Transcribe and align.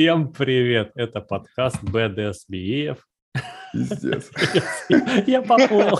Всем 0.00 0.32
привет! 0.32 0.92
Это 0.94 1.20
подкаст 1.20 1.76
BDSBF. 1.82 3.00
Пиздец. 3.74 4.30
Я 5.26 5.42
поплыл. 5.42 5.90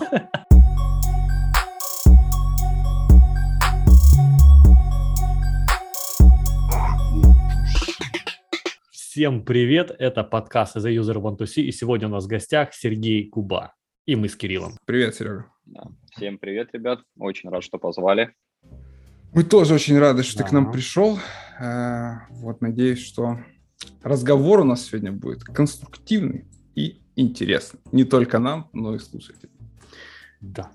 Всем 8.90 9.44
привет! 9.44 9.94
Это 9.98 10.24
подкаст 10.24 10.76
The 10.76 10.96
User 10.96 11.16
Want 11.16 11.36
to 11.36 11.44
See. 11.44 11.64
И 11.64 11.70
сегодня 11.70 12.08
у 12.08 12.10
нас 12.10 12.24
в 12.24 12.26
гостях 12.26 12.72
Сергей 12.72 13.28
Куба. 13.28 13.74
И 14.06 14.16
мы 14.16 14.30
с 14.30 14.34
Кириллом. 14.36 14.78
Привет, 14.86 15.16
Серега. 15.16 15.52
Да. 15.66 15.82
Всем 16.16 16.38
привет, 16.38 16.70
ребят. 16.72 17.00
Очень 17.18 17.50
рад, 17.50 17.62
что 17.62 17.76
позвали. 17.76 18.32
Мы 19.34 19.44
тоже 19.44 19.74
очень 19.74 19.98
рады, 19.98 20.22
что 20.22 20.38
ты 20.38 20.48
к 20.48 20.52
нам 20.52 20.72
пришел. 20.72 21.18
Э, 21.60 22.20
Вот, 22.30 22.62
надеюсь, 22.62 23.06
что 23.06 23.36
разговор 24.02 24.60
у 24.60 24.64
нас 24.64 24.82
сегодня 24.86 25.12
будет 25.12 25.44
конструктивный 25.44 26.44
и 26.74 27.00
интересный. 27.16 27.80
Не 27.92 28.04
только 28.04 28.38
нам, 28.38 28.68
но 28.72 28.94
и 28.94 28.98
слушателям. 28.98 29.52
Да. 30.40 30.70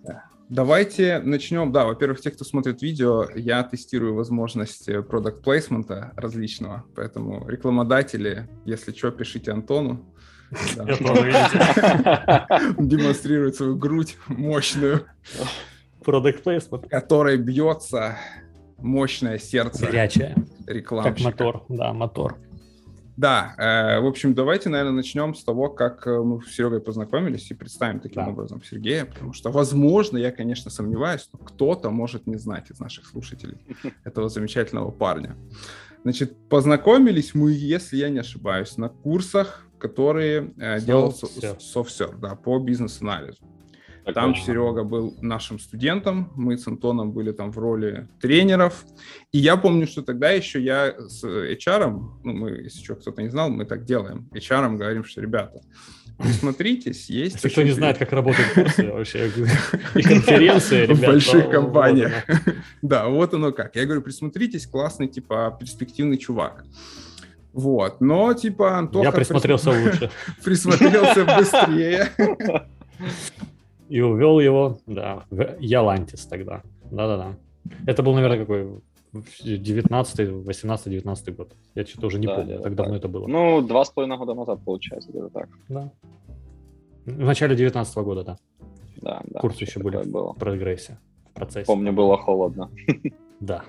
Давайте 0.49 1.20
начнем. 1.20 1.71
Да, 1.71 1.85
во-первых, 1.85 2.21
те, 2.21 2.30
кто 2.30 2.45
смотрит 2.45 2.83
видео, 2.83 3.27
я 3.35 3.63
тестирую 3.63 4.13
возможность 4.13 4.88
продукт 5.07 5.44
плейсмента 5.44 6.11
различного, 6.16 6.85
поэтому 6.95 7.47
рекламодатели, 7.49 8.47
если 8.63 8.91
что, 8.91 9.09
пишите 9.09 9.52
Антону. 9.52 10.05
Демонстрирует 12.77 13.55
свою 13.55 13.75
грудь 13.75 14.17
мощную, 14.27 15.08
Product 16.02 16.44
placement. 16.44 16.88
которой 16.89 17.38
бьется 17.38 18.16
мощное 18.77 19.39
сердце 19.39 19.88
Горячая, 19.88 20.35
как 20.35 20.67
рекламщика. 20.67 21.23
мотор. 21.30 21.66
Да, 21.69 21.94
мотор. 21.94 22.38
Да, 23.17 23.53
э, 23.57 23.99
в 24.01 24.05
общем, 24.07 24.33
давайте, 24.33 24.69
наверное, 24.69 24.93
начнем 24.93 25.33
с 25.35 25.43
того, 25.43 25.69
как 25.69 26.05
э, 26.05 26.21
мы 26.21 26.41
с 26.41 26.53
Серегой 26.53 26.81
познакомились 26.81 27.49
и 27.49 27.53
представим 27.53 27.99
таким 28.02 28.23
Да. 28.23 28.30
образом 28.30 28.61
Сергея, 28.63 29.05
потому 29.05 29.31
что, 29.33 29.52
возможно, 29.52 30.17
я, 30.17 30.31
конечно, 30.31 30.69
сомневаюсь, 30.69 31.30
но 31.31 31.39
кто-то 31.39 31.89
может 31.91 32.27
не 32.27 32.35
знать 32.38 32.72
из 32.72 32.80
наших 32.80 33.05
слушателей 33.07 33.57
этого 34.03 34.27
замечательного 34.27 34.91
парня. 34.91 35.35
Значит, 36.03 36.49
познакомились 36.49 37.33
мы, 37.33 37.52
если 37.52 37.97
я 37.97 38.09
не 38.09 38.19
ошибаюсь, 38.19 38.77
на 38.77 38.89
курсах, 38.89 39.66
которые 39.79 40.53
э, 40.57 40.81
делал. 40.81 41.09
SoftServe, 41.11 42.19
да, 42.19 42.35
по 42.35 42.59
бизнес-анализу. 42.59 43.39
Так 44.06 44.14
Там 44.14 44.34
точно. 44.34 44.45
Серега 44.45 44.84
был 44.84 45.17
нашим 45.20 45.58
студентом, 45.58 46.31
мы 46.36 46.59
с 46.59 46.67
Антоном 46.67 47.11
были 47.11 47.31
там 47.31 47.52
в 47.52 47.58
роли 47.58 48.08
тренеров. 48.22 48.86
И 49.31 49.39
я 49.39 49.58
помню, 49.58 49.88
что 49.88 50.03
тогда 50.03 50.30
еще 50.30 50.62
я 50.62 50.94
с 51.09 51.23
HR, 51.23 51.89
ну, 52.23 52.34
мы, 52.34 52.52
если 52.52 52.84
что, 52.84 52.95
кто-то 52.95 53.23
не 53.23 53.30
знал, 53.30 53.50
мы 53.50 53.66
так 53.66 53.84
делаем. 53.84 54.30
HR 54.31 54.78
говорим, 54.78 55.06
что, 55.06 55.22
ребята, 55.22 55.59
присмотритесь, 56.20 57.09
есть... 57.09 57.36
Если 57.36 57.50
кто 57.50 57.64
не 57.64 57.72
знает, 57.72 57.97
как 57.97 58.12
работают 58.12 58.47
курсы 58.53 58.92
вообще, 58.92 59.25
и 59.95 60.02
конференции, 60.03 60.86
В 60.86 61.02
больших 61.02 61.50
компаниях. 61.50 62.14
Да, 62.84 63.08
вот 63.08 63.34
оно 63.34 63.52
как. 63.52 63.75
Я 63.75 63.86
говорю, 63.86 64.03
присмотритесь, 64.03 64.67
классный, 64.67 65.08
типа, 65.08 65.58
перспективный 65.59 66.17
чувак. 66.17 66.64
Вот, 67.53 68.02
но, 68.02 68.31
типа, 68.36 68.78
Антоха... 68.78 69.06
Я 69.06 69.12
присмотрелся 69.12 69.72
присма- 69.72 69.84
лучше 69.84 70.12
Присмотрелся 70.44 71.25
быстрее. 71.25 72.12
И 73.89 74.02
увел 74.02 74.39
его, 74.39 74.78
да, 74.88 75.23
в 75.30 75.58
Ялантис 75.59 76.25
тогда. 76.25 76.61
Да-да-да. 76.91 77.36
Это 77.88 78.03
был, 78.03 78.14
наверное, 78.14 78.39
какой 78.39 78.81
19 79.44 80.45
18 80.45 80.89
19 80.91 81.36
год. 81.36 81.53
Я 81.75 81.86
что-то 81.86 82.08
уже 82.08 82.19
не 82.19 82.28
Да, 82.28 82.36
помню, 82.36 82.61
как 82.61 82.75
давно 82.75 82.95
это 82.95 83.08
было. 83.08 83.28
Ну, 83.28 83.61
два 83.61 83.86
с 83.86 83.89
половиной 83.89 84.17
года 84.17 84.33
назад, 84.33 84.59
получается, 84.66 85.09
где-то 85.09 85.30
так. 85.30 85.50
Да. 85.69 85.91
В 87.06 87.19
начале 87.19 87.56
19 87.56 87.95
года, 87.97 88.23
да, 88.23 88.38
Да, 89.02 89.22
да. 89.25 89.39
Курсы 89.39 89.58
что 89.58 89.66
еще 89.66 89.80
были. 89.80 90.03
было. 90.09 90.33
в 90.33 90.38
прогрессе, 90.38 90.97
в 91.29 91.34
процессе. 91.34 91.66
Помню, 91.66 91.94
было 91.94 92.17
холодно. 92.17 92.69
Да. 93.40 93.63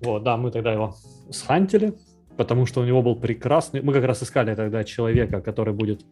Вот, 0.00 0.22
да, 0.22 0.36
мы 0.36 0.50
тогда 0.50 0.72
его 0.72 0.94
схантили, 1.30 1.92
потому 2.36 2.66
что 2.66 2.80
у 2.80 2.84
него 2.84 3.02
был 3.02 3.16
прекрасный... 3.16 3.82
Мы 3.82 3.92
как 3.92 4.04
раз 4.04 4.22
искали 4.22 4.54
тогда 4.54 4.84
человека, 4.84 5.40
который 5.40 5.74
будет 5.74 6.04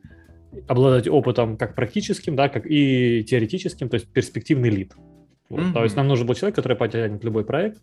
обладать 0.69 1.09
опытом 1.09 1.57
как 1.57 1.75
практическим, 1.75 2.37
да, 2.37 2.49
как 2.49 2.67
и 2.67 3.25
теоретическим, 3.25 3.89
то 3.89 3.95
есть 3.95 4.09
перспективный 4.09 4.71
лид. 4.71 4.93
Вот, 5.49 5.61
То 5.61 5.65
Мгм. 5.69 5.83
есть 5.85 5.97
нам 5.97 6.09
нужен 6.09 6.27
был 6.27 6.35
человек, 6.35 6.57
который 6.57 6.77
потянет 6.77 7.23
любой 7.23 7.45
проект, 7.45 7.83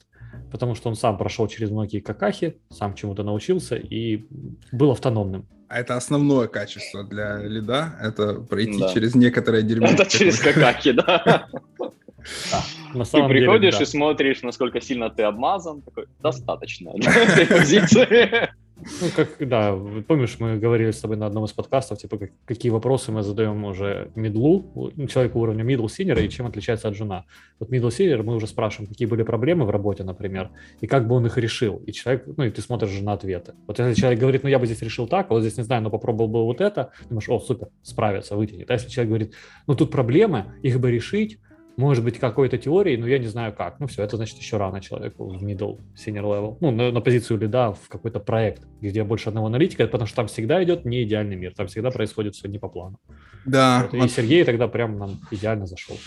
потому 0.51 0.75
что 0.75 0.89
он 0.89 0.95
сам 0.95 1.17
прошел 1.17 1.47
через 1.47 1.69
многие 1.71 1.99
какахи, 2.01 2.57
сам 2.69 2.93
чему-то 2.93 3.23
научился 3.23 3.75
и 3.75 4.25
был 4.71 4.91
автономным. 4.91 5.45
А 5.69 5.79
это 5.79 5.95
основное 5.95 6.47
качество 6.47 7.03
для 7.03 7.41
лида, 7.41 7.95
это 8.01 8.35
пройти 8.35 8.79
Да. 8.79 8.93
через 8.93 9.15
некоторое 9.15 9.61
дерьмо. 9.63 9.87
Это 9.87 10.05
через 10.05 10.39
какаки, 10.39 10.91
да. 10.91 11.47
На 12.93 13.03
Ты 13.03 13.09
самом 13.11 13.27
деле, 13.29 13.41
приходишь 13.41 13.77
да. 13.77 13.83
и 13.83 13.85
смотришь, 13.85 14.41
насколько 14.43 14.81
сильно 14.81 15.09
ты 15.09 15.23
обмазан. 15.23 15.81
Такой, 15.81 16.05
достаточно 16.21 16.91
этой 16.95 17.45
позиции. 17.45 18.49
Ну, 19.01 19.07
как, 19.15 19.47
да, 19.47 19.77
помнишь, 20.07 20.35
мы 20.39 20.57
говорили 20.57 20.91
с 20.91 20.99
тобой 20.99 21.15
на 21.15 21.25
одном 21.25 21.45
из 21.45 21.53
подкастов, 21.53 21.99
типа, 21.99 22.17
как- 22.17 22.31
какие 22.45 22.69
вопросы 22.71 23.11
мы 23.11 23.23
задаем 23.23 23.63
уже 23.63 24.11
медлу, 24.15 24.91
ну, 24.95 25.07
человеку 25.07 25.39
уровня 25.39 25.63
middle 25.63 25.85
senior, 25.85 26.21
и 26.21 26.29
чем 26.29 26.47
отличается 26.47 26.89
от 26.89 26.95
жена. 26.95 27.23
Вот 27.59 27.69
middle 27.69 27.89
senior 27.89 28.23
мы 28.23 28.35
уже 28.35 28.47
спрашиваем, 28.47 28.89
какие 28.89 29.07
были 29.07 29.23
проблемы 29.23 29.65
в 29.65 29.69
работе, 29.69 30.03
например, 30.03 30.49
и 30.81 30.87
как 30.87 31.07
бы 31.07 31.15
он 31.15 31.25
их 31.25 31.37
решил. 31.37 31.81
И 31.85 31.93
человек, 31.93 32.25
ну, 32.35 32.43
и 32.43 32.49
ты 32.49 32.61
смотришь 32.61 32.89
же 32.89 33.03
на 33.03 33.13
ответы. 33.13 33.53
Вот 33.67 33.79
если 33.79 33.93
человек 33.93 34.19
говорит, 34.19 34.43
ну, 34.43 34.49
я 34.49 34.59
бы 34.59 34.65
здесь 34.65 34.81
решил 34.81 35.07
так, 35.07 35.27
а 35.29 35.33
вот 35.35 35.41
здесь 35.41 35.55
не 35.55 35.63
знаю, 35.63 35.81
но 35.83 35.89
попробовал 35.89 36.27
бы 36.27 36.43
вот 36.43 36.59
это, 36.59 36.91
думаешь, 37.09 37.29
о, 37.29 37.39
супер, 37.39 37.69
справится, 37.83 38.35
вытянет. 38.35 38.69
А 38.69 38.73
если 38.73 38.89
человек 38.89 39.09
говорит, 39.09 39.33
ну, 39.67 39.75
тут 39.75 39.91
проблемы, 39.91 40.55
их 40.61 40.79
бы 40.79 40.91
решить, 40.91 41.39
может 41.75 42.03
быть, 42.03 42.19
какой-то 42.19 42.57
теорией, 42.57 42.97
но 42.97 43.07
я 43.07 43.17
не 43.19 43.27
знаю 43.27 43.53
как. 43.53 43.79
Ну 43.79 43.87
все, 43.87 44.03
это 44.03 44.15
значит 44.17 44.37
еще 44.37 44.57
рано 44.57 44.79
человеку 44.81 45.27
в 45.27 45.43
middle, 45.43 45.79
senior 45.95 46.23
level. 46.23 46.57
Ну, 46.61 46.71
на, 46.71 46.91
на 46.91 47.01
позицию 47.01 47.39
лида 47.39 47.73
в 47.73 47.87
какой-то 47.89 48.19
проект, 48.19 48.63
где 48.81 49.03
больше 49.03 49.29
одного 49.29 49.47
аналитика, 49.47 49.87
потому 49.87 50.05
что 50.07 50.17
там 50.17 50.27
всегда 50.27 50.63
идет 50.63 50.85
не 50.85 51.03
идеальный 51.03 51.35
мир, 51.35 51.53
там 51.55 51.67
всегда 51.67 51.89
происходит 51.89 52.35
все 52.35 52.47
не 52.47 52.59
по 52.59 52.67
плану. 52.69 52.99
Да, 53.45 53.83
Вот, 53.91 53.93
и 53.97 54.01
вот 54.01 54.11
Сергей 54.11 54.43
тогда 54.43 54.67
прям 54.67 54.97
нам 54.99 55.19
идеально 55.31 55.65
зашел. 55.65 55.97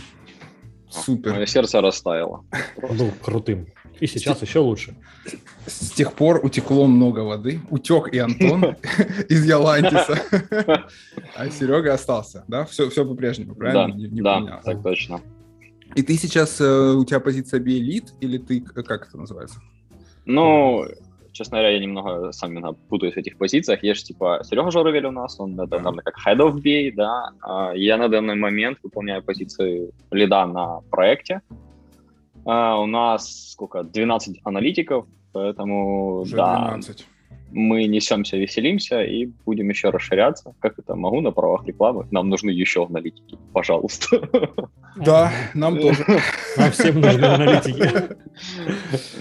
супер. 0.88 1.34
Мое 1.34 1.46
сердце 1.46 1.80
растаяло. 1.80 2.44
Он 2.82 2.96
был 2.96 3.10
крутым. 3.22 3.66
И 3.98 4.06
сейчас 4.06 4.42
еще 4.42 4.58
лучше. 4.58 4.94
С 5.66 5.90
тех 5.92 6.12
пор 6.12 6.44
утекло 6.44 6.86
много 6.86 7.20
воды. 7.20 7.60
Утек 7.70 8.12
и 8.12 8.18
Антон 8.18 8.76
из 9.28 9.44
Ялантиса. 9.46 10.18
А 11.34 11.50
Серега 11.50 11.94
остался, 11.94 12.44
да? 12.46 12.64
Все, 12.66 12.88
все 12.90 13.04
по-прежнему, 13.06 13.54
Да, 13.54 13.58
правильно? 13.58 13.94
Да, 14.22 14.34
поменялось. 14.36 14.64
так 14.64 14.82
точно. 14.82 15.20
И 15.96 16.02
ты 16.02 16.16
сейчас, 16.16 16.60
э, 16.60 16.92
у 16.94 17.04
тебя 17.04 17.20
позиция 17.20 17.58
биэлит, 17.60 18.12
или 18.20 18.38
ты, 18.38 18.60
к- 18.60 18.82
как 18.84 19.08
это 19.08 19.16
называется? 19.16 19.58
Ну, 20.26 20.84
честно 21.32 21.56
говоря, 21.58 21.70
я 21.74 21.78
немного 21.80 22.32
сам 22.32 22.52
иногда 22.52 22.72
путаюсь 22.88 23.14
в 23.14 23.18
этих 23.18 23.38
позициях. 23.38 23.82
Есть 23.82 24.06
типа 24.06 24.40
Серега 24.44 24.70
Журавель 24.70 25.06
у 25.06 25.10
нас, 25.10 25.40
он 25.40 25.58
это, 25.60 25.78
наверное, 25.78 26.02
как 26.04 26.14
head 26.26 26.38
of 26.38 26.60
BA, 26.62 26.92
да. 26.94 27.30
А 27.42 27.72
Я 27.74 27.96
на 27.96 28.08
данный 28.08 28.34
момент 28.34 28.78
выполняю 28.82 29.22
позицию 29.22 29.92
лида 30.10 30.46
на 30.46 30.80
проекте. 30.90 31.40
А 32.44 32.78
У 32.78 32.86
нас 32.86 33.50
сколько? 33.52 33.82
12 33.82 34.40
аналитиков, 34.44 35.06
поэтому 35.32 36.20
Уже 36.20 36.36
да, 36.36 36.68
12. 36.68 37.06
Мы 37.56 37.86
несемся, 37.86 38.36
веселимся 38.36 39.02
и 39.02 39.26
будем 39.46 39.68
еще 39.70 39.88
расширяться. 39.88 40.54
Как 40.60 40.78
это 40.78 40.94
могу 40.94 41.20
на 41.22 41.30
правах 41.30 41.66
рекламы? 41.66 42.06
Нам 42.10 42.28
нужны 42.28 42.50
еще 42.50 42.84
аналитики, 42.84 43.38
пожалуйста. 43.52 44.28
Да, 44.96 45.32
нам 45.54 45.78
тоже. 45.78 46.04
Нам 46.56 46.70
всем 46.70 47.00
нужны 47.00 47.24
аналитики. 47.24 48.16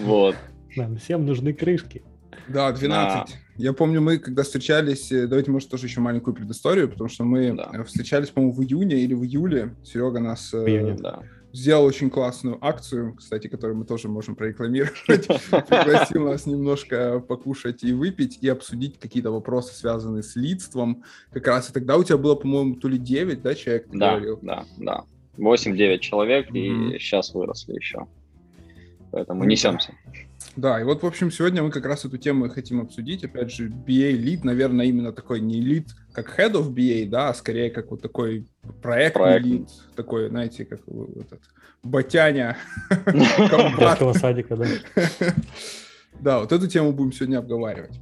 Вот. 0.04 0.36
Нам 0.76 0.98
всем 0.98 1.26
нужны 1.26 1.54
крышки. 1.54 2.04
Да, 2.48 2.72
12. 2.72 3.36
Я 3.58 3.74
помню, 3.74 4.02
мы 4.02 4.18
когда 4.20 4.44
встречались, 4.44 5.12
э, 5.12 5.28
давайте, 5.28 5.50
может, 5.50 5.70
тоже 5.70 5.88
еще 5.88 6.02
маленькую 6.02 6.34
предысторию, 6.36 6.90
потому 6.90 7.10
что 7.10 7.24
мы 7.24 7.54
Да. 7.54 7.72
э, 7.74 7.84
встречались, 7.84 8.30
по-моему, 8.30 8.54
в 8.54 8.62
июне 8.62 8.98
или 8.98 9.14
в 9.14 9.24
июле. 9.24 9.74
Серега 9.84 10.20
нас 10.20 10.54
э, 10.54 10.58
В 10.64 10.68
июне. 10.68 10.96
Да. 11.00 11.22
Сделал 11.56 11.86
очень 11.86 12.10
классную 12.10 12.58
акцию, 12.64 13.16
кстати, 13.16 13.48
которую 13.48 13.78
мы 13.78 13.86
тоже 13.86 14.08
можем 14.10 14.36
прорекламировать. 14.36 14.96
Пригласил 15.08 16.26
нас 16.26 16.46
немножко 16.46 17.20
покушать 17.20 17.84
и 17.84 17.94
выпить, 17.94 18.40
и 18.42 18.50
обсудить 18.50 19.00
какие-то 19.00 19.32
вопросы, 19.32 19.74
связанные 19.74 20.24
с 20.24 20.36
лидством. 20.36 21.04
Как 21.32 21.48
раз 21.48 21.70
и 21.70 21.74
тогда 21.74 21.98
у 21.98 22.04
тебя 22.04 22.18
было, 22.18 22.36
по-моему, 22.36 22.76
то 22.76 22.88
ли 22.88 22.98
9, 22.98 23.42
да, 23.42 23.56
человек, 23.56 23.88
Да, 23.92 24.12
говорил? 24.12 24.40
да, 24.42 24.66
да. 24.78 25.04
8-9 25.38 26.00
человек, 26.00 26.50
Мгм. 26.50 26.92
и 26.92 27.00
сейчас 27.00 27.34
выросли 27.34 27.74
еще. 27.76 28.08
Поэтому 29.16 29.46
несемся. 29.46 29.94
Да, 30.58 30.82
и 30.82 30.84
вот, 30.84 31.02
в 31.02 31.06
общем, 31.06 31.32
сегодня 31.32 31.64
мы 31.64 31.72
как 31.72 31.86
раз 31.86 32.04
эту 32.04 32.18
тему 32.18 32.48
и 32.48 32.50
хотим 32.50 32.82
обсудить. 32.82 33.24
Опять 33.24 33.50
же, 33.50 33.70
BA 33.70 34.12
лид, 34.12 34.44
наверное, 34.44 34.88
именно 34.88 35.14
такой 35.14 35.40
не 35.40 35.62
лид, 35.62 35.88
как 36.12 36.38
head 36.38 36.52
of 36.52 36.74
BA, 36.74 37.08
да, 37.08 37.30
а 37.30 37.34
скорее 37.34 37.70
как 37.70 37.92
вот 37.92 38.02
такой 38.02 38.46
Проект. 38.82 39.16
лид, 39.46 39.70
такой, 39.96 40.28
знаете, 40.28 40.66
как 40.66 40.82
вот 40.86 41.16
этот 41.16 41.40
батяня. 41.82 42.58
Детского 43.08 44.12
садика, 44.12 44.58
да. 44.58 44.66
Да, 46.20 46.40
вот 46.40 46.52
эту 46.52 46.68
тему 46.68 46.92
будем 46.92 47.14
сегодня 47.14 47.38
обговаривать. 47.38 47.98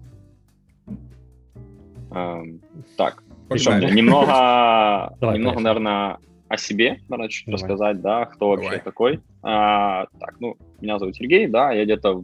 Эм, 2.09 2.59
так, 2.97 3.21
что, 3.55 3.77
немного, 3.77 5.15
немного, 5.21 5.59
наверное, 5.59 6.17
о 6.53 6.57
себе, 6.57 6.99
наверное, 7.09 7.29
чуть 7.29 7.45
Давай. 7.47 7.59
рассказать, 7.59 8.01
да, 8.01 8.25
кто 8.25 8.49
вообще 8.49 8.65
Давай. 8.69 8.81
такой. 8.81 9.19
А, 9.41 10.05
так, 10.19 10.35
ну, 10.39 10.55
меня 10.81 10.99
зовут 10.99 11.15
Сергей, 11.15 11.47
да, 11.47 11.71
я 11.71 11.83
где-то 11.83 12.23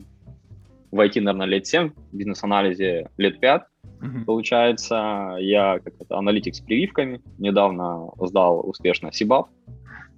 в 0.92 1.00
IT, 1.00 1.20
наверное, 1.22 1.48
лет 1.48 1.66
7, 1.68 1.90
в 1.90 2.16
бизнес-анализе 2.16 3.10
лет 3.18 3.40
5, 3.40 3.64
Мгм. 4.02 4.26
получается. 4.26 5.36
Я 5.40 5.80
как 5.84 5.94
это, 6.00 6.18
аналитик 6.18 6.56
с 6.56 6.60
прививками, 6.62 7.22
недавно 7.38 8.10
сдал 8.22 8.62
успешно 8.68 9.12
СИБАП. 9.12 9.50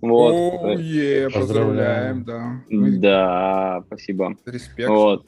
Вот. 0.01 0.33
О, 0.33 0.71
е, 0.77 1.29
Поздравляем. 1.29 1.31
поздравляем, 1.31 2.23
да. 2.23 2.61
Мы- 2.69 2.97
Да, 2.97 3.83
спасибо. 3.87 4.35
Респект. 4.45 4.89
Вот. 4.89 5.25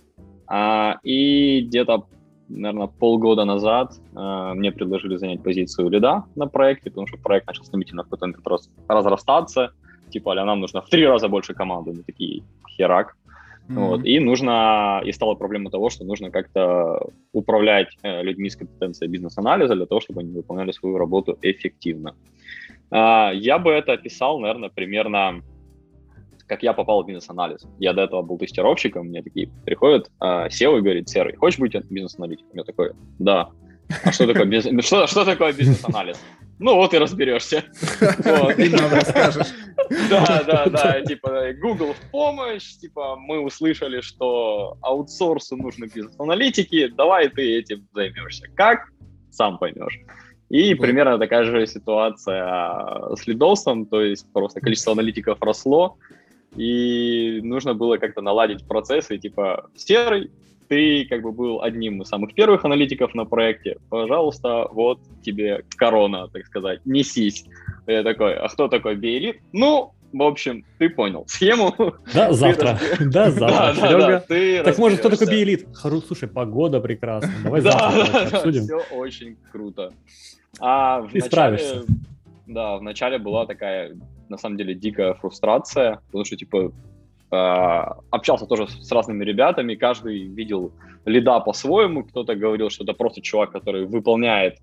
А, 0.48 0.98
и 1.04 1.62
где-то, 1.68 2.06
наверное, 2.50 2.88
полгода 2.88 3.46
назад 3.46 3.94
а, 4.16 4.54
мне 4.54 4.72
предложили 4.72 5.16
занять 5.18 5.44
позицию 5.44 5.90
лида 5.90 6.24
на 6.36 6.48
проекте, 6.48 6.90
потому 6.90 7.08
что 7.08 7.18
проект 7.18 7.48
начал 7.48 7.64
стремительно 7.64 8.04
в 8.04 8.06
какой-то 8.06 8.28
момент 8.28 8.48
раз- 8.48 8.70
разрастаться. 8.88 9.72
Типа, 10.10 10.34
а 10.34 10.46
нам 10.46 10.60
нужно 10.60 10.82
в 10.82 10.90
три 10.90 11.06
раза 11.08 11.28
больше 11.28 11.54
команды. 11.54 11.92
Мы 11.92 12.04
такие, 12.04 12.44
херак. 12.70 13.16
Мгм. 13.68 13.86
Вот. 13.86 14.06
И 14.06 14.20
нужно, 14.20 15.02
и 15.06 15.12
стала 15.12 15.36
проблема 15.36 15.70
того, 15.70 15.90
что 15.90 16.04
нужно 16.04 16.32
как-то 16.32 17.00
управлять 17.32 17.88
э, 18.04 18.22
людьми 18.22 18.50
с 18.50 18.56
компетенцией 18.56 19.10
бизнес-анализа 19.10 19.76
для 19.76 19.86
того, 19.86 20.02
чтобы 20.02 20.22
они 20.22 20.32
выполняли 20.34 20.72
свою 20.72 20.98
работу 20.98 21.38
эффективно. 21.42 22.16
А, 22.92 23.32
я 23.34 23.58
бы 23.58 23.72
это 23.72 23.94
описал, 23.94 24.40
наверное, 24.40 24.70
примерно 24.70 25.42
как 26.48 26.64
я 26.64 26.74
попал 26.74 27.04
в 27.04 27.08
бизнес-анализ. 27.08 27.66
Я 27.80 27.94
до 27.94 28.04
этого 28.04 28.22
был 28.22 28.38
тестировщиком, 28.38 29.08
мне 29.08 29.22
такие 29.22 29.50
приходят 29.66 30.12
а, 30.20 30.48
SEO 30.48 30.78
и 30.78 30.82
говорит, 30.82 31.10
Серый, 31.10 31.36
хочешь 31.36 31.60
быть 31.60 31.74
бизнес-аналитиком? 31.90 32.52
Я 32.54 32.64
такой, 32.64 32.92
да. 33.20 33.50
А 34.04 34.12
что 34.12 34.28
такое, 34.28 34.46
бизнес... 34.46 34.86
что, 34.86 35.08
что 35.08 35.26
такое 35.26 35.54
бизнес-анализ? 35.54 36.20
Ну 36.60 36.76
вот 36.76 36.94
и 36.94 36.98
разберешься. 36.98 37.64
И 38.58 38.70
нам 38.70 38.92
расскажешь. 38.92 39.48
Да, 40.10 40.44
да, 40.48 40.66
да, 40.68 41.02
типа 41.02 41.54
Google 41.62 41.94
в 41.94 42.12
помощь, 42.12 42.78
типа 42.78 43.16
мы 43.18 43.40
услышали, 43.40 44.02
что 44.02 44.78
аутсорсу 44.82 45.58
нужны 45.58 45.86
бизнес-аналитики, 45.94 46.88
давай 46.88 47.30
ты 47.30 47.58
этим 47.58 47.88
займешься. 47.94 48.48
Как? 48.56 48.88
Сам 49.32 49.58
поймешь. 49.58 50.00
И 50.50 50.76
примерно 50.76 51.18
такая 51.18 51.44
же 51.46 51.66
ситуация 51.66 52.46
а, 52.46 53.16
с 53.16 53.26
лидосом, 53.26 53.86
то 53.88 54.02
есть 54.02 54.32
просто 54.32 54.62
количество 54.62 54.94
аналитиков 54.94 55.42
росло, 55.42 55.98
и 56.56 57.40
нужно 57.44 57.74
было 57.74 57.98
как-то 57.98 58.22
наладить 58.22 58.66
процессы, 58.68 59.18
типа, 59.18 59.70
серый, 59.76 60.32
ты 60.68 61.06
как 61.06 61.22
бы 61.22 61.32
был 61.32 61.62
одним 61.62 62.02
из 62.02 62.08
самых 62.08 62.34
первых 62.34 62.66
аналитиков 62.66 63.14
на 63.16 63.26
проекте, 63.26 63.78
пожалуйста, 63.90 64.68
вот 64.72 65.00
тебе 65.24 65.64
корона, 65.78 66.28
так 66.30 66.46
сказать, 66.46 66.82
несись. 66.86 67.46
Я 67.86 68.04
такой, 68.04 68.36
а 68.36 68.48
кто 68.48 68.68
такой 68.68 68.96
Биэлит? 68.96 69.42
Ну, 69.52 69.94
в 70.14 70.22
общем, 70.22 70.64
ты 70.78 70.90
понял 70.90 71.26
схему. 71.28 71.74
Да, 72.14 72.32
завтра. 72.34 72.80
Да, 73.00 73.32
завтра. 73.32 74.24
Ты 74.28 74.64
Так 74.64 74.78
может, 74.78 75.00
кто 75.00 75.10
такой? 75.10 75.66
Хару, 75.74 76.02
слушай, 76.02 76.30
погода 76.30 76.80
прекрасная. 76.80 77.34
Давай 77.44 77.62
Да, 77.62 77.72
завтра 77.72 78.04
да, 78.04 78.12
короче, 78.12 78.30
да, 78.32 78.38
обсудим. 78.38 78.64
все 78.64 78.78
очень 78.96 79.38
круто. 79.52 79.92
А 80.60 81.02
в 81.02 81.14
начале, 81.14 81.84
да, 82.46 82.78
в 82.78 82.84
начале 82.84 83.18
была 83.18 83.46
такая, 83.48 83.96
на 84.34 84.38
самом 84.38 84.58
деле, 84.58 84.74
дикая 84.74 85.14
фрустрация, 85.14 86.02
потому 86.08 86.26
что, 86.26 86.36
типа, 86.36 86.72
а, 87.32 87.98
общался 88.10 88.46
тоже 88.48 88.68
с 88.68 88.92
разными 88.92 89.24
ребятами, 89.24 89.76
каждый 89.76 90.28
видел 90.28 90.72
лида 91.06 91.40
по-своему, 91.40 92.04
кто-то 92.04 92.36
говорил, 92.36 92.70
что 92.70 92.84
это 92.84 92.94
просто 92.94 93.22
чувак, 93.22 93.52
который 93.52 93.86
выполняет 93.86 94.58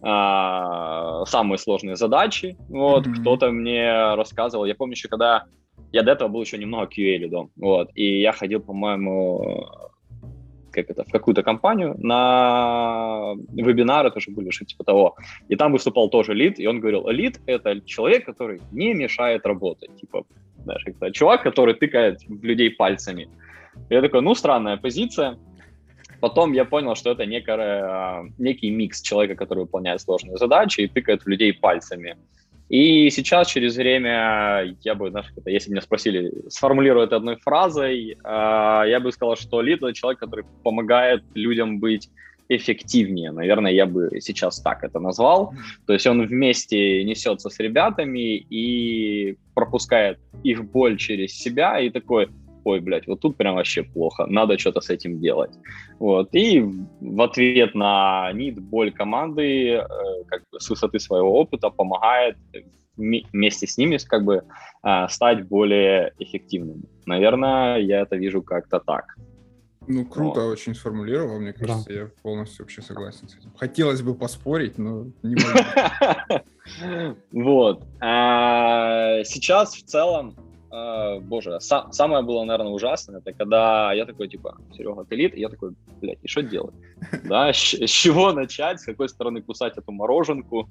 а, 0.00 1.24
самые 1.26 1.58
сложные 1.58 1.96
задачи, 1.96 2.56
вот, 2.68 3.06
Мгм. 3.06 3.14
кто-то 3.16 3.50
мне 3.50 4.14
рассказывал, 4.14 4.64
я 4.66 4.76
помню 4.76 4.94
еще, 4.94 5.08
когда 5.08 5.44
я 5.92 6.02
до 6.04 6.12
этого 6.12 6.28
был 6.28 6.42
еще 6.42 6.58
немного 6.58 6.86
QA 6.86 7.18
лидом, 7.18 7.50
вот, 7.56 7.90
и 7.96 8.20
я 8.20 8.30
ходил, 8.30 8.60
по-моему, 8.60 9.66
как 10.82 10.90
это, 10.90 11.04
в 11.04 11.12
какую-то 11.12 11.42
компанию 11.42 11.94
на 11.98 13.34
вебинары 13.52 14.10
тоже 14.10 14.30
были, 14.30 14.50
что 14.50 14.64
типа 14.64 14.84
того. 14.84 15.16
И 15.48 15.56
там 15.56 15.72
выступал 15.72 16.08
тоже 16.08 16.34
лид, 16.34 16.60
и 16.60 16.66
он 16.66 16.80
говорил, 16.80 17.08
лид— 17.08 17.40
это 17.46 17.80
человек, 17.80 18.24
который 18.24 18.60
не 18.72 18.94
мешает 18.94 19.46
работать. 19.46 19.90
Типа, 20.00 20.24
знаешь, 20.64 20.84
это 20.86 21.10
чувак, 21.10 21.42
который 21.42 21.74
тыкает 21.74 22.20
в 22.28 22.44
людей 22.44 22.70
пальцами. 22.70 23.28
Я 23.90 24.00
такой, 24.00 24.22
ну, 24.22 24.34
странная 24.34 24.76
позиция. 24.76 25.36
Потом 26.20 26.52
я 26.52 26.64
понял, 26.64 26.94
что 26.94 27.10
это 27.10 27.26
некая, 27.26 28.24
некий 28.38 28.70
микс 28.70 29.02
человека, 29.02 29.34
который 29.34 29.60
выполняет 29.60 30.00
сложные 30.00 30.36
задачи 30.36 30.82
и 30.82 30.88
тыкает 30.88 31.22
в 31.22 31.28
людей 31.28 31.52
пальцами. 31.52 32.16
И 32.68 33.08
сейчас, 33.10 33.48
через 33.48 33.76
время, 33.76 34.76
я 34.82 34.94
бы, 34.94 35.10
знаешь, 35.10 35.32
это, 35.36 35.50
если 35.50 35.70
меня 35.70 35.80
спросили, 35.80 36.32
сформулирую 36.48 37.06
это 37.06 37.16
одной 37.16 37.36
фразой, 37.36 38.12
э, 38.12 38.16
я 38.22 39.00
бы 39.00 39.10
сказал, 39.10 39.36
что 39.36 39.62
лид— 39.62 39.78
это 39.82 39.94
человек, 39.94 40.20
который 40.20 40.44
помогает 40.62 41.22
людям 41.34 41.80
быть 41.80 42.10
эффективнее. 42.48 43.30
Наверное, 43.30 43.72
я 43.72 43.86
бы 43.86 44.10
сейчас 44.20 44.60
так 44.60 44.84
это 44.84 45.00
назвал. 45.00 45.54
То 45.86 45.92
есть 45.92 46.06
он 46.06 46.26
вместе 46.26 47.04
несется 47.04 47.50
с 47.50 47.58
ребятами 47.58 48.36
и 48.36 49.36
пропускает 49.54 50.18
их 50.42 50.64
боль 50.64 50.96
через 50.96 51.38
себя 51.38 51.78
и 51.78 51.90
такой, 51.90 52.28
ой, 52.68 52.80
блядь, 52.80 53.06
вот 53.06 53.20
тут 53.20 53.36
прям 53.36 53.54
вообще 53.54 53.82
плохо, 53.82 54.26
надо 54.26 54.58
что-то 54.58 54.80
с 54.80 54.90
этим 54.90 55.20
делать. 55.20 55.52
Вот. 55.98 56.28
И 56.34 56.60
в 57.00 57.22
ответ 57.22 57.74
на 57.74 58.30
нид, 58.32 58.60
боль 58.60 58.92
команды, 58.92 59.70
э, 59.72 59.84
как 60.26 60.42
бы 60.52 60.60
с 60.60 60.70
высоты 60.70 61.00
своего 61.00 61.40
опыта 61.40 61.70
помогает 61.70 62.36
вме- 62.98 63.24
вместе 63.32 63.66
с 63.66 63.78
ними 63.78 63.98
как 64.06 64.24
бы 64.24 64.42
э, 64.84 65.08
стать 65.08 65.48
более 65.48 66.12
эффективными. 66.18 66.82
Наверное, 67.06 67.78
я 67.78 68.02
это 68.02 68.16
вижу 68.16 68.42
как-то 68.42 68.80
так. 68.80 69.16
Ну, 69.90 70.04
круто 70.04 70.44
очень 70.44 70.74
сформулировал, 70.74 71.40
мне 71.40 71.54
кажется, 71.54 71.90
я 71.92 72.10
полностью 72.22 72.64
вообще 72.64 72.82
согласен 72.82 73.26
с 73.26 73.36
этим. 73.38 73.50
Хотелось 73.56 74.02
бы 74.02 74.14
поспорить, 74.14 74.76
но 74.78 75.06
не 75.22 75.36
могу. 75.36 76.44
Вот. 77.32 77.86
А, 77.98 79.24
Сейчас 79.24 79.74
в 79.74 79.84
целом, 79.84 80.36
а, 80.70 81.18
боже, 81.20 81.58
са- 81.60 81.90
самое 81.92 82.22
было, 82.22 82.44
наверное, 82.44 82.72
ужасное, 82.72 83.20
это 83.20 83.32
когда 83.32 83.92
я 83.92 84.04
такой, 84.04 84.28
типа, 84.28 84.56
Серега, 84.76 85.04
ты 85.04 85.16
лид, 85.16 85.34
и 85.34 85.40
я 85.40 85.48
такой, 85.48 85.72
блядь, 86.00 86.18
и 86.22 86.28
что 86.28 86.42
делать? 86.42 86.74
Да, 87.24 87.52
с 87.52 87.90
чего 87.90 88.32
начать, 88.32 88.80
с 88.80 88.84
какой 88.84 89.08
стороны 89.08 89.42
кусать 89.42 89.78
эту 89.78 89.92
мороженку? 89.92 90.68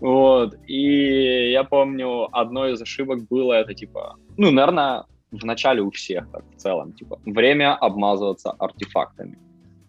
Вот. 0.00 0.54
И 0.66 1.50
я 1.52 1.64
помню, 1.64 2.28
одной 2.32 2.72
из 2.72 2.82
ошибок 2.82 3.26
было 3.28 3.54
это, 3.54 3.74
типа, 3.74 4.16
ну, 4.36 4.50
наверное, 4.50 5.04
в 5.30 5.44
начале 5.44 5.80
у 5.80 5.90
всех 5.90 6.30
так 6.32 6.44
в 6.54 6.56
целом, 6.56 6.92
типа, 6.92 7.18
время 7.24 7.76
обмазываться 7.76 8.50
артефактами. 8.58 9.38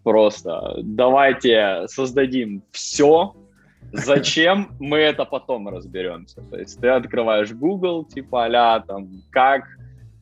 Просто 0.03 0.79
давайте 0.83 1.85
создадим 1.87 2.63
все, 2.71 3.33
Зачем 3.93 4.69
мы 4.79 4.97
это 4.97 5.25
потом 5.25 5.67
разберемся? 5.67 6.41
То 6.49 6.57
есть 6.57 6.79
ты 6.79 6.87
открываешь 6.87 7.51
Google, 7.51 8.05
типа 8.05 8.45
а 8.45 8.79
там, 8.79 9.09
как 9.31 9.63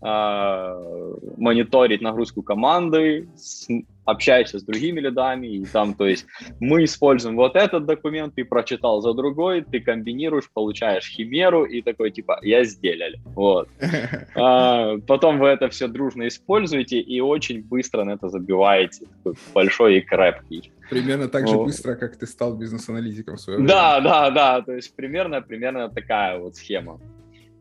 э, 0.02 1.16
мониторить 1.38 2.02
нагрузку 2.02 2.42
команды, 2.42 3.28
с- 3.36 3.68
общаешься 4.10 4.60
с 4.60 4.64
другими 4.64 5.00
лидами, 5.00 5.48
и 5.48 5.66
там, 5.66 5.94
то 5.94 6.08
есть 6.08 6.26
мы 6.60 6.84
используем 6.84 7.36
вот 7.36 7.56
этот 7.56 7.86
документ, 7.86 8.36
ты 8.36 8.46
прочитал 8.46 9.02
за 9.02 9.14
другой, 9.14 9.62
ты 9.62 9.80
комбинируешь, 9.80 10.50
получаешь 10.54 11.10
химеру, 11.10 11.66
и 11.66 11.82
такой, 11.82 12.12
типа, 12.12 12.40
я 12.42 12.64
сделали. 12.64 13.20
Вот. 13.36 13.68
А, 14.36 14.98
потом 15.08 15.40
вы 15.40 15.48
это 15.48 15.70
все 15.70 15.88
дружно 15.88 16.28
используете 16.28 17.00
и 17.00 17.20
очень 17.20 17.62
быстро 17.62 18.04
на 18.04 18.12
это 18.12 18.30
забиваете. 18.30 19.06
Такой 19.18 19.34
большой 19.54 19.98
и 19.98 20.02
крепкий. 20.02 20.72
Примерно 20.90 21.28
так 21.28 21.48
же 21.48 21.56
Ну. 21.56 21.66
быстро, 21.66 21.96
как 21.96 22.16
ты 22.18 22.26
стал 22.26 22.56
бизнес-аналитиком 22.56 23.36
в 23.36 23.42
свое 23.42 23.60
время. 23.60 23.70
Да, 23.70 24.00
да, 24.00 24.30
да, 24.32 24.62
то 24.62 24.74
есть 24.74 24.96
примерно, 24.96 25.42
примерно 25.42 25.90
такая 25.90 26.40
вот 26.40 26.56
схема. 26.56 27.00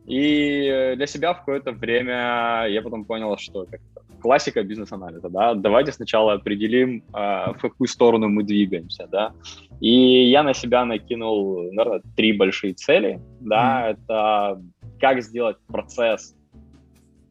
И 0.09 0.67
э, 0.67 0.95
для 0.95 1.05
себя 1.05 1.33
в 1.33 1.39
какое-то 1.39 1.71
время 1.71 2.65
я 2.67 2.81
потом 2.81 3.05
понял, 3.05 3.37
что 3.37 3.65
как 3.65 3.79
классика 4.19 4.63
бизнес-анализа, 4.63 5.29
да, 5.29 5.53
давайте 5.53 5.91
сначала 5.91 6.33
определим, 6.33 7.03
а, 7.13 7.53
в 7.53 7.59
какую 7.59 7.87
сторону 7.87 8.27
мы 8.27 8.43
двигаемся, 8.43 9.07
да. 9.07 9.31
И 9.79 10.29
я 10.29 10.43
на 10.43 10.53
себя 10.53 10.83
накинул, 10.83 11.71
наверное, 11.71 12.01
три 12.17 12.33
большие 12.33 12.73
цели, 12.73 13.21
да, 13.39 13.91
это 13.91 14.61
как 14.99 15.21
сделать 15.21 15.57
процесс 15.67 16.35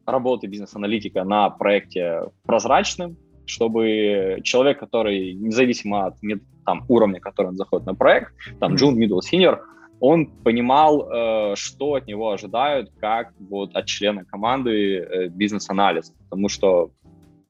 работы 0.05 0.47
бизнес-аналитика 0.47 1.23
на 1.23 1.49
проекте 1.49 2.23
прозрачным, 2.45 3.17
чтобы 3.45 4.39
человек, 4.43 4.79
который 4.79 5.33
независимо 5.33 6.07
от 6.07 6.15
там, 6.65 6.85
уровня, 6.87 7.19
который 7.19 7.47
он 7.47 7.57
заходит 7.57 7.85
на 7.85 7.95
проект, 7.95 8.33
там. 8.59 8.75
Джун, 8.75 8.99
middle, 8.99 9.19
senior, 9.19 9.59
он 9.99 10.27
понимал, 10.27 11.09
э, 11.09 11.55
что 11.55 11.95
от 11.95 12.07
него 12.07 12.31
ожидают, 12.31 12.91
как 12.99 13.33
вот 13.39 13.75
от 13.75 13.85
члена 13.85 14.25
команды 14.25 14.97
э, 14.97 15.27
бизнес-анализа. 15.27 16.13
Потому 16.29 16.49
что 16.49 16.91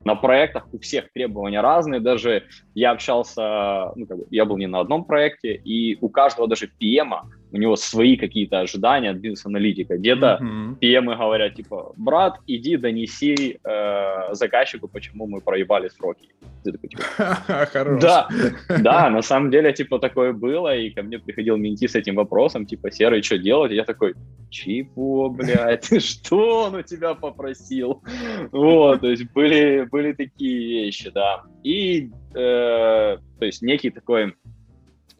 на 0.04 0.16
проектах 0.16 0.68
у 0.74 0.80
всех 0.80 1.12
требования 1.12 1.62
разные, 1.62 2.00
даже 2.00 2.46
я 2.74 2.92
общался, 2.92 3.92
ну, 3.96 4.06
как 4.08 4.18
бы, 4.18 4.28
я 4.32 4.46
был 4.46 4.58
не 4.58 4.68
на 4.68 4.80
одном 4.80 5.04
проекте, 5.04 5.54
и 5.54 5.98
у 6.02 6.10
каждого 6.10 6.48
даже 6.48 6.70
PM 6.82 7.14
у 7.52 7.58
него 7.58 7.76
свои 7.76 8.16
какие-то 8.16 8.60
ожидания 8.60 9.12
от 9.12 9.18
бизнес-аналитика. 9.18 9.98
Где-то 9.98 10.40
mm-hmm. 10.42 10.80
PM 10.80 11.18
говорят, 11.18 11.56
типа, 11.56 11.94
брат, 11.98 12.40
иди 12.48 12.78
донеси 12.78 13.60
э, 13.64 14.34
заказчику, 14.34 14.88
почему 14.88 15.28
мы 15.28 15.42
проебали 15.42 15.90
сроки. 15.90 16.30
Ты 16.64 16.72
такой, 16.72 16.90
типа, 16.90 17.04
Да, 18.02 18.28
да, 18.80 19.10
на 19.10 19.22
самом 19.22 19.50
деле, 19.52 19.74
типа, 19.74 20.00
такое 20.00 20.34
было, 20.34 20.76
и 20.76 20.90
ко 20.92 21.02
мне 21.02 21.18
приходил 21.18 21.58
менти 21.58 21.88
с 21.88 21.96
этим 21.96 22.16
вопросом, 22.16 22.66
типа, 22.66 22.92
Серый, 22.92 23.24
что 23.24 23.38
делать? 23.38 23.72
И 23.72 23.76
я 23.76 23.84
такой, 23.84 24.14
чего, 24.50 25.30
блядь, 25.30 26.04
что 26.04 26.66
он 26.66 26.76
у 26.76 26.82
тебя 26.84 27.16
попросил? 27.16 28.04
Вот, 28.52 29.02
то 29.02 29.08
есть 29.10 29.32
были, 29.34 29.88
были 29.92 30.14
такие 30.14 30.84
вещи, 30.84 31.10
да. 31.10 31.44
И, 31.64 32.12
э, 32.36 33.18
то 33.40 33.46
есть, 33.46 33.62
некий 33.62 33.90
такой 33.90 34.36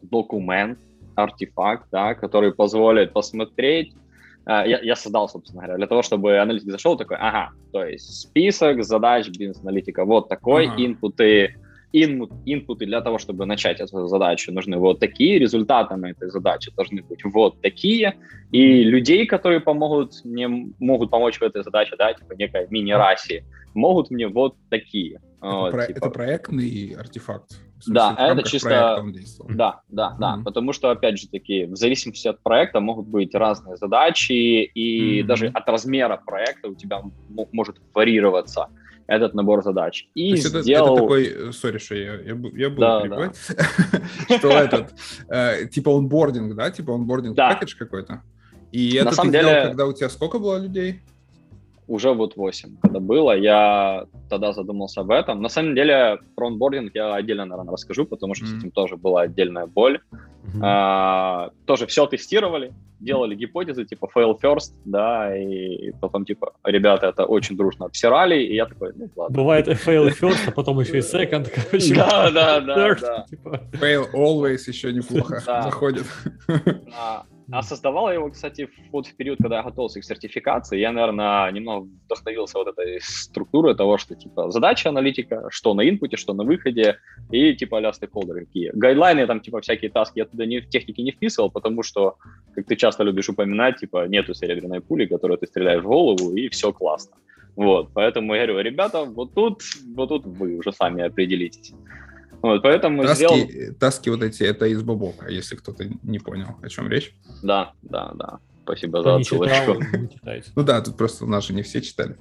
документ, 0.02 0.78
артефакт, 1.22 1.86
да, 1.92 2.14
который 2.14 2.52
позволит 2.52 3.12
посмотреть, 3.12 3.92
Uh, 4.46 4.66
я, 4.66 4.80
я 4.80 4.96
создал, 4.96 5.28
собственно 5.28 5.60
говоря, 5.60 5.76
для 5.76 5.86
того, 5.86 6.00
чтобы 6.02 6.38
аналитик 6.38 6.70
зашел 6.70 6.96
такой, 6.96 7.18
ага, 7.18 7.50
то 7.72 7.84
есть 7.84 8.22
список 8.22 8.82
задач 8.82 9.28
бизнес-аналитика 9.28 10.06
вот 10.06 10.30
такой, 10.30 10.66
ага. 10.66 10.76
инпуты, 10.78 11.56
инпут, 11.92 12.30
инпуты 12.46 12.86
для 12.86 13.00
того, 13.00 13.18
чтобы 13.18 13.46
начать 13.46 13.80
эту 13.80 14.06
задачу, 14.06 14.52
нужны 14.52 14.78
вот 14.78 15.00
такие, 15.00 15.38
результатами 15.38 16.12
этой 16.12 16.30
задачи 16.30 16.72
должны 16.74 17.02
быть 17.02 17.20
вот 17.24 17.60
такие, 17.60 18.16
и 18.50 18.82
людей, 18.82 19.26
которые 19.26 19.60
помогут 19.60 20.24
мне, 20.24 20.48
могут 20.78 21.10
помочь 21.10 21.38
в 21.38 21.42
этой 21.42 21.62
задаче, 21.62 21.96
да, 21.98 22.14
типа 22.14 22.32
некая 22.38 22.66
мини-раси, 22.70 23.44
могут 23.74 24.10
мне 24.10 24.28
вот 24.28 24.56
такие. 24.70 25.20
Это, 25.42 25.56
вот, 25.56 25.70
про, 25.72 25.86
типа. 25.86 25.98
это 25.98 26.10
проектный 26.10 26.94
артефакт. 26.98 27.52
Смысле, 27.80 27.94
да, 27.94 28.16
это 28.18 28.42
чисто... 28.42 29.04
Да, 29.48 29.80
да, 29.88 30.16
да. 30.18 30.36
Mm-hmm. 30.36 30.44
Потому 30.44 30.72
что, 30.74 30.90
опять 30.90 31.18
же 31.18 31.28
таки, 31.28 31.64
в 31.64 31.76
зависимости 31.76 32.28
от 32.28 32.42
проекта 32.42 32.80
могут 32.80 33.06
быть 33.06 33.34
разные 33.34 33.76
задачи, 33.78 34.32
и 34.32 35.20
mm-hmm. 35.20 35.26
даже 35.26 35.46
от 35.46 35.66
размера 35.66 36.20
проекта 36.24 36.68
у 36.68 36.74
тебя 36.74 37.02
может 37.52 37.80
варьироваться 37.94 38.68
этот 39.06 39.34
набор 39.34 39.62
задач. 39.64 40.08
И 40.14 40.36
сделал... 40.36 40.94
это, 40.94 40.94
это 40.94 41.02
такой, 41.02 41.52
сори, 41.52 41.78
что 41.78 41.94
я, 41.94 42.14
я, 42.14 42.20
я 42.54 42.70
буду 42.70 42.80
да, 42.80 43.00
перебивать, 43.00 43.36
что 44.38 44.50
этот, 44.50 44.94
э, 45.28 45.66
типа 45.66 45.96
онбординг, 45.96 46.54
да, 46.54 46.70
типа 46.70 46.94
онбординг 46.94 47.34
пакетж 47.34 47.76
какой-то? 47.76 48.22
И 48.70 48.94
это 48.94 49.16
ты 49.20 49.30
делал, 49.30 49.68
когда 49.68 49.86
у 49.86 49.92
тебя 49.92 50.08
сколько 50.10 50.38
было 50.38 50.58
людей? 50.58 51.00
Уже 51.90 52.12
вот 52.12 52.36
8, 52.36 52.76
когда 52.80 53.00
было, 53.00 53.36
я 53.36 54.06
тогда 54.28 54.52
задумался 54.52 55.00
об 55.00 55.10
этом. 55.10 55.42
На 55.42 55.48
самом 55.48 55.74
деле, 55.74 56.18
про 56.36 56.46
онбординг 56.46 56.94
я 56.94 57.14
отдельно, 57.14 57.44
наверное, 57.44 57.72
расскажу, 57.72 58.06
потому 58.06 58.34
что 58.34 58.44
mm-hmm. 58.44 58.48
с 58.48 58.58
этим 58.58 58.70
тоже 58.70 58.96
была 58.96 59.22
отдельная 59.22 59.66
боль. 59.66 59.98
Mm-hmm. 60.44 60.60
А, 60.62 61.50
тоже 61.66 61.86
все 61.86 62.06
тестировали, 62.06 62.72
делали 63.00 63.34
гипотезы, 63.34 63.84
типа 63.84 64.08
fail 64.14 64.38
first, 64.40 64.72
да, 64.84 65.36
и 65.36 65.90
потом, 66.00 66.24
типа, 66.24 66.52
ребята 66.64 67.08
это 67.08 67.24
очень 67.24 67.56
дружно 67.56 67.86
обсирали, 67.86 68.40
и 68.40 68.54
я 68.54 68.66
такой, 68.66 68.92
ну, 68.94 69.08
ладно. 69.16 69.36
Бывает 69.36 69.66
fail 69.66 70.08
first, 70.10 70.46
а 70.46 70.52
потом 70.52 70.78
еще 70.80 70.98
и 70.98 71.00
second, 71.00 71.50
короче. 71.52 71.94
Да, 71.94 72.30
да, 72.30 72.60
да. 72.60 73.24
Типа. 73.28 73.60
Fail 73.72 74.06
always 74.14 74.60
еще 74.68 74.92
неплохо 74.92 75.40
заходит. 75.40 76.06
А 77.52 77.62
создавал 77.62 78.08
я 78.08 78.14
его, 78.14 78.30
кстати, 78.30 78.68
вот 78.92 79.06
в 79.06 79.16
период, 79.16 79.38
когда 79.38 79.56
я 79.56 79.62
готовился 79.62 80.00
к 80.00 80.04
сертификации, 80.04 80.78
я, 80.78 80.92
наверное, 80.92 81.50
немного 81.50 81.88
вдохновился 82.04 82.58
вот 82.58 82.68
этой 82.68 83.00
структурой 83.00 83.74
того, 83.74 83.98
что, 83.98 84.14
типа, 84.14 84.50
задача 84.50 84.88
аналитика, 84.88 85.46
что 85.50 85.74
на 85.74 85.88
инпуте, 85.88 86.16
что 86.16 86.32
на 86.32 86.44
выходе, 86.44 86.98
и, 87.30 87.54
типа, 87.54 87.78
а 87.78 87.92
стейкхолдеры 87.92 88.46
какие. 88.46 88.70
Гайдлайны, 88.72 89.26
там, 89.26 89.40
типа, 89.40 89.60
всякие 89.60 89.90
таски 89.90 90.18
я 90.18 90.26
туда 90.26 90.46
не, 90.46 90.60
в 90.60 90.68
технике 90.68 91.02
не 91.02 91.10
вписывал, 91.10 91.50
потому 91.50 91.82
что, 91.82 92.16
как 92.54 92.66
ты 92.66 92.76
часто 92.76 93.02
любишь 93.02 93.28
упоминать, 93.28 93.78
типа, 93.78 94.06
нету 94.06 94.34
серебряной 94.34 94.80
пули, 94.80 95.06
которую 95.06 95.38
ты 95.38 95.46
стреляешь 95.46 95.82
в 95.82 95.86
голову, 95.86 96.34
и 96.36 96.48
все 96.48 96.72
классно. 96.72 97.16
Вот, 97.56 97.90
поэтому 97.92 98.34
я 98.34 98.46
говорю, 98.46 98.70
ребята, 98.70 99.04
вот 99.04 99.34
тут, 99.34 99.62
вот 99.94 100.08
тут 100.08 100.24
вы 100.24 100.56
уже 100.56 100.72
сами 100.72 101.02
определитесь. 101.02 101.72
Вот, 102.42 102.62
поэтому 102.62 103.02
таски, 103.02 103.24
сделал... 103.24 103.74
таски 103.78 104.08
вот 104.08 104.22
эти, 104.22 104.42
это 104.42 104.66
из 104.66 104.82
Бобока, 104.82 105.28
если 105.28 105.56
кто-то 105.56 105.84
не 106.02 106.18
понял, 106.18 106.56
о 106.62 106.68
чем 106.68 106.88
речь. 106.88 107.14
Да, 107.42 107.72
да, 107.82 108.12
да. 108.14 108.38
Спасибо 108.62 109.00
Кто 109.00 109.10
за 109.10 109.16
отсылочку. 109.16 109.82
ну 110.56 110.62
да, 110.62 110.80
тут 110.80 110.96
просто 110.96 111.26
наши 111.26 111.52
не 111.52 111.62
все 111.62 111.80
читали. 111.82 112.16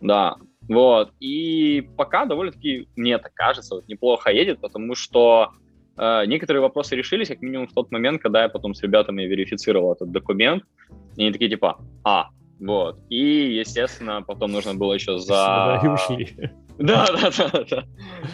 Да, 0.00 0.36
вот. 0.68 1.12
И 1.20 1.88
пока 1.96 2.26
довольно-таки, 2.26 2.88
мне 2.96 3.18
так 3.18 3.32
кажется, 3.34 3.76
вот 3.76 3.88
неплохо 3.88 4.30
едет, 4.30 4.60
потому 4.60 4.94
что 4.94 5.50
э, 5.96 6.26
некоторые 6.26 6.60
вопросы 6.60 6.94
решились, 6.96 7.28
как 7.28 7.40
минимум 7.40 7.68
в 7.68 7.72
тот 7.72 7.90
момент, 7.90 8.20
когда 8.20 8.42
я 8.42 8.48
потом 8.48 8.74
с 8.74 8.82
ребятами 8.82 9.22
верифицировал 9.22 9.94
этот 9.94 10.10
документ. 10.10 10.64
И 11.16 11.22
они 11.22 11.32
такие 11.32 11.50
типа, 11.50 11.78
а, 12.04 12.28
вот. 12.60 12.98
И, 13.08 13.56
естественно, 13.56 14.22
потом 14.22 14.52
нужно 14.52 14.74
было 14.74 14.94
еще 14.94 15.18
за... 15.18 15.34
Да, 15.34 16.50
да, 16.78 17.06
да, 17.36 17.64
да. 17.70 17.84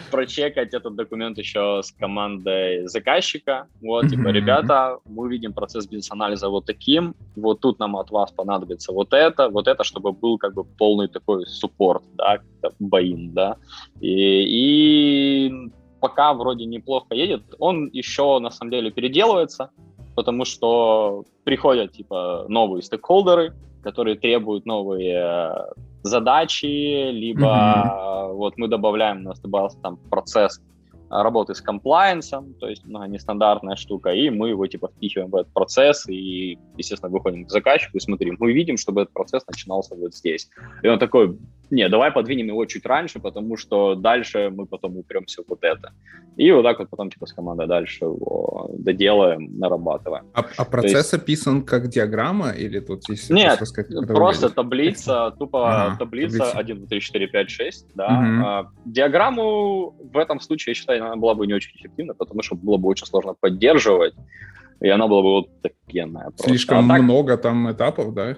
Прочекать 0.09 0.73
этот 0.73 0.95
документ 0.95 1.37
еще 1.37 1.81
с 1.83 1.91
командой 1.91 2.87
заказчика. 2.87 3.67
Вот, 3.81 4.07
типа, 4.09 4.29
ребята, 4.29 4.97
мы 5.05 5.29
видим 5.29 5.53
процесс 5.53 5.85
бизнес-анализа 5.85 6.49
вот 6.49 6.65
таким, 6.65 7.13
вот 7.35 7.59
тут 7.59 7.77
нам 7.79 7.95
от 7.95 8.09
вас 8.09 8.31
понадобится 8.31 8.93
вот 8.93 9.13
это, 9.13 9.49
вот 9.49 9.67
это, 9.67 9.83
чтобы 9.83 10.11
был 10.11 10.39
как 10.39 10.55
бы 10.55 10.63
полный 10.63 11.07
такой 11.07 11.45
суппорт, 11.45 12.03
да, 12.15 12.39
боин, 12.79 13.31
да. 13.33 13.57
И, 13.99 15.47
и 15.47 15.71
пока 15.99 16.33
вроде 16.33 16.65
неплохо 16.65 17.13
едет, 17.13 17.43
он 17.59 17.89
еще 17.93 18.39
на 18.39 18.49
самом 18.49 18.71
деле 18.71 18.89
переделывается, 18.89 19.69
потому 20.15 20.45
что 20.45 21.25
приходят 21.43 21.91
типа 21.91 22.45
новые 22.47 22.81
стейкхолдеры, 22.81 23.53
которые 23.83 24.17
требуют 24.17 24.65
новые 24.65 25.53
задачи, 26.03 27.11
либо 27.11 27.47
mm-hmm. 27.47 28.33
вот 28.33 28.57
мы 28.57 28.67
добавляем, 28.67 29.25
у 29.25 29.29
нас 29.29 29.39
добавился 29.39 29.77
там 29.81 29.97
процесс 30.09 30.61
работы 31.11 31.53
с 31.53 31.61
комплайенсом, 31.61 32.53
то 32.53 32.67
есть 32.69 32.83
ну, 32.85 33.05
нестандартная 33.05 33.75
штука, 33.75 34.11
и 34.11 34.29
мы 34.29 34.49
его 34.49 34.65
типа 34.67 34.87
впихиваем 34.87 35.29
в 35.29 35.35
этот 35.35 35.53
процесс 35.53 36.07
и, 36.07 36.57
естественно, 36.77 37.11
выходим 37.11 37.45
к 37.45 37.51
заказчику 37.51 37.97
и 37.97 37.99
смотрим. 37.99 38.37
Мы 38.39 38.53
видим, 38.53 38.77
чтобы 38.77 39.01
этот 39.01 39.13
процесс 39.13 39.45
начинался 39.47 39.95
вот 39.95 40.15
здесь. 40.15 40.49
И 40.83 40.87
он 40.87 40.99
такой, 40.99 41.37
не, 41.71 41.87
давай 41.89 42.11
подвинем 42.11 42.47
его 42.47 42.65
чуть 42.65 42.85
раньше, 42.85 43.19
потому 43.19 43.57
что 43.57 43.95
дальше 43.95 44.51
мы 44.53 44.65
потом 44.65 44.97
упремся 44.97 45.41
в 45.43 45.47
вот 45.47 45.63
это. 45.63 45.93
И 46.37 46.51
вот 46.51 46.63
так 46.63 46.79
вот 46.79 46.89
потом 46.89 47.09
типа 47.09 47.25
с 47.25 47.33
командой 47.33 47.67
дальше 47.67 48.05
его 48.05 48.69
доделаем, 48.77 49.57
нарабатываем. 49.57 50.25
А, 50.33 50.45
а 50.57 50.65
процесс 50.65 50.93
есть... 50.93 51.13
описан 51.13 51.63
как 51.63 51.87
диаграмма 51.87 52.51
или 52.51 52.79
тут 52.79 53.07
есть... 53.09 53.29
Нет, 53.29 53.57
просто, 53.57 53.83
просто 54.07 54.49
таблица, 54.49 55.33
тупо 55.37 55.69
ага, 55.69 55.97
таблица, 55.97 56.37
таблица 56.37 56.59
1, 56.59 56.77
2, 56.77 56.87
3, 56.87 56.99
4, 57.01 57.27
5, 57.27 57.49
6, 57.49 57.85
да. 57.95 58.05
Угу. 58.05 58.45
А, 58.45 58.71
диаграмму 58.85 59.95
в 60.13 60.17
этом 60.17 60.39
случае, 60.39 60.71
я 60.71 60.75
считаю, 60.75 61.05
она 61.05 61.15
была 61.15 61.35
бы 61.35 61.47
не 61.47 61.53
очень 61.53 61.75
эффективна, 61.75 62.13
потому 62.13 62.41
что 62.41 62.55
было 62.55 62.77
бы 62.77 62.89
очень 62.89 63.05
сложно 63.05 63.33
поддерживать, 63.33 64.13
и 64.81 64.89
она 64.89 65.07
была 65.07 65.21
бы 65.21 65.29
вот 65.29 65.61
такенная. 65.61 66.31
Слишком 66.37 66.91
а 66.91 66.95
так, 66.95 67.03
много 67.03 67.37
там 67.37 67.71
этапов, 67.71 68.13
да? 68.13 68.37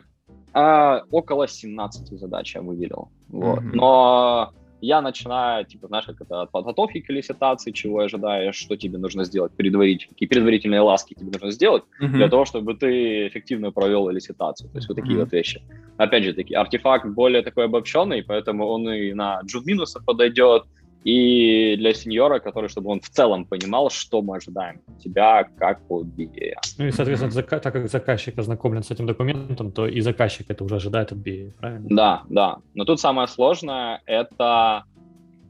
А, 0.54 1.04
около 1.12 1.48
17 1.48 2.20
задач 2.20 2.56
я 2.56 2.62
выделил. 2.62 3.10
Вот. 3.30 3.60
Mm-hmm. 3.60 3.72
Но 3.74 4.54
я 4.82 5.02
начинаю, 5.02 5.66
типа, 5.66 5.88
знаешь, 5.88 6.06
как 6.06 6.22
это 6.22 6.42
от 6.42 6.52
подготовки 6.52 7.00
к 7.00 7.10
лиситации, 7.10 7.72
чего 7.72 8.00
ожидаешь, 8.00 8.56
что 8.56 8.76
тебе 8.76 8.98
нужно 8.98 9.24
сделать, 9.24 9.54
предварительные, 9.54 10.10
какие 10.10 10.28
предварительные 10.28 10.82
ласки 10.82 11.14
тебе 11.14 11.32
нужно 11.32 11.52
сделать 11.52 11.84
mm-hmm. 12.02 12.08
для 12.10 12.28
того, 12.28 12.46
чтобы 12.46 12.76
ты 12.76 13.28
эффективно 13.28 13.72
провел 13.72 14.10
лиситацию. 14.10 14.70
То 14.70 14.78
есть 14.78 14.90
вот 14.90 14.96
такие 14.96 15.16
mm-hmm. 15.16 15.24
вот 15.24 15.32
вещи. 15.32 15.62
Опять 15.98 16.24
же 16.26 16.34
таки, 16.34 16.54
артефакт 16.54 17.08
более 17.08 17.42
такой 17.42 17.66
обобщенный, 17.66 18.24
поэтому 18.24 18.68
он 18.68 18.90
и 18.90 19.14
на 19.14 19.42
джун 19.46 19.64
минуса 19.66 20.02
подойдет, 20.06 20.64
и 21.04 21.76
для 21.78 21.94
сеньора, 21.94 22.40
который, 22.40 22.70
чтобы 22.70 22.90
он 22.90 23.00
в 23.02 23.10
целом 23.10 23.46
понимал, 23.46 23.90
что 23.90 24.22
мы 24.22 24.38
ожидаем 24.38 24.82
от 24.88 25.00
тебя 25.00 25.44
как 25.58 25.82
от 25.90 26.06
BA. 26.06 26.54
Ну 26.78 26.86
и, 26.86 26.92
соответственно, 26.92 27.32
зака- 27.32 27.60
так 27.60 27.74
как 27.74 27.90
заказчик 27.90 28.38
ознакомлен 28.38 28.84
с 28.84 28.92
этим 28.92 29.06
документом, 29.06 29.72
то 29.72 29.88
и 29.88 30.00
заказчик 30.02 30.50
это 30.50 30.64
уже 30.64 30.76
ожидает 30.76 31.12
от 31.12 31.18
BA, 31.18 31.52
правильно? 31.52 31.88
Да, 31.90 32.24
да. 32.30 32.58
Но 32.74 32.86
тут 32.86 33.00
самое 33.00 33.28
сложное— 33.28 34.02
это 34.06 34.84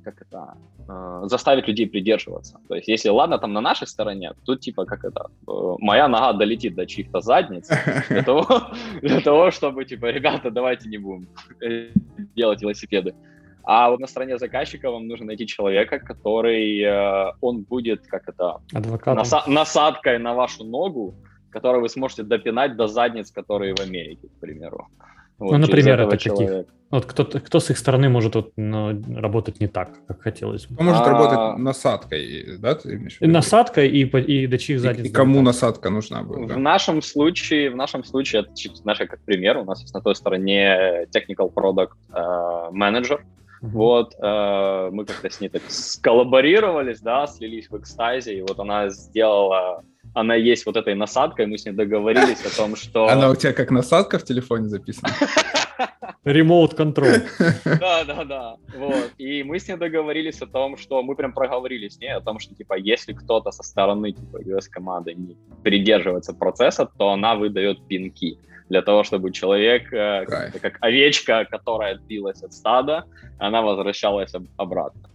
как 0.04 0.22
это 0.22 0.58
э, 0.88 1.22
заставить 1.28 1.68
людей 1.68 1.88
придерживаться. 1.88 2.60
То 2.68 2.76
есть, 2.76 2.90
если 2.90 3.10
ладно, 3.10 3.38
там 3.38 3.54
на 3.54 3.62
нашей 3.62 3.88
стороне, 3.88 4.34
тут 4.46 4.60
типа 4.60 4.86
как 4.86 5.06
это, 5.06 5.28
э, 5.48 5.52
моя 5.80 6.08
нога 6.08 6.34
долетит 6.34 6.76
до 6.76 6.86
чьих-то 6.86 7.22
задниц 7.22 7.70
для 8.10 8.24
того, 8.26 8.46
для 9.02 9.22
того, 9.22 9.52
чтобы 9.52 9.86
типа, 9.86 10.08
ребята, 10.08 10.52
давайте 10.52 10.90
не 10.90 10.98
будем 10.98 11.30
делать 12.36 12.62
велосипеды. 12.62 13.16
А 13.64 13.90
вот 13.90 14.00
на 14.00 14.08
стороне 14.08 14.38
заказчика 14.38 14.92
вам 14.92 15.08
нужно 15.08 15.28
найти 15.28 15.48
человека, 15.48 16.00
который, 16.00 16.82
э, 16.82 17.34
он 17.40 17.62
будет, 17.62 18.06
как 18.08 18.28
это, 18.28 18.58
наса- 18.74 19.48
насадкой 19.48 20.20
на 20.20 20.34
вашу 20.34 20.66
ногу, 20.66 21.16
которую 21.50 21.82
вы 21.82 21.90
сможете 21.90 22.24
допинать 22.24 22.76
до 22.76 22.88
задниц, 22.88 23.32
которые 23.32 23.74
в 23.74 23.80
Америке, 23.80 24.28
к 24.28 24.40
примеру. 24.42 24.88
Вот, 25.40 25.54
ну, 25.54 25.58
например, 25.58 26.02
это 26.02 26.18
каких? 26.18 26.66
Вот 26.90 27.06
кто, 27.06 27.26
кто 27.26 27.60
с 27.60 27.72
их 27.72 27.78
стороны 27.80 28.08
может 28.08 28.36
вот, 28.36 28.52
ну, 28.56 29.02
работать 29.16 29.60
не 29.60 29.68
так, 29.68 29.98
как 30.08 30.22
хотелось 30.22 30.68
бы? 30.68 30.76
Кто 30.76 30.84
может 30.84 31.02
а... 31.02 31.10
работать 31.10 31.58
насадкой, 31.58 32.58
да? 32.60 32.76
Ты 32.76 33.10
насадкой 33.22 33.90
и, 33.90 34.04
и 34.04 34.48
до 34.48 34.58
чьих 34.60 34.80
задниц. 34.80 35.06
И, 35.06 35.08
и 35.08 35.12
кому 35.12 35.42
насадка 35.42 35.90
нужна? 35.90 36.22
Да? 36.22 36.54
В 36.54 36.60
нашем 36.60 37.02
случае, 37.02 37.72
в 37.72 37.76
нашем 37.76 38.04
случае, 38.04 38.42
это 38.42 38.52
наш 38.84 39.00
как 39.00 39.20
пример, 39.26 39.58
у 39.58 39.64
нас 39.64 39.82
есть 39.82 39.94
на 39.94 40.02
той 40.02 40.16
стороне 40.16 41.08
technical 41.12 41.52
product 41.52 41.94
uh, 42.12 42.72
manager, 42.72 43.20
Uh-huh. 43.20 43.43
Вот, 43.64 44.14
э, 44.22 44.90
мы 44.92 45.06
как-то 45.06 45.30
с 45.30 45.40
ней 45.40 45.48
так 45.48 45.62
сколлаборировались, 45.70 47.00
да, 47.00 47.26
слились 47.28 47.70
в 47.70 47.78
экстазе, 47.78 48.38
и 48.38 48.42
вот 48.42 48.60
она 48.60 48.90
сделала, 48.90 49.86
она 50.14 50.36
есть 50.36 50.66
вот 50.66 50.76
этой 50.76 50.96
насадкой, 50.96 51.46
мы 51.46 51.58
с 51.58 51.66
ней 51.66 51.72
договорились 51.72 52.46
о 52.46 52.54
том, 52.54 52.76
что... 52.76 53.08
Она 53.10 53.30
у 53.30 53.36
тебя 53.36 53.54
как 53.54 53.72
насадка 53.72 54.20
в 54.20 54.26
телефоне 54.26 54.68
записана? 54.68 55.14
Remote 56.26 56.76
control. 56.76 57.22
Да, 57.80 58.04
да, 58.04 58.26
да. 58.26 58.56
Вот. 58.78 59.12
И 59.18 59.44
мы 59.44 59.60
с 59.60 59.68
ней 59.70 59.78
договорились 59.78 60.42
о 60.42 60.48
том, 60.48 60.76
что 60.76 61.02
мы 61.02 61.16
прям 61.16 61.32
проговорили 61.32 61.88
с 61.88 61.98
ней 62.00 62.14
о 62.14 62.20
том, 62.20 62.40
что, 62.40 62.54
типа, 62.56 62.78
если 62.78 63.14
кто-то 63.14 63.52
со 63.52 63.64
стороны, 63.64 64.12
типа, 64.12 64.42
US-команды 64.42 65.14
не 65.14 65.38
придерживается 65.64 66.34
процесса, 66.34 66.86
то 66.98 67.12
она 67.12 67.36
выдает 67.36 67.88
пинки 67.88 68.38
для 68.70 68.82
того, 68.82 69.04
чтобы 69.04 69.32
человек, 69.32 69.92
э, 69.94 70.26
как, 70.26 70.62
как 70.62 70.78
овечка, 70.82 71.46
которая 71.50 71.96
отбилась 71.96 72.44
от 72.44 72.54
стада, 72.54 73.06
она 73.40 73.62
возвращалась 73.62 74.34
обратно. 74.58 75.10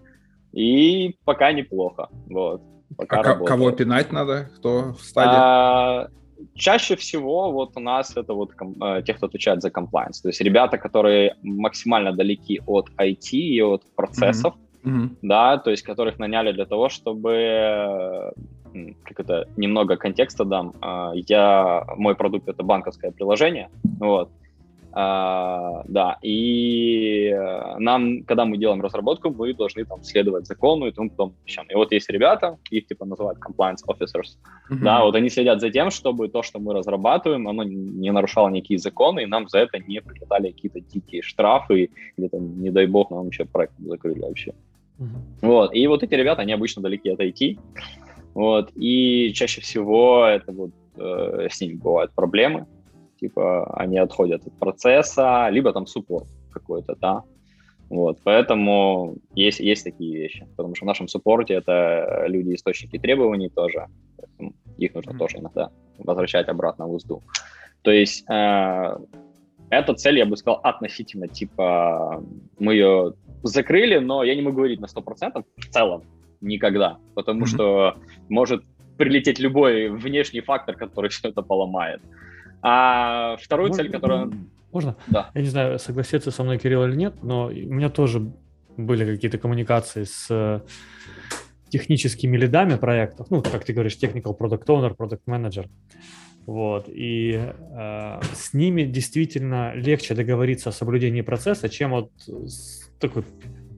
И 0.52 1.16
пока 1.24 1.52
неплохо. 1.52 2.08
Вот. 2.28 2.62
Пока 2.96 3.20
а 3.20 3.34
кого 3.34 3.70
пинать 3.70 4.12
надо? 4.12 4.50
Кто 4.56 4.92
в 4.92 5.00
стаде? 5.02 5.30
А, 5.30 6.08
чаще 6.54 6.96
всего 6.96 7.52
вот 7.52 7.76
у 7.76 7.80
нас 7.80 8.16
это 8.16 8.34
вот 8.34 8.52
э, 8.80 9.02
те, 9.04 9.14
кто 9.14 9.26
отвечает 9.26 9.62
за 9.62 9.68
compliance. 9.68 10.22
То 10.22 10.28
есть 10.28 10.40
ребята, 10.40 10.78
которые 10.78 11.36
максимально 11.42 12.12
далеки 12.12 12.60
от 12.66 12.90
IT 12.98 13.30
и 13.32 13.60
от 13.62 13.82
процессов, 13.94 14.54
mm-hmm. 14.84 15.16
да, 15.22 15.58
то 15.58 15.70
есть 15.70 15.82
которых 15.82 16.18
наняли 16.18 16.52
для 16.52 16.64
того, 16.64 16.88
чтобы 16.88 18.32
как 19.04 19.20
это 19.20 19.48
немного 19.56 19.96
контекста 19.96 20.44
дам. 20.44 20.74
А, 20.80 21.12
я 21.14 21.84
мой 21.96 22.14
продукт 22.14 22.48
это 22.48 22.62
банковское 22.62 23.10
приложение, 23.10 23.68
вот. 24.00 24.30
А, 24.90 25.84
да, 25.86 26.16
и 26.22 27.28
э, 27.28 27.78
нам, 27.78 28.22
когда 28.24 28.44
мы 28.44 28.56
делаем 28.56 28.80
разработку, 28.80 29.30
мы 29.30 29.52
должны 29.52 29.84
там 29.84 30.02
следовать 30.02 30.46
закону 30.46 30.86
и 30.86 30.92
тому 30.92 31.10
подобным 31.10 31.36
вещам. 31.44 31.66
И 31.68 31.74
вот 31.74 31.92
есть 31.92 32.10
ребята, 32.10 32.58
их 32.70 32.86
типа 32.86 33.04
называют 33.04 33.38
compliance 33.38 33.84
officers, 33.86 34.38
mm-hmm. 34.70 34.82
да, 34.82 35.04
вот 35.04 35.14
они 35.14 35.28
следят 35.28 35.60
за 35.60 35.70
тем, 35.70 35.90
чтобы 35.90 36.28
то, 36.28 36.42
что 36.42 36.58
мы 36.58 36.72
разрабатываем, 36.72 37.46
оно 37.48 37.64
не 37.64 38.10
нарушало 38.10 38.48
никакие 38.48 38.78
законы, 38.78 39.22
и 39.22 39.26
нам 39.26 39.48
за 39.48 39.58
это 39.58 39.78
не 39.78 40.00
прилетали 40.00 40.52
какие-то 40.52 40.80
дикие 40.80 41.22
штрафы, 41.22 41.90
или 42.16 42.28
там, 42.28 42.60
не 42.60 42.70
дай 42.70 42.86
бог, 42.86 43.10
нам 43.10 43.24
вообще 43.24 43.44
проект 43.44 43.74
закрыли 43.78 44.20
вообще. 44.20 44.52
Mm-hmm. 44.98 45.06
Вот, 45.42 45.74
и 45.74 45.86
вот 45.86 46.02
эти 46.02 46.14
ребята, 46.14 46.42
они 46.42 46.52
обычно 46.54 46.82
далеки 46.82 47.10
от 47.10 47.20
IT, 47.20 47.58
вот, 48.38 48.70
и 48.76 49.32
чаще 49.34 49.60
всего 49.60 50.24
это 50.24 50.52
вот 50.52 50.70
э, 50.94 51.48
с 51.50 51.60
ними 51.60 51.74
бывают 51.74 52.12
проблемы, 52.12 52.68
типа 53.18 53.68
они 53.74 53.98
отходят 53.98 54.46
от 54.46 54.56
процесса, 54.60 55.48
либо 55.50 55.72
там 55.72 55.88
суппорт 55.88 56.28
какой-то, 56.52 56.94
да. 57.00 57.24
Вот, 57.90 58.20
поэтому 58.22 59.16
есть, 59.34 59.58
есть 59.58 59.82
такие 59.82 60.16
вещи, 60.16 60.46
потому 60.56 60.76
что 60.76 60.84
в 60.84 60.86
нашем 60.86 61.08
суппорте 61.08 61.54
это 61.54 62.26
люди-источники 62.28 62.96
требований 63.00 63.48
тоже, 63.48 63.88
их 64.76 64.94
нужно 64.94 65.10
mm-hmm. 65.10 65.18
тоже 65.18 65.38
иногда 65.38 65.70
возвращать 65.98 66.46
обратно 66.46 66.86
в 66.86 66.92
узду. 66.92 67.24
То 67.82 67.90
есть 67.90 68.24
э, 68.30 68.98
эта 69.70 69.94
цель, 69.94 70.18
я 70.18 70.26
бы 70.26 70.36
сказал, 70.36 70.60
относительно, 70.62 71.26
типа, 71.26 72.22
мы 72.60 72.74
ее 72.74 73.14
закрыли, 73.42 73.98
но 73.98 74.22
я 74.22 74.36
не 74.36 74.42
могу 74.42 74.58
говорить 74.58 74.78
на 74.78 74.86
100% 74.86 75.44
в 75.56 75.64
целом, 75.70 76.04
никогда, 76.40 76.98
потому 77.14 77.44
mm-hmm. 77.44 77.48
что 77.48 77.96
может 78.28 78.64
прилететь 78.96 79.38
любой 79.38 79.88
внешний 79.88 80.40
фактор, 80.40 80.76
который 80.76 81.10
все 81.10 81.28
это 81.28 81.42
поломает. 81.42 82.00
А 82.62 83.36
вторую 83.36 83.68
Можно? 83.68 83.82
цель, 83.82 83.92
которая... 83.92 84.30
Можно? 84.72 84.96
Да. 85.06 85.30
Я 85.34 85.40
не 85.40 85.48
знаю, 85.48 85.78
согласится 85.78 86.30
со 86.30 86.42
мной 86.42 86.58
Кирилл 86.58 86.84
или 86.84 86.96
нет, 86.96 87.22
но 87.22 87.46
у 87.46 87.50
меня 87.50 87.88
тоже 87.88 88.32
были 88.76 89.04
какие-то 89.04 89.38
коммуникации 89.38 90.04
с 90.04 90.26
э, 90.30 90.60
техническими 91.70 92.36
лидами 92.36 92.76
проектов, 92.76 93.28
ну, 93.30 93.42
как 93.42 93.64
ты 93.64 93.72
говоришь, 93.72 93.96
technical 93.96 94.36
product 94.36 94.66
owner, 94.66 94.96
product 94.96 95.20
manager. 95.26 95.68
Вот, 96.46 96.88
и 96.88 97.32
э, 97.34 98.20
с 98.34 98.54
ними 98.54 98.84
действительно 98.84 99.74
легче 99.74 100.14
договориться 100.14 100.70
о 100.70 100.72
соблюдении 100.72 101.20
процесса, 101.20 101.68
чем 101.68 101.90
вот 101.90 102.10
с 102.18 102.88
такой 102.98 103.24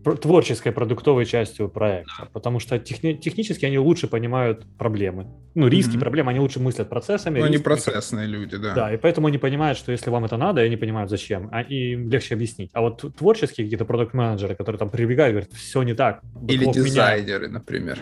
творческой 0.03 0.73
продуктовой 0.73 1.27
частью 1.27 1.69
проекта, 1.69 2.29
потому 2.33 2.61
что 2.61 2.79
техни- 2.79 3.15
технически 3.15 3.67
они 3.67 3.79
лучше 3.79 4.07
понимают 4.07 4.65
проблемы. 4.79 5.27
Ну, 5.55 5.69
риски, 5.69 5.97
mm-hmm. 5.97 6.01
проблемы, 6.01 6.31
они 6.31 6.41
лучше 6.41 6.61
мыслят 6.61 6.89
процессами. 6.89 7.41
Ну, 7.41 7.45
они 7.45 7.59
процессные 7.59 8.27
люди, 8.27 8.57
да. 8.57 8.75
Да, 8.75 8.95
и 8.95 8.97
поэтому 8.97 9.27
они 9.27 9.39
понимают, 9.39 9.79
что 9.79 9.93
если 9.93 10.11
вам 10.11 10.25
это 10.25 10.37
надо, 10.37 10.61
они 10.61 10.77
понимают, 10.77 11.11
зачем, 11.11 11.49
а 11.53 11.63
им 11.63 12.09
легче 12.09 12.35
объяснить. 12.35 12.71
А 12.73 12.81
вот 12.81 13.05
творческие 13.17 13.67
какие-то 13.67 13.85
продукт-менеджеры, 13.85 14.55
которые 14.55 14.79
там 14.79 14.91
прибегают, 14.91 15.33
говорят, 15.35 15.53
все 15.53 15.83
не 15.83 15.95
так. 15.95 16.23
Или 16.49 16.65
дизайнеры, 16.67 17.49
меня. 17.49 17.59
например. 17.59 17.99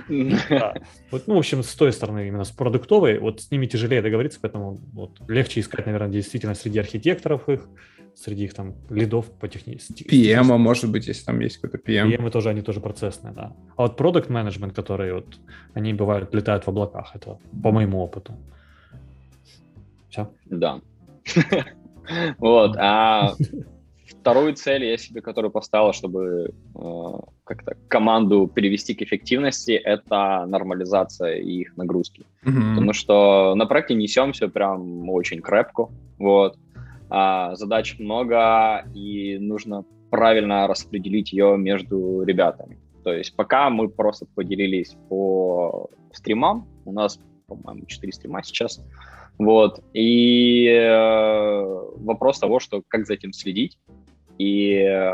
Да. 0.51 0.75
Вот, 1.11 1.27
ну, 1.27 1.35
в 1.35 1.39
общем, 1.39 1.63
с 1.63 1.75
той 1.75 1.93
стороны, 1.93 2.29
именно 2.29 2.45
с 2.45 2.51
продуктовой, 2.51 3.19
вот 3.19 3.41
с 3.41 3.51
ними 3.51 3.67
тяжелее 3.67 4.03
договориться, 4.03 4.39
поэтому 4.41 4.79
вот 4.93 5.19
легче 5.27 5.61
искать, 5.61 5.87
наверное, 5.87 6.09
действительно 6.09 6.55
среди 6.55 6.79
архитекторов 6.79 7.49
их, 7.49 7.67
среди 8.19 8.45
их 8.45 8.55
там 8.55 8.75
лидов 8.91 9.27
по 9.41 9.49
технике. 9.49 10.05
PM, 10.05 10.59
может 10.59 10.91
быть, 10.91 11.07
если 11.09 11.25
там 11.25 11.41
есть 11.41 11.59
какой-то 11.59 11.79
PM. 11.79 12.11
PM 12.11 12.31
тоже, 12.31 12.51
они 12.51 12.63
тоже 12.63 12.81
процессные, 12.81 13.33
да. 13.33 13.53
А 13.77 13.83
вот 13.83 13.97
продукт 13.97 14.29
менеджмент, 14.29 14.75
которые 14.75 15.15
вот, 15.15 15.39
они 15.75 15.95
бывают, 15.95 16.35
летают 16.35 16.65
в 16.65 16.69
облаках, 16.69 17.13
это 17.15 17.39
по 17.63 17.71
моему 17.71 18.01
опыту. 18.03 18.35
Все? 20.11 20.31
Да. 20.47 20.81
Вот, 22.39 22.75
а 22.79 23.35
вторую 24.09 24.55
цель 24.55 24.85
я 24.85 24.97
себе, 24.97 25.21
которую 25.21 25.51
поставила, 25.51 25.93
чтобы 25.93 26.55
э, 26.75 27.13
как-то 27.45 27.77
команду 27.89 28.47
перевести 28.47 28.95
к 28.95 29.03
эффективности, 29.03 29.73
это 29.73 30.47
нормализация 30.47 31.37
их 31.37 31.77
нагрузки. 31.77 32.25
Mm-hmm. 32.45 32.71
Потому 32.71 32.93
что 32.95 33.55
на 33.55 33.67
проекте 33.67 33.95
несем 33.95 34.33
все 34.33 34.49
прям 34.49 35.11
очень 35.11 35.43
крепко, 35.43 35.89
вот. 36.19 36.57
А, 37.11 37.55
задач 37.57 37.99
много, 37.99 38.85
и 38.95 39.39
нужно 39.39 39.85
правильно 40.11 40.67
распределить 40.67 41.33
ее 41.33 41.57
между 41.57 42.23
ребятами. 42.23 42.79
То 43.05 43.13
есть 43.13 43.35
пока 43.37 43.71
мы 43.71 43.89
просто 43.89 44.27
поделились 44.35 44.97
по 45.09 45.91
стримам, 46.13 46.69
у 46.85 46.93
нас, 46.93 47.19
по-моему, 47.47 47.87
4 47.87 48.13
стрима 48.13 48.43
сейчас, 48.43 48.85
вот, 49.39 49.81
и 49.95 50.67
э, 50.67 51.63
вопрос 51.99 52.41
того, 52.41 52.59
что 52.59 52.83
как 52.89 53.07
за 53.07 53.15
этим 53.15 53.33
следить, 53.33 53.79
и 54.37 54.73
э, 54.73 55.13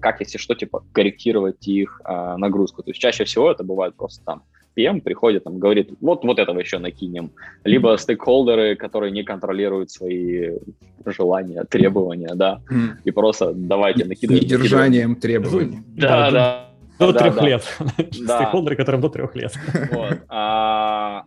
как, 0.00 0.20
если 0.20 0.38
что, 0.38 0.54
типа, 0.54 0.84
корректировать 0.92 1.66
их 1.66 2.00
э, 2.04 2.36
нагрузку. 2.36 2.82
То 2.82 2.90
есть 2.90 3.00
чаще 3.00 3.24
всего 3.24 3.50
это 3.50 3.64
бывает 3.64 3.96
просто 3.96 4.24
там 4.24 4.42
PM 4.76 5.00
приходит, 5.00 5.44
там, 5.44 5.58
говорит, 5.58 5.90
вот, 6.00 6.24
вот 6.24 6.38
этого 6.38 6.58
еще 6.60 6.78
накинем. 6.78 7.30
Либо 7.64 7.96
стейкхолдеры, 7.96 8.76
которые 8.76 9.12
не 9.12 9.22
контролируют 9.22 9.90
свои 9.90 10.58
желания, 11.06 11.64
требования, 11.64 12.34
да, 12.34 12.60
и 13.04 13.10
просто 13.10 13.52
давайте 13.54 14.04
накидываем. 14.04 14.42
Недержанием 14.42 15.16
требований. 15.16 15.78
Да, 15.96 16.30
да. 16.30 16.68
До 16.98 17.12
трех 17.12 17.42
лет. 17.42 17.64
Стейкхолдеры, 18.10 18.76
которым 18.76 19.00
до 19.00 19.08
трех 19.08 19.34
лет. 19.36 19.52
А, 20.28 21.24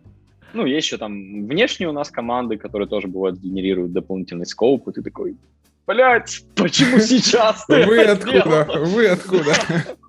ну, 0.52 0.64
есть 0.64 0.86
еще 0.86 0.96
там 0.96 1.46
внешние 1.46 1.88
у 1.88 1.92
нас 1.92 2.10
команды, 2.10 2.56
которые 2.56 2.88
тоже 2.88 3.08
бывают 3.08 3.38
генерируют 3.38 3.92
дополнительный 3.92 4.46
скоуп, 4.46 4.88
и 4.88 4.92
ты 4.92 5.02
такой, 5.02 5.36
блядь, 5.86 6.44
почему 6.54 6.98
сейчас 6.98 7.64
Вы 7.68 8.00
откуда? 8.02 8.66
Вы 8.86 9.06
откуда? 9.08 9.52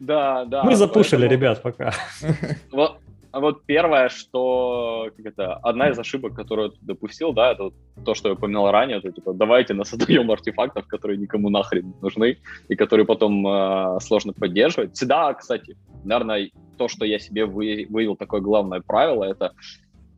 Да, 0.00 0.44
да. 0.46 0.64
Мы 0.64 0.74
запушили, 0.74 1.20
поэтому... 1.20 1.40
ребят, 1.40 1.62
пока. 1.62 1.92
Вот, 2.72 2.98
а 3.32 3.40
вот 3.40 3.64
первое, 3.64 4.08
что 4.08 5.10
как 5.16 5.26
это, 5.26 5.54
одна 5.54 5.90
из 5.90 5.98
ошибок, 5.98 6.34
которую 6.34 6.70
ты 6.70 6.78
допустил, 6.80 7.32
да, 7.32 7.52
это 7.52 7.70
то, 8.04 8.14
что 8.14 8.28
я 8.28 8.34
упоминал 8.34 8.70
ранее, 8.72 8.98
это 8.98 9.12
типа 9.12 9.32
давайте 9.34 9.74
насоздаем 9.74 10.30
артефактов, 10.32 10.86
которые 10.86 11.16
никому 11.16 11.48
нахрен 11.48 11.94
нужны 12.02 12.38
и 12.68 12.74
которые 12.74 13.06
потом 13.06 13.46
э, 13.46 14.00
сложно 14.00 14.32
поддерживать. 14.32 14.96
Всегда, 14.96 15.32
кстати, 15.34 15.76
наверное, 16.02 16.50
то, 16.76 16.88
что 16.88 17.04
я 17.04 17.18
себе 17.18 17.44
вы, 17.44 17.86
вывел 17.88 18.16
такое 18.16 18.40
главное 18.40 18.80
правило, 18.80 19.24
это 19.24 19.52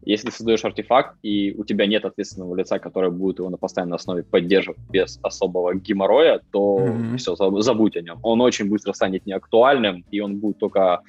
если 0.05 0.29
ты 0.29 0.37
создаешь 0.37 0.65
артефакт, 0.65 1.17
и 1.23 1.55
у 1.57 1.65
тебя 1.65 1.87
нет 1.87 2.05
ответственного 2.05 2.55
лица, 2.57 2.79
которое 2.79 3.11
будет 3.11 3.38
его 3.38 3.51
на 3.51 3.57
постоянной 3.57 3.97
основе 3.97 4.23
поддерживать 4.23 4.81
без 4.91 5.19
особого 5.23 5.75
геморроя, 5.75 6.41
то 6.51 6.79
mm-hmm. 6.81 7.17
все, 7.17 7.35
забудь 7.62 7.97
о 7.97 8.03
нем. 8.03 8.19
Он 8.23 8.41
очень 8.41 8.69
быстро 8.69 8.93
станет 8.93 9.27
неактуальным, 9.27 10.05
и 10.11 10.21
он 10.21 10.38
будет 10.38 10.59
только 10.59 11.01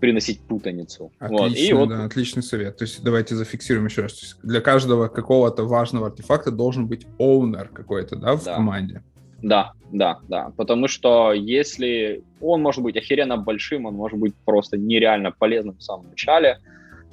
приносить 0.00 0.40
путаницу. 0.40 1.12
Отличный, 1.20 1.48
вот. 1.48 1.56
И 1.56 1.72
вот... 1.72 1.88
да, 1.88 2.04
отличный 2.04 2.42
совет. 2.42 2.76
То 2.76 2.84
есть 2.84 3.04
давайте 3.04 3.36
зафиксируем 3.36 3.86
еще 3.86 4.02
раз. 4.02 4.14
То 4.14 4.26
есть 4.26 4.36
для 4.42 4.60
каждого 4.60 5.06
какого-то 5.06 5.64
важного 5.64 6.08
артефакта 6.08 6.50
должен 6.50 6.88
быть 6.88 7.06
оунер 7.18 7.68
какой-то, 7.68 8.16
да, 8.16 8.34
в 8.34 8.44
Да. 8.44 8.56
команде. 8.56 9.02
Да, 9.42 9.72
да, 9.92 10.18
да. 10.28 10.52
Потому 10.56 10.88
что 10.88 11.32
если 11.32 12.24
он 12.40 12.62
может 12.62 12.82
быть 12.82 12.96
охеренно 12.96 13.36
большим, 13.36 13.86
он 13.86 13.94
может 13.94 14.18
быть 14.18 14.34
просто 14.44 14.76
нереально 14.76 15.32
полезным 15.32 15.76
в 15.76 15.82
самом 15.82 16.10
начале, 16.10 16.58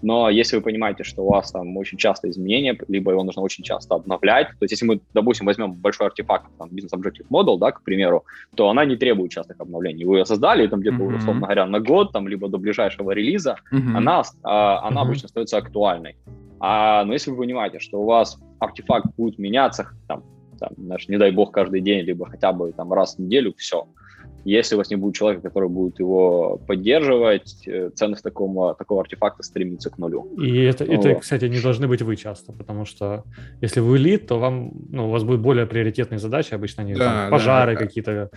но 0.01 0.29
если 0.29 0.55
вы 0.55 0.61
понимаете, 0.61 1.03
что 1.03 1.23
у 1.23 1.29
вас 1.29 1.51
там 1.51 1.75
очень 1.77 1.97
часто 1.97 2.29
изменения, 2.29 2.77
либо 2.87 3.11
его 3.11 3.23
нужно 3.23 3.41
очень 3.41 3.63
часто 3.63 3.95
обновлять, 3.95 4.47
то 4.47 4.63
есть 4.63 4.71
если 4.71 4.85
мы, 4.85 5.01
допустим, 5.13 5.45
возьмем 5.45 5.73
большой 5.73 6.07
артефакт, 6.07 6.47
там, 6.57 6.69
Business 6.69 6.95
Objective 6.95 7.27
Model, 7.31 7.57
да, 7.57 7.71
к 7.71 7.83
примеру, 7.83 8.23
то 8.55 8.69
она 8.69 8.85
не 8.85 8.95
требует 8.95 9.31
частых 9.31 9.57
обновлений. 9.59 10.05
Вы 10.05 10.19
ее 10.19 10.25
создали, 10.25 10.67
там 10.67 10.79
где-то, 10.79 11.03
Мгм. 11.03 11.15
условно 11.15 11.41
говоря, 11.41 11.65
на 11.65 11.79
год, 11.79 12.11
там, 12.11 12.27
либо 12.27 12.47
до 12.47 12.57
ближайшего 12.57 13.11
релиза, 13.11 13.57
Мгм. 13.71 13.97
она, 13.97 14.23
а, 14.43 14.79
она 14.87 15.01
Мгм. 15.01 15.09
обычно 15.09 15.25
остается 15.27 15.57
актуальной. 15.57 16.15
А, 16.59 17.03
но 17.05 17.13
если 17.13 17.31
вы 17.31 17.37
понимаете, 17.37 17.79
что 17.79 17.99
у 18.01 18.05
вас 18.05 18.37
артефакт 18.59 19.07
будет 19.17 19.37
меняться, 19.39 19.89
там, 20.07 20.23
там, 20.59 20.71
знаешь, 20.77 21.07
не 21.07 21.17
дай 21.17 21.31
бог, 21.31 21.51
каждый 21.51 21.81
день, 21.81 22.01
либо 22.01 22.25
хотя 22.25 22.51
бы 22.51 22.73
там 22.73 22.91
раз 22.91 23.15
в 23.15 23.19
неделю, 23.19 23.53
все. 23.57 23.87
Если 24.45 24.75
у 24.75 24.77
вас 24.77 24.89
не 24.89 24.95
будет 24.95 25.15
человека, 25.15 25.41
который 25.43 25.69
будет 25.69 25.99
его 25.99 26.59
поддерживать, 26.67 27.67
э, 27.67 27.89
ценность 27.95 28.23
такого, 28.23 28.73
такого 28.75 29.01
артефакта 29.01 29.43
стремится 29.43 29.89
к 29.89 29.97
нулю. 29.97 30.27
И 30.37 30.63
это, 30.63 30.83
это, 30.83 31.09
Вот. 31.09 31.21
кстати, 31.21 31.45
не 31.45 31.59
должны 31.59 31.87
быть 31.87 32.01
вы 32.01 32.15
часто, 32.15 32.53
потому 32.53 32.85
что 32.85 33.23
если 33.61 33.79
вы 33.79 33.97
лид, 33.97 34.27
то 34.27 34.39
вам, 34.39 34.71
ну, 34.89 35.07
у 35.07 35.11
вас 35.11 35.23
будут 35.23 35.41
более 35.41 35.65
приоритетные 35.65 36.19
задачи, 36.19 36.53
обычно 36.53 36.83
они 36.83 36.93
Да, 36.93 37.05
там, 37.05 37.31
пожары 37.31 37.73
да. 37.73 37.79
какие-то, 37.79 38.29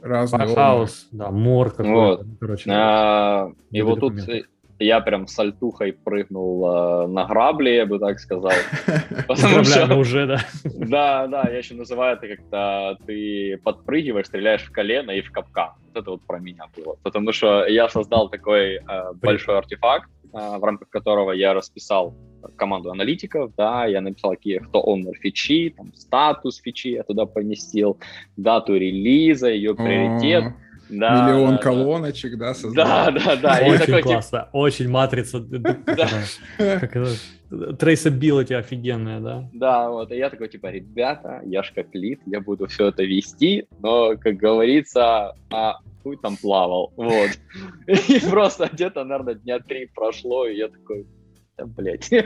Разные 0.00 0.46
хаос, 0.46 1.08
да, 1.10 1.30
мор 1.30 1.70
какой-то, 1.70 1.92
Вот. 1.92 2.26
ну, 2.26 2.36
короче. 2.38 2.70
А, 2.70 3.50
и 3.70 3.82
вот 3.82 4.00
тут. 4.00 4.14
Я 4.78 5.00
прям 5.00 5.26
с 5.26 5.38
альтухой 5.38 5.92
прыгнул 5.92 6.66
а, 6.66 7.06
на 7.06 7.24
грабли, 7.24 7.70
я 7.70 7.86
бы 7.86 7.98
так 7.98 8.20
сказал. 8.20 8.52
Потому 9.28 9.64
что, 9.64 9.94
уже, 9.96 10.26
да. 10.26 10.40
да, 10.64 11.26
да, 11.26 11.48
я 11.50 11.58
еще 11.58 11.74
называю 11.74 12.16
это, 12.16 12.28
когда 12.28 12.96
ты 13.06 13.58
подпрыгиваешь, 13.64 14.26
стреляешь 14.26 14.62
в 14.62 14.70
колено 14.70 15.10
и 15.10 15.20
в 15.20 15.32
капкан. 15.32 15.72
Вот 15.86 15.96
это 15.96 16.10
вот 16.12 16.22
про 16.26 16.38
меня 16.38 16.64
было. 16.76 16.96
Потому 17.02 17.32
что 17.32 17.66
я 17.66 17.88
создал 17.88 18.28
такой 18.28 18.76
э, 18.76 18.80
большой 19.14 19.58
артефакт, 19.58 20.10
э, 20.32 20.58
в 20.58 20.64
рамках 20.64 20.88
которого 20.90 21.32
я 21.32 21.54
расписал 21.54 22.14
команду 22.56 22.90
аналитиков, 22.90 23.52
да, 23.56 23.86
я 23.86 24.00
написал, 24.00 24.32
какие, 24.32 24.58
кто 24.58 24.80
owner 24.80 25.12
фичи, 25.14 25.74
там, 25.76 25.92
статус 25.94 26.58
фичи 26.58 26.88
я 26.88 27.02
туда 27.02 27.26
поместил, 27.26 27.98
дату 28.36 28.76
релиза, 28.76 29.48
ее 29.48 29.74
приоритет. 29.74 30.44
О, 30.44 30.67
Да, 30.88 31.26
Миллион 31.26 31.56
да, 31.56 31.62
колоночек, 31.62 32.38
да, 32.38 32.54
создал. 32.54 32.86
Да, 32.86 33.10
да, 33.10 33.36
да. 33.36 33.58
Очень 33.62 33.78
такой, 33.78 34.02
классно, 34.02 34.48
очень 34.52 34.88
матрица, 34.88 35.38
traceability 37.50 38.54
офигенная, 38.54 39.20
да. 39.20 39.48
Да, 39.52 39.90
вот, 39.90 40.10
и 40.12 40.16
я 40.16 40.30
такой, 40.30 40.48
типа, 40.48 40.70
ребята, 40.70 41.42
я 41.44 41.62
ж 41.62 41.72
как 41.74 41.94
лид, 41.94 42.20
я 42.26 42.40
буду 42.40 42.66
все 42.66 42.88
это 42.88 43.04
вести, 43.04 43.66
но, 43.80 44.16
как 44.16 44.36
говорится, 44.36 45.34
а 45.50 45.78
хуй 46.02 46.16
там 46.16 46.36
плавал, 46.36 46.92
вот. 46.96 47.30
И 47.86 48.20
просто 48.20 48.68
где-то, 48.72 49.04
наверное, 49.04 49.34
дня 49.34 49.58
три 49.60 49.86
прошло, 49.94 50.46
и 50.46 50.56
я 50.56 50.68
такой, 50.68 51.06
да, 51.56 51.66
блядь, 51.66 52.08
ну, 52.10 52.20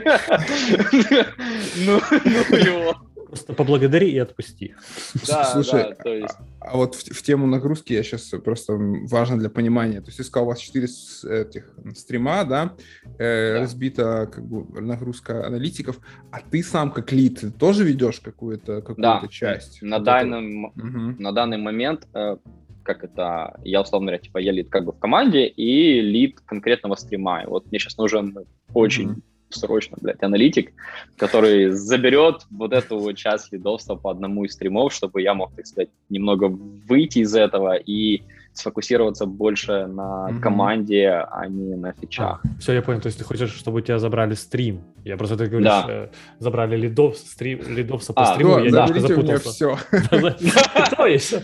ну 2.09 2.57
его. 2.57 2.95
Просто 3.33 3.53
поблагодари 3.53 4.11
и 4.11 4.19
отпусти. 4.19 4.75
Да, 5.27 5.43
Слушай, 5.45 5.89
да, 5.89 5.95
то 6.03 6.13
есть, 6.13 6.35
А 6.59 6.77
вот 6.77 6.93
в, 6.95 7.03
в 7.15 7.21
тему 7.23 7.47
нагрузки 7.47 7.93
я 7.93 8.03
сейчас 8.03 8.29
просто 8.43 8.73
м, 8.73 9.07
важно 9.07 9.39
для 9.39 9.49
понимания. 9.49 10.01
То 10.01 10.07
есть 10.07 10.17
ты 10.17 10.23
сказал, 10.23 10.45
у 10.45 10.49
вас 10.51 10.59
4 10.59 10.87
с- 10.87 11.23
этих 11.27 11.73
стрима, 11.95 12.43
да, 12.45 12.75
э, 13.17 13.53
Да. 13.55 13.61
разбита 13.61 14.29
как 14.31 14.45
бы 14.45 14.81
нагрузка 14.81 15.47
аналитиков, 15.47 15.99
а 16.31 16.41
ты 16.41 16.61
сам 16.61 16.91
как 16.91 17.11
лид 17.11 17.39
ты 17.39 17.49
тоже 17.51 17.83
ведешь 17.83 18.19
какую-то 18.19 18.81
какую-то 18.81 19.01
Да, 19.21 19.27
часть? 19.31 19.81
на 19.81 19.97
Вот 19.97 20.05
данном, 20.05 20.67
это- 20.67 20.85
Мгм. 20.85 21.15
на 21.19 21.31
данный 21.31 21.57
момент, 21.57 22.07
э, 22.13 22.37
как 22.83 23.03
это, 23.03 23.59
я 23.63 23.81
условно 23.81 24.07
говоря, 24.07 24.19
типа, 24.19 24.37
я 24.37 24.51
лид 24.51 24.69
как 24.69 24.85
бы 24.85 24.91
в 24.91 24.99
команде 24.99 25.47
и 25.47 26.01
лид 26.01 26.39
конкретного 26.45 26.95
стрима. 26.95 27.41
И 27.41 27.47
вот 27.47 27.65
мне 27.71 27.79
сейчас 27.79 27.97
нужен 27.97 28.35
очень 28.75 29.07
Мгм. 29.09 29.23
Срочно, 29.55 29.97
блядь, 30.01 30.21
аналитик, 30.23 30.73
который 31.17 31.69
заберет 31.71 32.45
вот 32.51 32.73
эту 32.73 32.99
вот 32.99 33.13
часть 33.13 33.51
лидовства 33.51 33.95
по 33.95 34.11
одному 34.11 34.45
из 34.45 34.53
стримов, 34.53 34.93
чтобы 34.93 35.21
я 35.21 35.33
мог, 35.33 35.55
так 35.55 35.65
сказать, 35.67 35.89
немного 36.09 36.45
выйти 36.45 37.19
из 37.19 37.35
этого 37.35 37.75
и 37.75 38.23
сфокусироваться 38.53 39.25
больше 39.25 39.87
на 39.87 40.27
Мгм. 40.29 40.41
команде, 40.41 41.09
а 41.09 41.47
не 41.47 41.75
на 41.75 41.93
фичах. 41.93 42.41
Все, 42.59 42.73
я 42.73 42.81
понял. 42.81 43.01
То 43.01 43.07
есть 43.07 43.17
ты 43.17 43.23
хочешь, 43.23 43.51
чтобы 43.51 43.77
у 43.79 43.81
тебя 43.81 43.99
забрали 43.99 44.33
стрим. 44.35 44.81
Я 45.03 45.17
просто, 45.17 45.35
ты 45.37 45.47
говоришь, 45.47 45.67
Да. 45.69 45.85
э, 45.87 46.07
забрали 46.39 46.77
лидов, 46.77 47.17
стрим, 47.17 47.61
лидовса 47.67 48.13
по 48.13 48.21
А, 48.21 48.25
стриму, 48.33 48.53
Да, 48.55 48.59
я 48.61 48.65
немножко 48.67 48.99
заберите 48.99 49.13
у 49.21 49.23
меня 49.23 49.37
запутался. 49.37 49.77
все. 49.89 51.39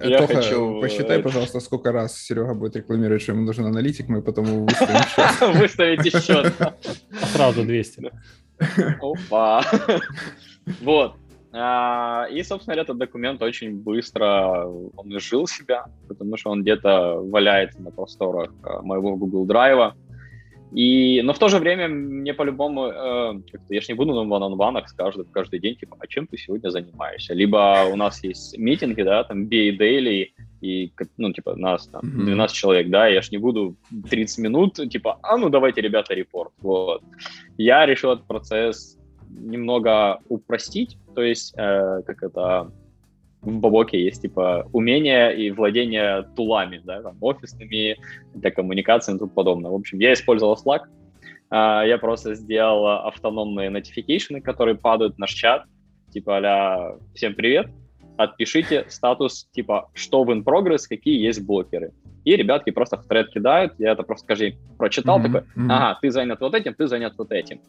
Я 0.02 0.26
хочу, 0.26 0.80
посчитай, 0.80 1.18
э, 1.18 1.22
пожалуйста, 1.22 1.60
сколько 1.60 1.92
раз 1.92 2.16
Серега 2.18 2.54
будет 2.54 2.76
рекламировать, 2.76 3.22
что 3.22 3.32
ему 3.32 3.42
нужен 3.42 3.66
аналитик, 3.66 4.08
мы 4.08 4.22
потом 4.22 4.44
его 4.46 4.64
выставим 4.66 5.00
счет. 5.16 5.56
Выставите 5.56 6.10
счет. 6.20 6.52
Сразу 7.32 7.62
200. 7.64 8.10
Опа. 9.00 9.64
Вот. 10.82 11.14
А, 11.52 12.26
И, 12.30 12.42
собственно, 12.42 12.74
этот 12.74 12.98
документ 12.98 13.42
очень 13.42 13.76
быстро 13.82 14.66
он 14.96 15.16
изжил 15.16 15.46
себя, 15.46 15.86
потому 16.08 16.36
что 16.36 16.50
он 16.50 16.62
где-то 16.62 17.20
валяется 17.22 17.82
на 17.82 17.90
просторах 17.90 18.52
а, 18.62 18.82
моего 18.82 19.16
Google 19.16 19.46
Драйва. 19.46 19.94
И, 20.72 21.20
но 21.24 21.32
в 21.32 21.38
то 21.38 21.48
же 21.48 21.58
время 21.58 21.88
мне 21.88 22.32
по-любому, 22.32 22.86
э, 22.86 23.40
я 23.70 23.80
ж 23.80 23.88
не 23.88 23.94
буду 23.94 24.14
на 24.14 24.22
ван-он-ванах 24.22 24.88
с 24.88 24.92
каждый, 24.92 25.24
каждый 25.24 25.58
день, 25.58 25.74
типа, 25.74 25.96
а 25.98 26.06
чем 26.06 26.28
ты 26.28 26.38
сегодня 26.38 26.70
занимаешься? 26.70 27.34
Либо 27.34 27.88
у 27.92 27.96
нас 27.96 28.22
есть 28.22 28.56
митинги, 28.56 29.02
да, 29.02 29.24
там, 29.24 29.46
BA 29.46 29.76
Daily, 29.76 30.28
и, 30.60 30.92
ну, 31.16 31.32
типа, 31.32 31.56
нас 31.56 31.88
там 31.88 32.02
Мгм. 32.04 32.26
12 32.26 32.56
человек, 32.56 32.88
да, 32.88 33.08
я 33.08 33.20
ж 33.20 33.32
не 33.32 33.38
буду 33.38 33.74
30 34.08 34.38
минут, 34.38 34.74
типа, 34.74 35.18
а 35.22 35.36
ну 35.38 35.48
давайте, 35.48 35.80
ребята, 35.80 36.14
репорт, 36.14 36.52
вот. 36.60 37.02
Я 37.58 37.84
решил 37.84 38.12
этот 38.12 38.28
процесс 38.28 38.99
немного 39.38 40.20
упростить, 40.28 40.98
то 41.14 41.22
есть, 41.22 41.54
э, 41.56 42.02
как 42.06 42.22
это, 42.22 42.70
в 43.42 43.58
Бабоке 43.58 44.02
есть, 44.02 44.22
типа, 44.22 44.68
умение 44.72 45.36
и 45.36 45.50
владение 45.50 46.28
тулами, 46.36 46.80
да, 46.84 47.02
там, 47.02 47.16
офисными, 47.20 47.96
для 48.34 48.50
коммуникации 48.50 49.14
и 49.14 49.18
тому 49.18 49.30
подобное. 49.30 49.70
В 49.70 49.74
общем, 49.74 49.98
я 49.98 50.12
использовал 50.12 50.58
Slack, 50.62 50.82
а, 51.50 51.84
я 51.84 51.98
просто 51.98 52.34
сделал 52.34 52.86
автономные 53.06 53.70
notification, 53.70 54.40
которые 54.40 54.76
падают 54.76 55.16
в 55.16 55.18
наш 55.18 55.32
чат, 55.32 55.64
типа 56.12 56.38
а 56.38 56.98
«Всем 57.14 57.34
привет, 57.34 57.68
отпишите 58.16 58.84
статус, 58.88 59.48
типа, 59.52 59.88
что 59.94 60.24
в 60.24 60.30
in 60.30 60.44
progress, 60.44 60.82
какие 60.88 61.20
есть 61.20 61.44
блокеры». 61.44 61.92
И 62.24 62.36
ребятки 62.36 62.70
просто 62.70 62.98
в 62.98 63.06
тред 63.06 63.30
кидают, 63.30 63.72
я 63.78 63.92
это 63.92 64.02
просто, 64.02 64.24
скажи, 64.24 64.56
прочитал, 64.78 65.18
Мгм, 65.18 65.32
такой, 65.32 65.48
ага, 65.68 65.98
ты 66.02 66.10
занят 66.10 66.40
вот 66.40 66.54
этим, 66.54 66.74
ты 66.74 66.86
занят 66.86 67.14
вот 67.16 67.32
этим. 67.32 67.60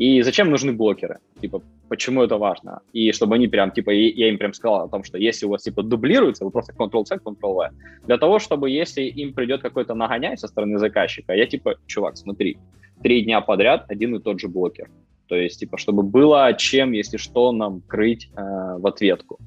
И 0.00 0.22
зачем 0.22 0.50
нужны 0.50 0.72
блокеры? 0.72 1.18
Типа, 1.42 1.62
почему 1.90 2.22
это 2.22 2.38
важно? 2.38 2.80
И 2.94 3.12
чтобы 3.12 3.34
они 3.34 3.48
прям, 3.48 3.70
типа, 3.70 3.90
я 3.90 4.30
им 4.30 4.38
прям 4.38 4.54
сказал 4.54 4.84
о 4.84 4.88
том, 4.88 5.04
что 5.04 5.18
если 5.18 5.44
у 5.44 5.50
вас, 5.50 5.62
типа, 5.62 5.82
дублируется, 5.82 6.46
вы 6.46 6.50
просто 6.50 6.72
Ctrl-C, 6.72 7.16
Ctrl-V. 7.16 7.68
Для 8.06 8.16
того, 8.16 8.38
чтобы, 8.38 8.70
если 8.70 9.02
им 9.02 9.34
придет 9.34 9.60
какой-то 9.60 9.94
нагоняй 9.94 10.38
со 10.38 10.48
стороны 10.48 10.78
заказчика, 10.78 11.34
я, 11.34 11.44
типа, 11.44 11.74
чувак, 11.86 12.16
смотри, 12.16 12.56
три 13.02 13.24
дня 13.24 13.42
подряд 13.42 13.84
один 13.88 14.16
и 14.16 14.20
тот 14.20 14.40
же 14.40 14.48
блокер. 14.48 14.88
То 15.28 15.36
есть, 15.36 15.60
типа, 15.60 15.76
чтобы 15.76 16.02
было 16.02 16.54
чем, 16.54 16.92
если 16.92 17.18
что, 17.18 17.52
нам 17.52 17.82
крыть 17.86 18.30
э, 18.34 18.78
в 18.78 18.86
ответку. 18.86 19.38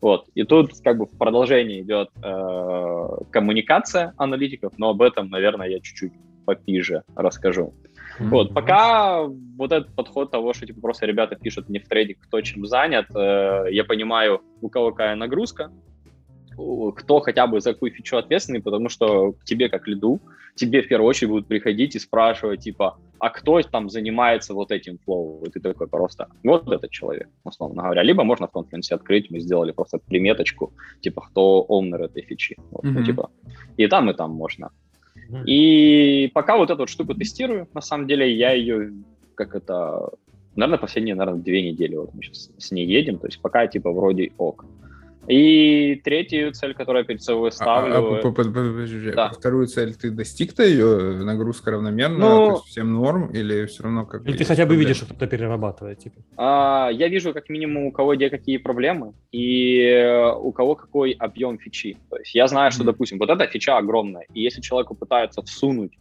Вот. 0.00 0.26
И 0.36 0.44
тут 0.44 0.70
как 0.84 0.98
бы 0.98 1.06
в 1.06 1.18
продолжении 1.18 1.80
идет 1.80 2.10
э, 2.22 3.08
коммуникация 3.32 4.14
аналитиков, 4.16 4.74
но 4.78 4.90
об 4.90 5.02
этом, 5.02 5.28
наверное, 5.28 5.68
я 5.68 5.80
чуть-чуть 5.80 6.12
попиже 6.44 7.02
расскажу. 7.16 7.74
Вот, 8.18 8.46
Мгм. 8.46 8.54
пока 8.54 9.24
вот 9.26 9.72
этот 9.72 9.94
подход 9.94 10.30
того, 10.30 10.52
что 10.52 10.66
типа 10.66 10.80
просто 10.80 11.06
ребята 11.06 11.36
пишут 11.36 11.68
мне 11.68 11.80
в 11.80 11.88
трейде, 11.88 12.14
кто 12.14 12.40
чем 12.40 12.66
занят, 12.66 13.06
э, 13.14 13.66
я 13.70 13.84
понимаю, 13.84 14.40
у 14.60 14.68
кого 14.68 14.90
какая 14.90 15.14
нагрузка, 15.16 15.70
кто 16.96 17.20
хотя 17.20 17.46
бы 17.46 17.60
за 17.60 17.72
какую 17.72 17.92
фичу 17.92 18.16
ответственный, 18.16 18.60
потому 18.60 18.88
что 18.88 19.34
тебе 19.44 19.68
как 19.68 19.86
лиду, 19.86 20.20
тебе 20.56 20.82
в 20.82 20.88
первую 20.88 21.08
очередь 21.08 21.30
будут 21.30 21.46
приходить 21.46 21.94
и 21.94 22.00
спрашивать, 22.00 22.60
типа, 22.60 22.98
а 23.20 23.30
кто 23.30 23.60
там 23.62 23.88
занимается 23.88 24.54
вот 24.54 24.70
этим 24.72 24.98
флоу? 25.04 25.44
И 25.44 25.50
ты 25.50 25.60
такой 25.60 25.86
просто, 25.88 26.26
вот 26.44 26.68
этот 26.68 26.90
человек, 26.90 27.28
условно 27.44 27.82
говоря. 27.82 28.02
Либо 28.02 28.24
можно 28.24 28.46
в 28.46 28.50
конференции 28.52 28.94
открыть, 28.94 29.30
мы 29.30 29.40
сделали 29.40 29.72
просто 29.72 29.98
приметочку, 29.98 30.72
типа, 31.00 31.22
кто 31.22 31.66
owner 31.68 32.04
этой 32.04 32.22
фичи. 32.22 32.56
Вот, 32.70 32.84
ну, 32.84 32.90
Мгм. 32.90 33.04
типа, 33.04 33.30
и 33.76 33.86
там, 33.86 34.10
и 34.10 34.14
там 34.14 34.32
можно. 34.32 34.70
И 35.46 36.30
пока 36.32 36.56
вот 36.56 36.70
эту 36.70 36.80
вот 36.80 36.88
штуку 36.88 37.14
тестирую, 37.14 37.68
на 37.74 37.80
самом 37.80 38.06
деле 38.06 38.34
я 38.34 38.52
ее, 38.52 38.92
как 39.34 39.54
это, 39.54 40.10
наверное, 40.56 40.78
последние, 40.78 41.14
наверное, 41.14 41.42
две 41.42 41.70
недели 41.70 41.96
вот 41.96 42.14
мы 42.14 42.22
сейчас 42.22 42.50
с 42.56 42.70
ней 42.70 42.86
едем, 42.86 43.18
то 43.18 43.26
есть 43.26 43.40
пока 43.40 43.66
типа 43.66 43.92
вроде 43.92 44.32
ок. 44.38 44.64
И 45.28 46.00
третью 46.04 46.52
цель, 46.52 46.74
которую 46.74 47.02
я 47.02 47.06
перед 47.06 47.22
собой 47.22 47.52
ставлю... 47.52 47.94
А, 47.94 48.18
а, 48.18 48.32
подожди, 48.32 49.10
да. 49.10 49.28
вторую 49.28 49.66
цель 49.66 49.94
ты 49.94 50.10
достиг-то 50.10 50.64
ее? 50.64 51.22
Нагрузка 51.22 51.70
равномерна? 51.70 52.18
Ну, 52.18 52.46
то 52.46 52.52
есть 52.52 52.64
всем 52.64 52.94
норм? 52.94 53.28
Или 53.32 53.66
все 53.66 53.82
равно 53.82 54.06
как 54.06 54.26
Или 54.26 54.36
ты 54.38 54.44
хотя 54.44 54.64
бы 54.64 54.74
видишь, 54.76 54.96
что 54.96 55.06
кто-то 55.06 55.26
перерабатывает? 55.26 55.98
Типа? 55.98 56.22
А, 56.36 56.88
я 56.90 57.08
вижу 57.08 57.34
как 57.34 57.50
минимум 57.50 57.86
у 57.86 57.92
кого 57.92 58.14
где 58.14 58.30
какие 58.30 58.56
проблемы 58.56 59.12
и 59.30 60.32
у 60.40 60.50
кого 60.52 60.74
какой 60.74 61.12
объем 61.12 61.58
фичи. 61.58 61.98
То 62.08 62.16
есть 62.16 62.34
я 62.34 62.46
знаю, 62.46 62.72
что, 62.72 62.82
mm-hmm. 62.82 62.86
допустим, 62.86 63.18
вот 63.18 63.28
эта 63.28 63.46
фича 63.46 63.76
огромная, 63.76 64.26
и 64.32 64.40
если 64.40 64.62
человеку 64.62 64.94
пытаются 64.94 65.42
всунуть 65.42 65.92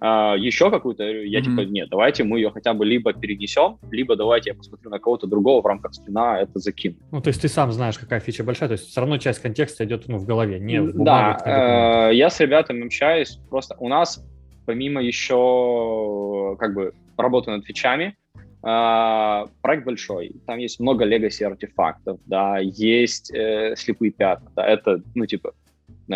а, 0.00 0.34
еще 0.34 0.70
какую-то, 0.70 1.04
я 1.04 1.40
mm-hmm. 1.40 1.42
типа, 1.42 1.60
нет, 1.60 1.88
давайте 1.90 2.24
мы 2.24 2.38
ее 2.38 2.50
хотя 2.50 2.72
бы 2.72 2.86
либо 2.86 3.12
перенесем, 3.12 3.78
либо 3.90 4.16
давайте 4.16 4.50
я 4.50 4.56
посмотрю 4.56 4.88
на 4.90 4.98
кого-то 4.98 5.26
другого 5.26 5.60
в 5.60 5.66
рамках 5.66 5.92
спина 5.94 6.40
это 6.40 6.58
закину. 6.58 6.96
Ну, 7.10 7.20
то 7.20 7.28
есть 7.28 7.42
ты 7.42 7.48
сам 7.48 7.70
знаешь, 7.70 7.98
какая 7.98 8.20
фича 8.20 8.42
большая, 8.42 8.70
то 8.70 8.72
есть 8.72 8.88
все 8.88 9.00
равно 9.00 9.18
часть 9.18 9.40
контекста 9.40 9.84
идет 9.84 10.08
ну, 10.08 10.16
в 10.16 10.24
голове, 10.24 10.58
не 10.58 10.80
в 10.80 10.96
бумаге. 10.96 11.38
Да, 11.44 12.08
э, 12.10 12.14
я 12.14 12.30
с 12.30 12.40
ребятами 12.40 12.86
общаюсь, 12.86 13.38
просто 13.50 13.76
у 13.78 13.88
нас 13.88 14.24
помимо 14.64 15.02
еще 15.02 16.56
как 16.58 16.74
бы 16.74 16.94
работы 17.16 17.50
над 17.50 17.64
фичами, 17.64 18.16
Uh, 18.62 19.48
проект 19.62 19.86
большой, 19.86 20.32
там 20.46 20.58
есть 20.58 20.80
много 20.80 21.06
legacy 21.06 21.44
артефактов, 21.44 22.20
да, 22.26 22.58
есть 22.58 23.32
э, 23.32 23.74
слепые 23.74 24.12
пятна, 24.12 24.50
да, 24.54 24.66
это, 24.66 25.02
ну, 25.14 25.24
типа, 25.24 25.54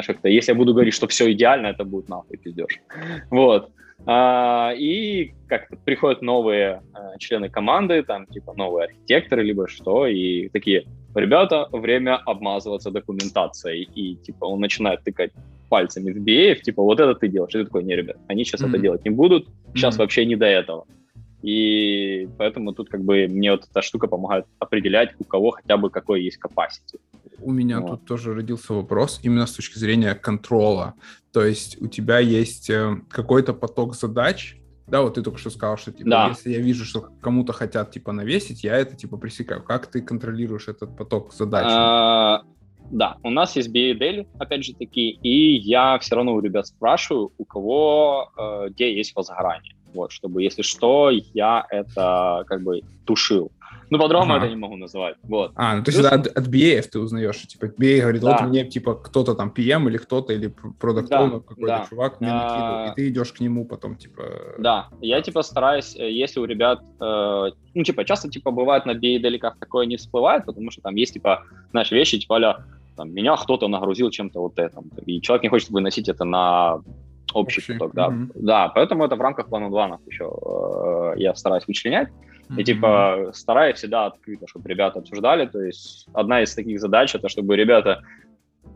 как-то, 0.02 0.28
если 0.28 0.52
я 0.52 0.58
буду 0.58 0.72
говорить, 0.72 0.94
что 0.94 1.06
все 1.06 1.30
идеально, 1.32 1.68
это 1.68 1.84
будет 1.84 2.08
нахуй 2.08 2.36
пиздеж. 2.36 2.80
Вот. 3.30 3.70
А, 4.06 4.72
и 4.76 5.32
как 5.48 5.68
приходят 5.84 6.20
новые 6.20 6.82
а, 6.92 7.16
члены 7.18 7.48
команды, 7.48 8.02
там, 8.02 8.26
типа, 8.26 8.54
новые 8.54 8.86
архитекторы, 8.86 9.42
либо 9.42 9.66
что, 9.68 10.06
и 10.06 10.48
такие, 10.48 10.84
ребята, 11.14 11.68
время 11.72 12.16
обмазываться 12.16 12.90
документацией. 12.90 13.88
И, 13.94 14.16
типа, 14.16 14.44
он 14.44 14.60
начинает 14.60 15.02
тыкать 15.04 15.32
пальцами 15.68 16.12
в 16.12 16.22
BA, 16.22 16.56
типа, 16.56 16.82
вот 16.82 17.00
это 17.00 17.14
ты 17.14 17.28
делаешь. 17.28 17.54
И 17.54 17.58
ты 17.58 17.64
такой, 17.64 17.84
не, 17.84 17.96
ребят, 17.96 18.16
они 18.28 18.44
сейчас 18.44 18.62
mm-hmm. 18.62 18.68
это 18.68 18.78
делать 18.78 19.04
не 19.04 19.10
будут, 19.10 19.48
сейчас 19.74 19.94
mm-hmm. 19.94 19.98
вообще 19.98 20.26
не 20.26 20.36
до 20.36 20.46
этого. 20.46 20.86
И 21.42 22.26
поэтому 22.38 22.72
тут 22.72 22.88
как 22.88 23.02
бы 23.02 23.26
мне 23.28 23.50
вот 23.50 23.66
эта 23.70 23.82
штука 23.82 24.06
помогает 24.06 24.46
определять, 24.58 25.10
у 25.18 25.24
кого 25.24 25.50
хотя 25.50 25.76
бы 25.76 25.90
какой 25.90 26.22
есть 26.22 26.38
capacity. 26.42 26.98
У 27.38 27.52
меня 27.52 27.80
вот. 27.80 27.90
тут 27.90 28.04
тоже 28.06 28.34
родился 28.34 28.74
вопрос 28.74 29.20
именно 29.22 29.46
с 29.46 29.52
точки 29.52 29.78
зрения 29.78 30.14
контрола. 30.14 30.94
То 31.32 31.44
есть 31.44 31.80
у 31.80 31.88
тебя 31.88 32.18
есть 32.18 32.70
э, 32.70 33.00
какой-то 33.10 33.54
поток 33.54 33.94
задач, 33.94 34.56
да, 34.86 35.00
вот 35.00 35.14
ты 35.14 35.22
только 35.22 35.38
что 35.38 35.50
сказал, 35.50 35.78
что 35.78 35.92
типа, 35.92 36.10
да. 36.10 36.28
если 36.28 36.50
я 36.50 36.58
вижу, 36.58 36.84
что 36.84 37.08
кому-то 37.20 37.52
хотят 37.52 37.90
типа 37.90 38.12
навесить, 38.12 38.64
я 38.64 38.76
это 38.76 38.94
типа 38.94 39.16
пресекаю. 39.16 39.62
Как 39.62 39.86
ты 39.86 40.02
контролируешь 40.02 40.68
этот 40.68 40.96
поток 40.96 41.32
задач? 41.32 41.64
А, 41.66 42.42
да, 42.90 43.16
у 43.22 43.30
нас 43.30 43.56
есть 43.56 43.70
BADL, 43.70 44.26
опять 44.38 44.64
же 44.64 44.74
таки, 44.74 45.10
и 45.10 45.56
я 45.56 45.98
все 45.98 46.16
равно 46.16 46.34
у 46.34 46.40
ребят 46.40 46.66
спрашиваю, 46.66 47.32
у 47.38 47.44
кого 47.44 48.30
э, 48.36 48.68
где 48.70 48.94
есть 48.94 49.16
возгорание 49.16 49.74
вот, 49.94 50.12
чтобы, 50.12 50.42
если 50.42 50.62
что, 50.62 51.10
я 51.10 51.64
это 51.70 52.44
как 52.46 52.62
бы 52.62 52.82
тушил. 53.04 53.50
Ну, 53.90 53.98
по-другому 53.98 54.34
ага. 54.34 54.46
это 54.46 54.54
не 54.54 54.60
могу 54.60 54.76
называть, 54.76 55.16
вот. 55.22 55.52
А, 55.54 55.76
ну, 55.76 55.84
то 55.84 55.90
есть 55.90 56.00
Плюс... 56.00 56.12
от, 56.12 56.26
от 56.26 56.48
BA 56.48 56.82
ты 56.82 56.98
узнаешь, 56.98 57.40
типа, 57.42 57.66
BA 57.66 58.00
говорит, 58.00 58.22
да. 58.22 58.38
вот 58.38 58.48
мне, 58.48 58.64
типа, 58.64 58.94
кто-то 58.94 59.34
там 59.34 59.52
PM 59.54 59.88
или 59.88 59.98
кто-то, 59.98 60.32
или 60.32 60.52
продукт 60.80 61.08
да, 61.08 61.30
какой-то 61.30 61.66
да. 61.66 61.86
чувак 61.88 62.20
мне 62.20 62.32
накидывал, 62.32 62.92
и 62.92 62.94
ты 62.94 63.08
идешь 63.08 63.32
к 63.32 63.40
нему 63.40 63.66
потом, 63.66 63.96
типа... 63.96 64.22
Да, 64.58 64.88
я, 65.00 65.20
типа, 65.20 65.42
стараюсь, 65.42 65.94
э, 65.96 66.10
если 66.10 66.40
у 66.40 66.44
ребят, 66.44 66.82
э, 67.00 67.50
ну, 67.74 67.84
типа, 67.84 68.04
часто, 68.04 68.30
типа, 68.30 68.50
бывает 68.50 68.86
на 68.86 68.92
BA 68.92 69.20
далеках 69.20 69.58
такое 69.58 69.86
не 69.86 69.96
всплывает, 69.96 70.46
потому 70.46 70.70
что 70.70 70.80
там 70.80 70.94
есть, 70.96 71.14
типа, 71.14 71.44
знаешь, 71.70 71.90
вещи, 71.90 72.18
типа, 72.18 72.36
а 72.38 72.64
там, 72.96 73.12
меня 73.12 73.36
кто-то 73.36 73.68
нагрузил 73.68 74.10
чем-то 74.10 74.40
вот 74.40 74.58
этим, 74.58 74.90
и 75.04 75.20
человек 75.20 75.42
не 75.42 75.48
хочет 75.48 75.70
выносить 75.70 76.08
это 76.08 76.24
на 76.24 76.80
общий, 77.34 77.60
общий. 77.60 77.72
поток, 77.74 77.94
да. 77.94 78.08
Mm-hmm. 78.08 78.30
Да, 78.34 78.68
поэтому 78.68 79.04
это 79.04 79.16
в 79.16 79.20
рамках 79.20 79.48
план-планов 79.48 80.00
еще 80.06 80.30
э, 81.14 81.18
я 81.20 81.34
стараюсь 81.34 81.66
вычленять. 81.66 82.08
Mm-hmm. 82.08 82.60
И 82.60 82.64
типа 82.64 83.30
стараюсь 83.32 83.76
всегда 83.76 84.06
открыто, 84.06 84.46
чтобы 84.46 84.68
ребята 84.68 84.98
обсуждали. 84.98 85.46
То 85.46 85.60
есть 85.60 86.06
одна 86.12 86.42
из 86.42 86.54
таких 86.54 86.80
задач 86.80 87.14
это 87.14 87.28
чтобы 87.28 87.56
ребята 87.56 88.02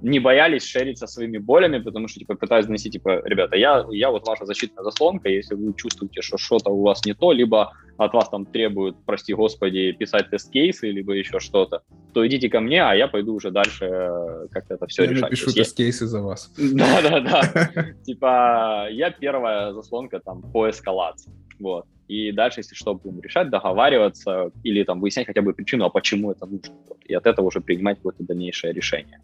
не 0.03 0.21
боялись 0.21 0.65
шериться 0.65 1.07
своими 1.07 1.39
болями, 1.39 1.79
потому 1.79 2.09
что, 2.09 2.21
типа, 2.21 2.35
пытаюсь 2.35 2.67
донести, 2.67 2.91
типа, 2.91 3.23
ребята, 3.25 3.57
я, 3.57 3.85
я 3.91 4.11
вот 4.11 4.27
ваша 4.27 4.45
защитная 4.47 4.85
заслонка, 4.85 5.29
если 5.29 5.55
вы 5.55 5.75
чувствуете, 5.75 6.23
что 6.23 6.39
что-то 6.39 6.71
у 6.71 6.83
вас 6.83 7.05
не 7.05 7.15
то, 7.15 7.33
либо 7.33 7.73
от 7.97 8.13
вас 8.15 8.29
там 8.29 8.47
требуют, 8.47 8.97
прости 9.05 9.35
господи, 9.35 9.93
писать 9.93 10.31
тест-кейсы, 10.31 10.91
либо 10.91 11.13
еще 11.13 11.41
что-то, 11.41 11.83
то 12.13 12.27
идите 12.27 12.49
ко 12.49 12.61
мне, 12.61 12.83
а 12.83 12.95
я 12.95 13.09
пойду 13.09 13.35
уже 13.35 13.51
дальше 13.51 13.87
э, 13.87 14.47
как-то 14.51 14.75
это 14.75 14.87
все 14.87 15.03
я 15.03 15.11
решать. 15.11 15.23
Я 15.23 15.29
напишу 15.29 15.53
тест-кейсы 15.53 16.07
за 16.07 16.23
вас. 16.23 16.53
Да-да-да. 16.57 17.93
Типа, 18.05 18.89
я 18.91 19.11
первая 19.11 19.73
заслонка 19.73 20.21
там 20.21 20.43
по 20.53 20.71
эскалации. 20.71 21.33
Вот. 21.59 21.87
И 22.09 22.33
дальше, 22.33 22.61
если 22.61 22.75
что, 22.75 22.95
будем 22.95 23.21
решать, 23.21 23.51
договариваться 23.51 24.51
или 24.63 24.83
там 24.83 25.01
выяснять 25.01 25.27
хотя 25.27 25.43
бы 25.43 25.53
причину, 25.53 25.85
а 25.85 25.91
почему 25.91 26.31
это 26.31 26.47
нужно. 26.47 26.75
И 27.05 27.15
от 27.15 27.27
этого 27.27 27.47
уже 27.47 27.61
принимать 27.61 27.99
какое-то 27.99 28.25
дальнейшее 28.25 28.73
решение. 28.73 29.21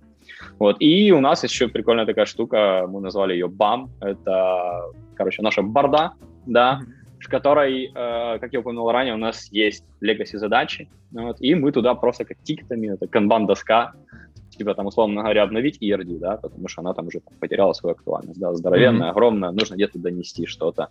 Вот. 0.59 0.77
И 0.81 1.13
у 1.13 1.21
нас 1.21 1.45
еще 1.45 1.69
прикольная 1.69 2.07
такая 2.07 2.27
штука, 2.27 2.87
мы 2.89 3.01
назвали 3.01 3.33
ее 3.35 3.47
BAM. 3.47 3.89
Это, 4.01 4.83
короче, 5.17 5.43
наша 5.43 5.63
борда, 5.63 6.13
да, 6.47 6.81
в 7.21 7.29
которой, 7.29 7.87
э, 7.87 8.39
как 8.39 8.53
я 8.53 8.61
упомянул 8.61 8.91
ранее, 8.91 9.15
у 9.15 9.19
нас 9.19 9.49
есть 9.51 9.85
legacy 10.03 10.37
задачи, 10.37 10.89
вот, 11.13 11.37
и 11.41 11.55
мы 11.55 11.73
туда 11.73 11.95
просто 11.95 12.25
как 12.25 12.37
тикетами, 12.43 12.89
это 12.89 13.07
канбан-доска, 13.07 13.93
типа 14.57 14.75
там, 14.75 14.87
условно 14.87 15.23
говоря, 15.23 15.43
обновить 15.43 15.79
ERD, 15.83 16.19
да, 16.19 16.37
потому 16.37 16.69
что 16.69 16.83
она 16.83 16.95
там 16.95 17.07
уже 17.07 17.21
потеряла 17.41 17.73
свою 17.73 17.95
актуальность, 17.95 18.39
да, 18.39 18.55
здоровенная, 18.55 19.09
mm-hmm. 19.09 19.11
огромная, 19.11 19.51
нужно 19.51 19.75
где-то 19.75 19.99
донести 19.99 20.47
что-то. 20.47 20.89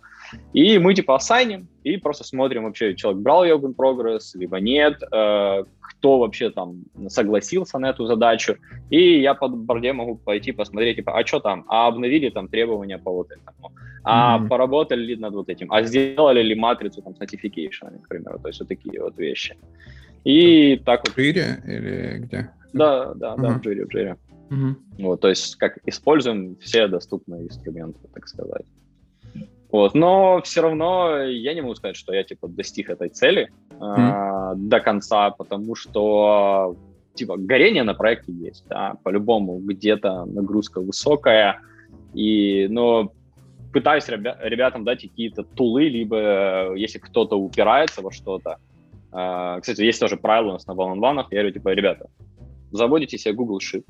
И 0.52 0.78
мы 0.78 0.94
типа 0.94 1.16
ассайним 1.16 1.68
и 1.82 1.96
просто 1.96 2.24
смотрим 2.24 2.64
вообще, 2.64 2.94
человек 2.94 3.22
брал 3.22 3.44
ее 3.44 3.56
в 3.56 3.64
progress, 3.70 4.34
либо 4.34 4.58
нет, 4.60 5.02
э, 5.02 5.64
кто 6.04 6.18
вообще 6.18 6.50
там 6.50 6.84
согласился 7.08 7.78
на 7.78 7.88
эту 7.88 8.06
задачу, 8.06 8.56
и 8.90 9.22
я 9.22 9.32
по 9.32 9.48
борде 9.48 9.94
могу 9.94 10.16
пойти 10.16 10.52
посмотреть, 10.52 10.96
типа, 10.96 11.18
а 11.18 11.26
что 11.26 11.40
там, 11.40 11.64
а 11.66 11.86
обновили 11.86 12.28
там 12.28 12.48
требования 12.48 12.98
по 12.98 13.10
вот 13.10 13.30
этому, 13.30 13.72
а 14.02 14.38
mm-hmm. 14.38 14.48
поработали 14.48 15.00
ли 15.00 15.16
над 15.16 15.32
вот 15.32 15.48
этим, 15.48 15.72
а 15.72 15.82
сделали 15.82 16.42
ли 16.42 16.54
матрицу 16.54 17.00
там 17.00 17.14
с 17.16 17.20
notification, 17.20 18.02
к 18.02 18.08
примеру, 18.08 18.38
то 18.38 18.48
есть 18.48 18.60
вот 18.60 18.68
такие 18.68 19.00
вот 19.00 19.16
вещи. 19.16 19.56
И 20.24 20.76
так 20.84 21.00
вот. 21.06 21.14
В 21.14 21.18
Jira 21.18 21.56
или 21.66 22.18
где? 22.18 22.50
Да, 22.74 23.14
да, 23.14 23.36
да, 23.36 23.48
uh-huh. 23.48 23.58
в 23.58 23.66
Jira, 23.66 23.84
в 23.86 23.94
Jira. 23.94 24.16
Uh-huh. 24.50 24.74
Вот, 24.98 25.20
то 25.22 25.28
есть 25.30 25.56
как 25.56 25.78
используем 25.86 26.56
все 26.60 26.86
доступные 26.86 27.44
инструменты, 27.44 28.00
так 28.12 28.28
сказать. 28.28 28.66
Вот, 29.74 29.92
но 29.92 30.40
все 30.44 30.62
равно 30.62 31.18
я 31.18 31.52
не 31.52 31.60
могу 31.60 31.74
сказать, 31.74 31.96
что 31.96 32.14
я 32.14 32.22
типа 32.22 32.46
достиг 32.46 32.90
этой 32.90 33.08
цели 33.08 33.50
mm-hmm. 33.70 34.52
э, 34.52 34.54
до 34.54 34.78
конца, 34.78 35.30
потому 35.30 35.74
что 35.74 36.76
типа 37.14 37.36
горение 37.36 37.82
на 37.82 37.94
проекте 37.94 38.30
есть, 38.30 38.64
да, 38.68 38.94
по-любому 39.02 39.58
где-то 39.58 40.26
нагрузка 40.26 40.80
высокая, 40.80 41.60
и, 42.14 42.68
но 42.70 43.10
пытаюсь 43.72 44.08
ребя- 44.08 44.38
ребятам 44.42 44.84
дать 44.84 45.02
какие-то 45.02 45.42
тулы, 45.42 45.88
либо 45.88 46.76
если 46.76 47.00
кто-то 47.00 47.34
упирается 47.34 48.00
во 48.00 48.12
что-то, 48.12 48.58
э, 49.10 49.58
кстати, 49.60 49.80
есть 49.80 49.98
тоже 49.98 50.16
правило 50.16 50.50
у 50.50 50.52
нас 50.52 50.68
на 50.68 50.74
ван 50.74 51.00
я 51.00 51.24
говорю, 51.40 51.50
типа, 51.50 51.70
ребята, 51.70 52.06
заводите 52.70 53.18
себе 53.18 53.34
Google 53.34 53.58
Sheet, 53.58 53.84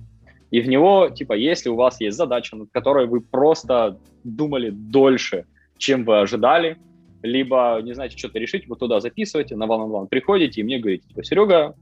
и 0.51 0.63
в 0.63 0.67
него, 0.67 1.11
типа, 1.11 1.35
если 1.35 1.69
у 1.69 1.77
вас 1.77 2.01
есть 2.01 2.17
задача, 2.17 2.57
над 2.57 2.71
которой 2.71 3.07
вы 3.07 3.21
просто 3.21 3.99
думали 4.23 4.71
дольше, 4.71 5.45
чем 5.79 6.05
вы 6.05 6.21
ожидали, 6.21 6.79
либо 7.23 7.81
не 7.83 7.95
знаете, 7.95 8.19
что-то 8.19 8.39
решить, 8.39 8.69
вот 8.69 8.79
туда 8.79 9.01
записывайте, 9.01 9.57
на 9.57 9.65
one-on-one 9.65 10.09
приходите 10.09 10.61
и 10.61 10.65
мне 10.65 10.79
говорите, 10.79 11.09
типа, 11.09 11.25
Серега, 11.25 11.75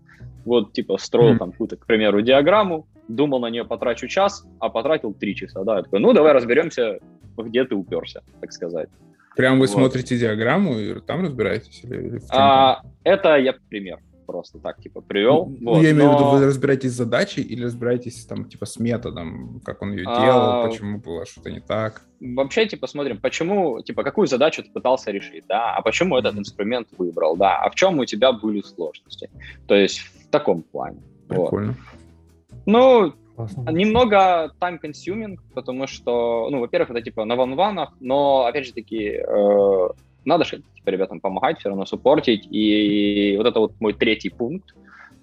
вот, 0.45 0.73
типа, 0.73 0.99
строил 0.99 1.35
mm-hmm. 1.35 1.39
там 1.39 1.53
какую-то, 1.53 1.77
к 1.77 1.87
примеру, 1.87 2.23
диаграмму, 2.23 2.87
думал 3.09 3.41
на 3.41 3.51
нее 3.51 3.65
потрачу 3.65 4.07
час, 4.09 4.47
а 4.61 4.69
потратил 4.69 5.13
три 5.13 5.35
часа, 5.35 5.65
да, 5.65 5.79
я 5.79 5.83
такой, 5.83 6.01
ну, 6.01 6.13
давай 6.13 6.33
разберемся, 6.33 6.99
где 7.37 7.65
ты 7.65 7.75
уперся, 7.75 8.23
так 8.41 8.53
сказать. 8.53 8.89
Прям 9.37 9.55
вы 9.55 9.67
вот. 9.67 9.71
смотрите 9.71 10.19
диаграмму 10.19 10.79
и 10.79 11.01
там 11.01 11.23
разбираетесь? 11.23 11.83
Или 11.85 12.21
а, 12.31 12.83
это 13.03 13.37
я 13.37 13.55
пример 13.69 13.99
просто 14.33 14.59
так, 14.59 14.81
типа, 14.81 15.03
привел. 15.03 15.53
Ну, 15.61 15.75
вот, 15.75 15.83
я 15.83 15.91
имею 15.91 16.11
но... 16.11 16.17
в 16.17 16.21
виду, 16.21 16.31
вы 16.31 16.47
разбираетесь 16.47 16.93
с 16.93 16.97
задачей 16.97 17.43
или 17.43 17.65
разбираетесь, 17.65 18.25
там, 18.25 18.47
типа, 18.47 18.65
с 18.65 18.79
методом, 18.79 19.61
как 19.65 19.83
он 19.83 19.93
ее 19.93 20.05
делал, 20.05 20.65
а... 20.65 20.69
почему 20.69 20.99
было 20.99 21.27
что-то 21.27 21.51
не 21.51 21.61
так? 21.61 22.03
Вообще, 22.21 22.67
типа, 22.67 22.87
смотрим, 22.87 23.19
почему, 23.19 23.83
типа, 23.83 24.03
какую 24.03 24.27
задачу 24.27 24.63
ты 24.63 24.71
пытался 24.71 25.11
решить, 25.11 25.45
да, 25.49 25.77
а 25.77 25.83
почему 25.83 26.17
mm-hmm. 26.17 26.21
этот 26.21 26.39
инструмент 26.39 26.89
выбрал, 26.97 27.37
да, 27.37 27.59
а 27.59 27.69
в 27.71 27.75
чем 27.75 27.99
у 27.99 28.05
тебя 28.05 28.33
были 28.33 28.63
сложности. 28.63 29.29
То 29.67 29.75
есть 29.75 29.99
в 29.99 30.31
таком 30.31 30.63
плане. 30.63 31.03
Прикольно. 31.29 31.75
Вот. 31.75 32.63
Ну, 32.67 33.15
Классно. 33.37 33.71
Немного 33.71 34.53
time-consuming, 34.61 35.39
потому 35.55 35.87
что, 35.87 36.49
ну, 36.51 36.61
во-первых, 36.61 36.91
это 36.91 37.03
типа 37.03 37.25
на 37.25 37.35
ван-ванах, 37.35 37.95
но, 38.01 38.45
опять 38.45 38.67
же 38.67 38.73
таки, 38.73 39.23
э, 39.27 39.89
надо 40.25 40.45
же 40.45 40.63
типа, 40.75 40.91
ребятам 40.91 41.21
помогать, 41.21 41.59
все 41.59 41.69
равно 41.69 41.85
суппортить. 41.87 42.47
И 42.51 43.35
вот 43.37 43.47
это 43.47 43.61
вот 43.61 43.73
мой 43.81 43.93
третий 43.93 44.31
пункт. 44.31 44.75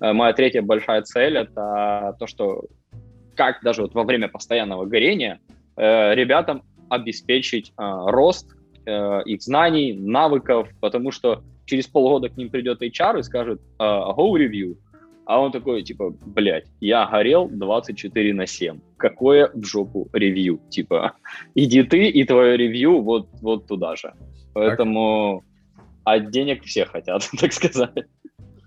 э, 0.02 0.14
моя 0.14 0.34
третья 0.34 0.62
большая 0.62 1.02
цель— 1.02 1.38
это 1.38 2.16
то, 2.20 2.28
что 2.28 2.64
как 3.36 3.62
даже 3.64 3.82
вот 3.82 3.94
во 3.94 4.04
время 4.04 4.28
постоянного 4.28 4.86
горения 4.86 5.40
э, 5.78 6.16
ребятам 6.16 6.64
обеспечить 6.90 7.72
э, 7.78 7.82
рост 8.08 8.56
э, 8.86 9.22
их 9.26 9.42
знаний, 9.42 9.94
навыков, 9.94 10.70
потому 10.82 11.12
что 11.12 11.44
через 11.66 11.88
полгода 11.88 12.30
к 12.30 12.38
ним 12.38 12.50
придет 12.50 12.82
HR 12.82 13.20
и 13.20 13.24
скажет 13.24 13.62
э, 13.80 13.84
«go 13.84 14.34
review», 14.34 14.78
а 15.26 15.40
он 15.40 15.52
такой, 15.52 15.84
типа, 15.84 16.10
блядь, 16.26 16.66
я 16.82 17.06
горел 17.06 17.48
24 17.48 18.34
на 18.34 18.48
7. 18.48 18.80
Какое 19.00 19.50
в 19.54 19.66
жопу 19.66 20.10
ревью? 20.14 20.60
Типа, 20.70 21.14
иди 21.56 21.84
ты 21.84 22.10
и 22.10 22.26
твое 22.26 22.58
ревью 22.58 23.02
вот, 23.02 23.30
вот 23.42 23.66
туда 23.66 23.96
же. 23.96 24.14
Поэтому 24.54 25.44
от 26.04 26.22
а 26.24 26.32
денег 26.32 26.64
все 26.66 26.86
хотят, 26.86 27.30
так 27.40 27.54
сказать. 27.54 28.06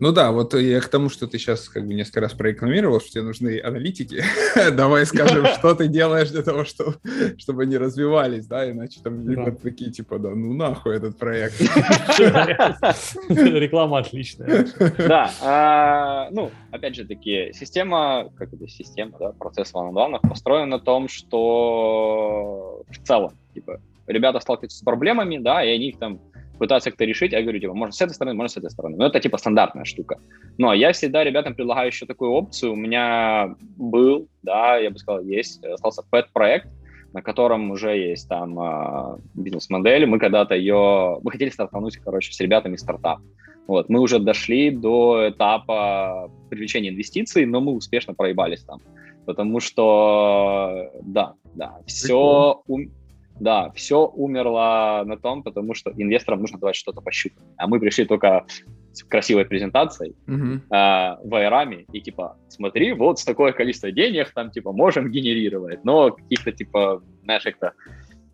Ну 0.02 0.10
да, 0.10 0.32
вот 0.32 0.52
я 0.54 0.80
к 0.80 0.88
тому, 0.88 1.08
что 1.08 1.28
ты 1.28 1.38
сейчас 1.38 1.68
как 1.68 1.86
бы 1.86 1.94
несколько 1.94 2.22
раз 2.22 2.32
прорекламировал, 2.32 3.00
что 3.00 3.10
тебе 3.10 3.22
нужны 3.22 3.60
аналитики. 3.60 4.24
Давай 4.72 5.06
скажем, 5.06 5.46
что 5.58 5.76
ты 5.76 5.86
делаешь 5.86 6.30
для 6.30 6.42
того, 6.42 6.64
что, 6.64 6.96
чтобы 7.38 7.62
они 7.62 7.76
развивались, 7.78 8.48
да, 8.48 8.68
иначе 8.68 8.98
там 9.00 9.24
да. 9.24 9.52
такие 9.52 9.92
типа, 9.92 10.18
да, 10.18 10.30
ну 10.30 10.54
нахуй 10.54 10.96
этот 10.96 11.16
проект. 11.18 11.60
Реклама 13.28 14.00
отличная. 14.00 14.66
Да, 14.98 15.30
а, 15.40 16.30
ну, 16.32 16.50
опять 16.72 16.96
же 16.96 17.04
таки, 17.04 17.52
система, 17.52 18.28
как 18.36 18.52
это 18.52 18.66
система, 18.66 19.16
да, 19.20 19.30
процесс 19.30 19.72
one 19.72 20.18
построен 20.28 20.68
на 20.68 20.80
том, 20.80 21.06
что 21.06 22.82
в 22.90 23.06
целом, 23.06 23.38
типа, 23.54 23.80
ребята 24.08 24.40
сталкиваются 24.40 24.78
с 24.78 24.82
проблемами, 24.82 25.38
да, 25.38 25.64
и 25.64 25.70
они 25.70 25.90
их 25.90 26.00
там 26.00 26.18
пытаются 26.62 26.90
как-то 26.90 27.04
решить, 27.04 27.32
я 27.32 27.42
говорю, 27.42 27.58
типа, 27.58 27.74
можно 27.74 27.92
с 27.92 28.00
этой 28.00 28.12
стороны, 28.12 28.36
можно 28.36 28.48
с 28.48 28.56
этой 28.56 28.70
стороны. 28.70 28.96
Но 28.96 29.06
это, 29.06 29.18
типа, 29.18 29.36
стандартная 29.36 29.84
штука. 29.84 30.20
Но 30.58 30.72
я 30.72 30.92
всегда 30.92 31.24
ребятам 31.24 31.56
предлагаю 31.56 31.88
еще 31.88 32.06
такую 32.06 32.30
опцию. 32.30 32.74
У 32.74 32.76
меня 32.76 33.56
был, 33.76 34.28
да, 34.44 34.76
я 34.76 34.90
бы 34.90 34.98
сказал, 34.98 35.24
есть, 35.24 35.64
остался 35.64 36.02
пэт-проект, 36.08 36.68
на 37.14 37.20
котором 37.20 37.72
уже 37.72 37.98
есть 37.98 38.28
там 38.28 38.56
э, 38.60 39.18
бизнес-модель. 39.34 40.06
Мы 40.06 40.20
когда-то 40.20 40.54
ее... 40.54 41.18
Мы 41.24 41.32
хотели 41.32 41.50
стартануть, 41.50 41.96
короче, 41.96 42.32
с 42.32 42.38
ребятами 42.38 42.76
стартап. 42.76 43.18
Вот, 43.66 43.88
мы 43.88 43.98
уже 43.98 44.20
дошли 44.20 44.70
до 44.70 45.30
этапа 45.30 46.30
привлечения 46.48 46.90
инвестиций, 46.90 47.44
но 47.44 47.60
мы 47.60 47.72
успешно 47.72 48.14
проебались 48.14 48.62
там. 48.62 48.80
Потому 49.26 49.58
что, 49.58 50.90
да, 51.02 51.34
да, 51.56 51.80
все, 51.86 52.62
ум, 52.68 52.92
да, 53.42 53.72
все 53.74 54.06
умерло 54.06 55.02
на 55.04 55.16
том, 55.16 55.42
потому 55.42 55.74
что 55.74 55.90
инвесторам 55.96 56.40
нужно 56.40 56.58
давать 56.58 56.76
что-то 56.76 57.00
пощупать. 57.00 57.44
А 57.56 57.66
мы 57.66 57.80
пришли 57.80 58.04
только 58.04 58.46
с 58.92 59.02
красивой 59.02 59.44
презентацией, 59.44 60.14
uh-huh. 60.28 60.60
э, 60.70 61.28
вайрами, 61.28 61.86
и 61.92 62.00
типа, 62.00 62.36
смотри, 62.48 62.92
вот 62.92 63.18
с 63.18 63.24
такое 63.24 63.52
количество 63.52 63.90
денег 63.90 64.30
там, 64.32 64.52
типа, 64.52 64.72
можем 64.72 65.10
генерировать, 65.10 65.84
но 65.84 66.12
каких-то, 66.12 66.52
типа, 66.52 67.02
знаешь, 67.24 67.42
как-то 67.42 67.66
э, 67.66 67.72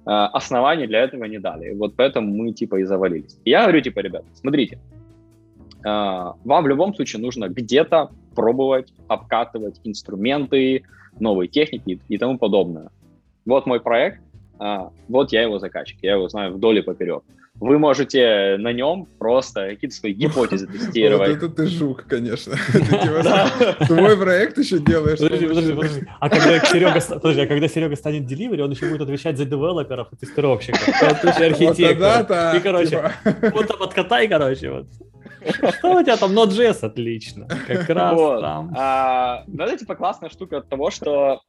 оснований 0.04 0.86
для 0.86 1.04
этого 1.04 1.24
не 1.24 1.38
дали. 1.38 1.72
Вот 1.74 1.96
поэтому 1.96 2.28
мы, 2.36 2.52
типа, 2.52 2.76
и 2.76 2.84
завалились. 2.84 3.38
И 3.44 3.50
я 3.50 3.62
говорю, 3.62 3.80
типа, 3.80 4.00
ребята, 4.00 4.26
смотрите, 4.34 4.78
э, 5.84 5.88
вам 5.88 6.64
в 6.64 6.68
любом 6.68 6.94
случае 6.94 7.22
нужно 7.22 7.48
где-то 7.48 8.10
пробовать, 8.34 8.92
обкатывать 9.08 9.80
инструменты, 9.84 10.82
новые 11.18 11.48
техники 11.48 11.98
и, 12.08 12.14
и 12.14 12.18
тому 12.18 12.36
подобное. 12.36 12.90
Вот 13.46 13.64
мой 13.64 13.80
проект, 13.80 14.20
а, 14.58 14.90
вот 15.08 15.32
я 15.32 15.42
его 15.42 15.58
заказчик, 15.58 15.98
я 16.02 16.14
его 16.14 16.28
знаю 16.28 16.54
вдоль 16.54 16.78
и 16.78 16.82
поперек. 16.82 17.22
Вы 17.60 17.78
можете 17.78 18.56
на 18.58 18.72
нем 18.72 19.08
просто 19.18 19.70
какие-то 19.70 19.96
свои 19.96 20.12
гипотезы 20.12 20.66
тестировать. 20.72 21.28
Вот 21.28 21.36
это 21.38 21.48
ты 21.48 21.66
жук, 21.66 22.04
конечно. 22.04 22.54
Твой 23.86 24.16
проект 24.16 24.58
еще 24.58 24.78
делаешь. 24.78 25.18
Подожди, 25.18 25.46
подожди, 25.46 25.72
подожди. 25.72 26.06
А 26.20 26.28
когда 26.28 26.60
Серега, 26.60 27.00
подожди, 27.00 27.40
а 27.40 27.46
когда 27.46 27.68
Серега 27.68 27.96
станет 27.96 28.26
деливери, 28.26 28.62
он 28.62 28.70
еще 28.70 28.88
будет 28.88 29.00
отвечать 29.02 29.36
за 29.36 29.44
девелоперов 29.44 30.08
и 30.12 30.16
тестировщиков. 30.16 30.86
Вот 30.86 31.24
архитектор. 31.24 32.56
И, 32.56 32.60
короче, 32.60 32.90
типа. 32.90 33.12
вот 33.52 33.66
там 33.66 33.82
откатай, 33.82 34.28
короче, 34.28 34.70
вот. 34.70 34.86
Что 35.78 35.96
у 35.96 36.02
тебя 36.02 36.16
там 36.16 36.32
Node.js? 36.32 36.78
Отлично. 36.82 37.48
Как 37.66 37.88
раз 37.88 38.40
там. 38.40 38.74
А, 38.76 39.44
ну, 39.46 39.64
это 39.64 39.78
типа 39.78 39.94
классная 39.94 40.30
штука 40.30 40.58
от 40.58 40.68
того, 40.68 40.90
что 40.90 41.40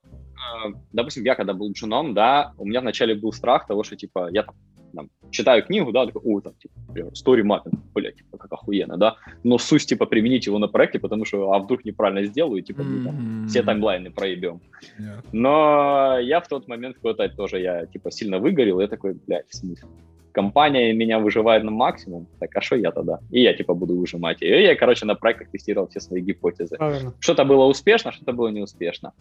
допустим, 0.92 1.24
я 1.24 1.36
когда 1.36 1.54
был 1.54 1.72
джуном, 1.72 2.14
да, 2.14 2.54
у 2.58 2.66
меня 2.66 2.82
вначале 2.82 3.16
был 3.16 3.32
страх 3.34 3.68
того, 3.68 3.84
что, 3.84 3.96
типа, 3.96 4.30
я 4.32 4.44
там, 4.44 4.56
там 4.96 5.10
читаю 5.32 5.64
книгу, 5.64 5.92
да, 5.92 6.06
такой, 6.06 6.22
о, 6.24 6.42
там, 6.42 6.54
типа, 6.56 6.74
например, 6.88 7.12
story 7.14 7.44
mapping, 7.44 7.78
блядь, 7.94 8.16
типа, 8.16 8.38
как 8.38 8.54
охуенно, 8.54 8.98
да, 8.98 9.16
но 9.44 9.58
суть, 9.58 9.86
типа, 9.86 10.06
применить 10.06 10.48
его 10.48 10.60
на 10.60 10.68
проекте, 10.68 11.00
потому 11.00 11.26
что, 11.26 11.52
а 11.54 11.60
вдруг 11.60 11.86
неправильно 11.86 12.24
сделаю, 12.26 12.62
типа, 12.62 12.84
мы 12.84 13.06
там 13.06 13.48
все 13.48 13.64
таймлайны 13.64 14.12
проебем. 14.12 14.62
Yeah. 15.00 15.24
Но 15.32 16.20
я 16.20 16.40
в 16.40 16.48
тот 16.48 16.68
момент 16.68 16.96
какой-то 16.96 17.30
тоже, 17.30 17.60
я, 17.60 17.86
типа, 17.86 18.12
сильно 18.12 18.40
выгорел, 18.40 18.80
я 18.80 18.88
такой, 18.88 19.14
блядь, 19.28 19.50
в 19.50 19.56
смысле? 19.56 19.88
компания 20.32 20.94
меня 20.94 21.20
выживает 21.20 21.64
на 21.64 21.72
максимум, 21.72 22.28
так 22.40 22.56
а 22.56 22.62
что 22.62 22.76
я 22.76 22.92
тогда? 22.92 23.20
И 23.32 23.42
я 23.42 23.54
типа 23.54 23.74
буду 23.74 23.98
выжимать. 23.98 24.42
И 24.42 24.48
я, 24.48 24.76
короче, 24.76 25.06
на 25.06 25.16
проектах 25.16 25.50
тестировал 25.50 25.88
все 25.88 26.00
свои 26.00 26.22
гипотезы. 26.22 26.78
Правильно. 26.78 27.14
Что-то 27.20 27.46
было 27.46 27.66
успешно, 27.66 28.12
что-то 28.12 28.34
было 28.34 28.50
неуспешно. 28.50 29.12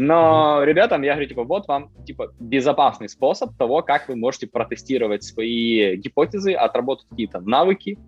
Но 0.00 0.62
ребятам 0.62 1.02
я 1.02 1.14
говорю, 1.14 1.28
типа, 1.28 1.42
вот 1.42 1.66
вам, 1.66 1.90
типа, 2.06 2.32
безопасный 2.38 3.08
способ 3.08 3.56
того, 3.56 3.82
как 3.82 4.08
вы 4.08 4.14
можете 4.14 4.46
протестировать 4.46 5.24
свои 5.24 5.96
гипотезы, 5.96 6.52
отработать 6.52 7.08
какие-то 7.10 7.40
навыки. 7.40 7.98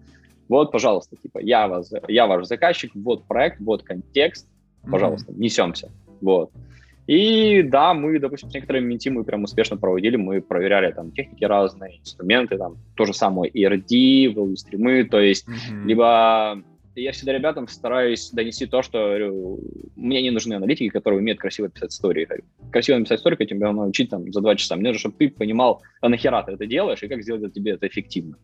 Вот, 0.48 0.70
пожалуйста, 0.70 1.16
типа, 1.16 1.40
я, 1.40 1.66
вас, 1.66 1.92
я 2.06 2.28
ваш 2.28 2.46
заказчик, 2.46 2.92
вот 2.94 3.24
проект, 3.26 3.58
вот 3.58 3.82
контекст, 3.82 4.48
пожалуйста, 4.88 5.32
mm-hmm. 5.32 5.38
несемся. 5.38 5.90
Вот. 6.20 6.52
И 7.08 7.64
да, 7.64 7.92
мы, 7.92 8.20
допустим, 8.20 8.50
с 8.50 8.54
некоторыми 8.54 8.86
менти 8.86 9.08
мы 9.08 9.24
прям 9.24 9.42
успешно 9.42 9.76
проводили, 9.76 10.14
мы 10.14 10.40
проверяли 10.40 10.92
там 10.92 11.10
техники 11.10 11.42
разные, 11.42 11.98
инструменты, 11.98 12.56
там, 12.56 12.76
то 12.94 13.04
же 13.04 13.12
самое 13.12 13.50
ERD, 13.50 14.32
value 14.32 14.54
стримы, 14.54 15.02
то 15.02 15.18
есть, 15.18 15.44
mm-hmm. 15.48 15.84
либо 15.86 16.62
я 16.94 17.12
всегда 17.12 17.32
ребятам 17.32 17.68
стараюсь 17.68 18.30
донести 18.30 18.66
то, 18.66 18.82
что 18.82 18.98
говорю, 18.98 19.60
мне 19.96 20.22
не 20.22 20.30
нужны 20.30 20.54
аналитики, 20.54 20.88
которые 20.88 21.20
умеют 21.20 21.38
красиво 21.38 21.68
писать 21.68 21.92
истории. 21.92 22.26
Красиво 22.72 22.98
написать 22.98 23.20
историю, 23.20 23.38
тебе 23.46 23.60
надо 23.60 23.76
научить 23.76 24.10
там 24.10 24.32
за 24.32 24.40
два 24.40 24.56
часа. 24.56 24.76
Мне 24.76 24.88
нужно, 24.88 25.00
чтобы 25.00 25.16
ты 25.16 25.28
понимал, 25.28 25.82
а 26.00 26.08
нахера 26.08 26.42
ты 26.42 26.52
это 26.52 26.66
делаешь 26.66 27.02
и 27.02 27.08
как 27.08 27.22
сделать 27.22 27.42
это 27.42 27.52
тебе 27.52 27.72
это 27.72 27.86
эффективно. 27.86 28.36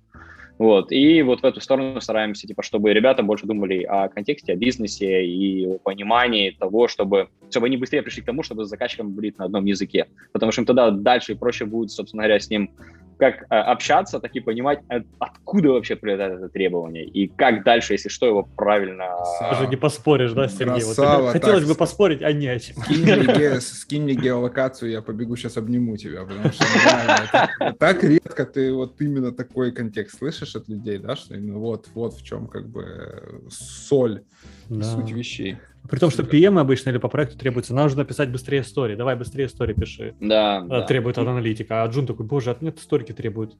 Вот. 0.58 0.90
И 0.90 1.22
вот 1.22 1.42
в 1.42 1.44
эту 1.44 1.60
сторону 1.60 2.00
стараемся, 2.00 2.46
типа, 2.46 2.62
чтобы 2.62 2.92
ребята 2.92 3.22
больше 3.22 3.46
думали 3.46 3.82
о 3.82 4.08
контексте, 4.08 4.52
о 4.52 4.56
бизнесе 4.56 5.24
и 5.24 5.66
о 5.66 5.78
понимании 5.78 6.50
того, 6.50 6.88
чтобы, 6.88 7.28
чтобы 7.50 7.66
они 7.66 7.76
быстрее 7.76 8.02
пришли 8.02 8.22
к 8.22 8.26
тому, 8.26 8.42
чтобы 8.42 8.64
с 8.64 8.68
заказчиком 8.68 9.12
говорить 9.12 9.38
на 9.38 9.44
одном 9.46 9.64
языке. 9.64 10.06
Потому 10.32 10.52
что 10.52 10.62
им 10.62 10.66
тогда 10.66 10.90
дальше 10.90 11.32
и 11.32 11.34
проще 11.34 11.66
будет, 11.66 11.90
собственно 11.90 12.22
говоря, 12.22 12.40
с 12.40 12.48
ним 12.48 12.70
как 13.18 13.42
э, 13.42 13.54
общаться, 13.54 14.20
так 14.20 14.34
и 14.34 14.40
понимать, 14.40 14.80
откуда 15.18 15.70
вообще 15.70 15.96
прилетает 15.96 16.38
это 16.38 16.48
требование, 16.48 17.04
и 17.04 17.28
как 17.28 17.64
дальше, 17.64 17.94
если 17.94 18.08
что, 18.08 18.26
его 18.26 18.42
правильно... 18.42 19.08
Даже 19.40 19.66
не 19.68 19.76
поспоришь, 19.76 20.32
да, 20.32 20.48
Сергей? 20.48 20.82
Красава, 20.82 21.22
вот, 21.22 21.32
хотелось 21.32 21.60
так, 21.60 21.68
бы 21.68 21.74
поспорить, 21.74 22.22
а 22.22 22.32
не 22.32 22.48
о 22.48 22.58
чем. 22.58 22.76
Скинь 22.76 23.02
мне, 23.02 23.34
ге, 23.34 23.60
скинь 23.60 24.02
мне 24.02 24.14
геолокацию, 24.14 24.90
я 24.90 25.02
побегу 25.02 25.36
сейчас 25.36 25.56
обниму 25.56 25.96
тебя, 25.96 26.24
потому 26.24 26.52
что 26.52 26.64
это, 26.64 27.72
так 27.78 28.04
редко 28.04 28.44
ты 28.44 28.72
вот 28.72 29.00
именно 29.00 29.32
такой 29.32 29.72
контекст 29.72 30.18
слышишь 30.18 30.45
от 30.54 30.68
людей, 30.68 30.98
да, 30.98 31.16
что 31.16 31.34
именно 31.34 31.58
вот, 31.58 31.88
вот 31.94 32.14
в 32.14 32.22
чем 32.22 32.46
как 32.46 32.68
бы 32.68 33.42
соль, 33.50 34.22
да. 34.68 34.84
суть 34.84 35.10
вещей. 35.10 35.56
При 35.88 35.98
том, 35.98 36.10
что 36.10 36.22
PM 36.22 36.58
обычно 36.58 36.90
или 36.90 36.98
по 36.98 37.08
проекту 37.08 37.38
требуется, 37.38 37.74
нужно 37.74 38.04
писать 38.04 38.30
быстрее 38.30 38.60
истории. 38.60 38.96
Давай 38.96 39.16
быстрее 39.16 39.46
истории 39.46 39.74
пиши. 39.74 40.14
Да. 40.20 40.66
А, 40.68 40.82
требует 40.82 41.18
от 41.18 41.26
аналитика. 41.28 41.82
А 41.82 41.86
Джун 41.86 42.06
такой, 42.06 42.26
боже, 42.26 42.50
от 42.50 42.60
меня 42.60 42.72
историки 42.76 43.12
требуют. 43.12 43.56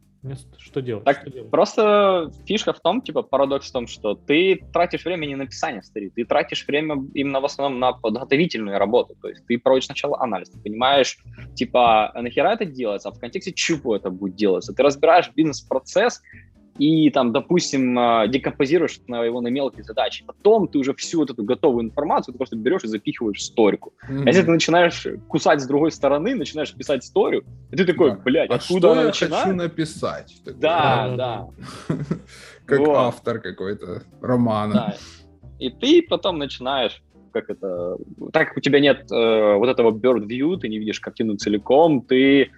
Что 0.59 0.81
делать? 0.81 1.05
Так, 1.05 1.20
что 1.20 1.31
делать? 1.31 1.51
просто 1.51 2.33
фишка 2.46 2.72
в 2.72 2.81
том, 2.81 3.01
типа, 3.01 3.22
парадокс 3.22 3.68
в 3.68 3.72
том, 3.72 3.87
что 3.87 4.14
ты 4.14 4.61
тратишь 4.72 5.05
время 5.05 5.27
не 5.27 5.37
на 5.37 5.44
написание 5.44 5.83
истории, 5.83 6.11
ты 6.14 6.25
тратишь 6.25 6.66
время 6.66 6.96
именно 7.14 7.40
в 7.40 7.44
основном 7.44 7.79
на 7.79 7.92
подготовительную 7.92 8.79
работу. 8.79 9.14
То 9.20 9.29
есть 9.29 9.46
ты 9.46 9.59
проводишь 9.59 9.87
сначала 9.87 10.20
анализ, 10.20 10.51
ты 10.51 10.59
понимаешь, 10.59 11.18
типа, 11.55 12.11
а 12.11 12.22
нахера 12.22 12.55
это 12.55 12.64
делается, 12.64 13.09
а 13.11 13.12
в 13.12 13.20
контексте 13.20 13.53
чего 13.53 13.94
это 13.94 14.11
будет 14.11 14.35
делаться. 14.35 14.72
Ты 14.72 14.83
разбираешь 14.83 15.31
бизнес-процесс, 15.35 16.22
и 16.78 17.10
там, 17.10 17.32
допустим, 17.32 17.98
а, 17.98 18.26
декомпозируешь 18.26 19.00
на 19.06 19.24
его 19.24 19.40
на 19.40 19.48
мелкие 19.48 19.84
задачи. 19.84 20.24
Потом 20.26 20.68
ты 20.68 20.78
уже 20.78 20.94
всю 20.94 21.18
вот 21.20 21.30
эту 21.30 21.44
готовую 21.44 21.84
информацию 21.84 22.32
ты 22.32 22.38
просто 22.38 22.56
берешь 22.56 22.84
и 22.84 22.88
запихиваешь 22.88 23.38
в 23.38 23.42
сторику. 23.42 23.92
Mm-hmm. 24.08 24.22
А 24.24 24.26
если 24.28 24.42
ты 24.42 24.50
начинаешь 24.50 25.06
кусать 25.29 25.60
с 25.60 25.66
другой 25.66 25.92
стороны, 25.92 26.35
начинаешь 26.35 26.72
писать 26.74 27.04
историю, 27.04 27.44
и 27.70 27.77
ты 27.77 27.85
такой, 27.85 28.10
да. 28.10 28.16
блядь, 28.24 28.50
а 28.50 28.54
откуда 28.54 28.88
что 28.88 29.00
я 29.00 29.06
начинает? 29.06 29.44
хочу 29.44 29.56
написать? 29.56 30.37
Да, 30.44 31.14
да. 31.16 31.48
Как 32.66 32.81
автор 32.81 33.38
какой-то 33.38 34.02
романа. 34.20 34.74
Да. 34.74 34.96
И 35.58 35.70
ты 35.70 36.02
потом 36.02 36.38
начинаешь 36.38 37.02
как 37.33 37.50
это, 37.50 37.98
так 38.33 38.48
как 38.48 38.56
у 38.56 38.60
тебя 38.60 38.81
нет 38.81 39.12
э, 39.12 39.54
вот 39.56 39.68
этого 39.68 39.90
bird 39.90 40.27
view, 40.27 40.56
ты 40.56 40.68
не 40.68 40.79
видишь 40.79 41.00
картину 41.00 41.37
целиком, 41.37 42.00
ты 42.00 42.50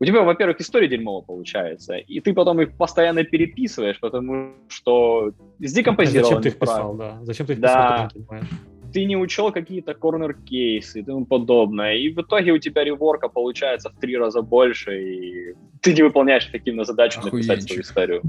у 0.00 0.04
тебя, 0.04 0.22
во-первых, 0.22 0.60
история 0.60 0.88
дерьмово 0.88 1.20
получается, 1.20 1.96
и 1.96 2.20
ты 2.20 2.32
потом 2.32 2.60
их 2.62 2.72
постоянно 2.76 3.22
переписываешь, 3.22 4.00
потому 4.00 4.54
что 4.68 5.32
с 5.58 5.72
декомпозировал. 5.72 6.28
Зачем 6.30 6.42
ты 6.42 6.48
их 6.48 6.58
писал, 6.58 6.94
да? 6.94 7.18
Зачем 7.22 7.46
ты 7.46 7.52
их 7.52 7.60
Да. 7.60 7.68
писал, 7.68 8.08
ты 8.08 8.18
не 8.18 8.24
понимаешь? 8.24 8.48
ты 8.92 9.04
не 9.04 9.16
учел 9.16 9.52
какие-то 9.52 9.94
корнер-кейсы 9.94 10.98
и 10.98 11.02
тому 11.04 11.24
подобное, 11.24 11.94
и 11.94 12.08
в 12.12 12.20
итоге 12.22 12.50
у 12.50 12.58
тебя 12.58 12.82
реворка 12.82 13.28
получается 13.28 13.88
в 13.90 14.00
три 14.00 14.16
раза 14.16 14.42
больше, 14.42 15.00
и 15.00 15.54
ты 15.80 15.94
не 15.94 16.02
выполняешь 16.02 16.48
эффективно 16.48 16.82
задачу 16.84 17.20
написать 17.20 17.62
свою 17.62 17.82
Охуенчик. 17.82 17.84
историю. 17.84 18.22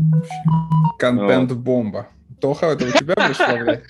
Контент-бомба. 0.99 2.09
Тоха, 2.39 2.67
это 2.67 2.85
у 2.85 2.91
тебя 2.91 3.15
пришло, 3.15 3.57
блядь? 3.63 3.83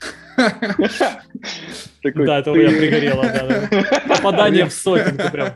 Да, 2.26 2.40
это 2.40 2.52
у 2.52 2.56
меня 2.56 2.70
пригорело, 2.70 3.24
да, 3.24 3.48
да. 3.48 4.02
Попадание 4.16 4.66
в 4.66 4.74
сотенку 4.74 5.30
прям. 5.32 5.50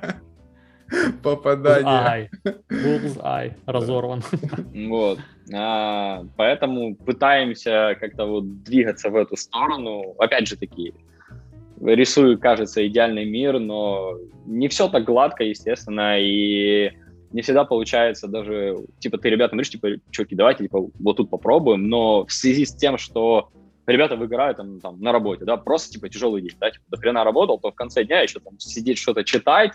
Попадание. 1.23 1.85
Ай, 2.05 2.29
ай, 3.23 3.53
разорван. 3.65 4.21
Вот. 4.73 5.19
А, 5.53 6.23
поэтому 6.37 6.95
пытаемся 6.95 7.95
как-то 7.99 8.25
вот 8.25 8.63
двигаться 8.63 9.09
в 9.09 9.15
эту 9.15 9.35
сторону. 9.35 10.15
Опять 10.19 10.47
же 10.47 10.57
таки, 10.57 10.93
рисую, 11.81 12.39
кажется, 12.39 12.85
идеальный 12.87 13.25
мир, 13.25 13.59
но 13.59 14.17
не 14.45 14.67
все 14.67 14.87
так 14.87 15.05
гладко, 15.05 15.43
естественно, 15.43 16.19
и 16.19 16.91
не 17.31 17.41
всегда 17.41 17.65
получается 17.65 18.27
даже, 18.27 18.77
типа, 18.99 19.17
ты 19.17 19.29
ребятам 19.29 19.57
говоришь, 19.57 19.71
типа, 19.71 19.89
чуваки, 20.11 20.35
давайте, 20.35 20.63
типа, 20.63 20.87
вот 20.99 21.17
тут 21.17 21.29
попробуем, 21.29 21.89
но 21.89 22.25
в 22.25 22.31
связи 22.31 22.65
с 22.65 22.73
тем, 22.73 22.97
что 22.97 23.49
ребята 23.87 24.15
выгорают 24.15 24.57
там, 24.57 24.79
там 24.79 25.01
на 25.01 25.11
работе, 25.11 25.45
да, 25.45 25.57
просто, 25.57 25.93
типа, 25.93 26.09
тяжелый 26.09 26.41
день, 26.41 26.55
да, 26.59 26.71
типа, 26.71 26.83
до 26.89 26.97
хрена 26.97 27.23
работал, 27.23 27.59
то 27.59 27.71
в 27.71 27.75
конце 27.75 28.03
дня 28.03 28.21
еще 28.21 28.39
там 28.39 28.59
сидеть 28.59 28.97
что-то 28.97 29.23
читать, 29.23 29.73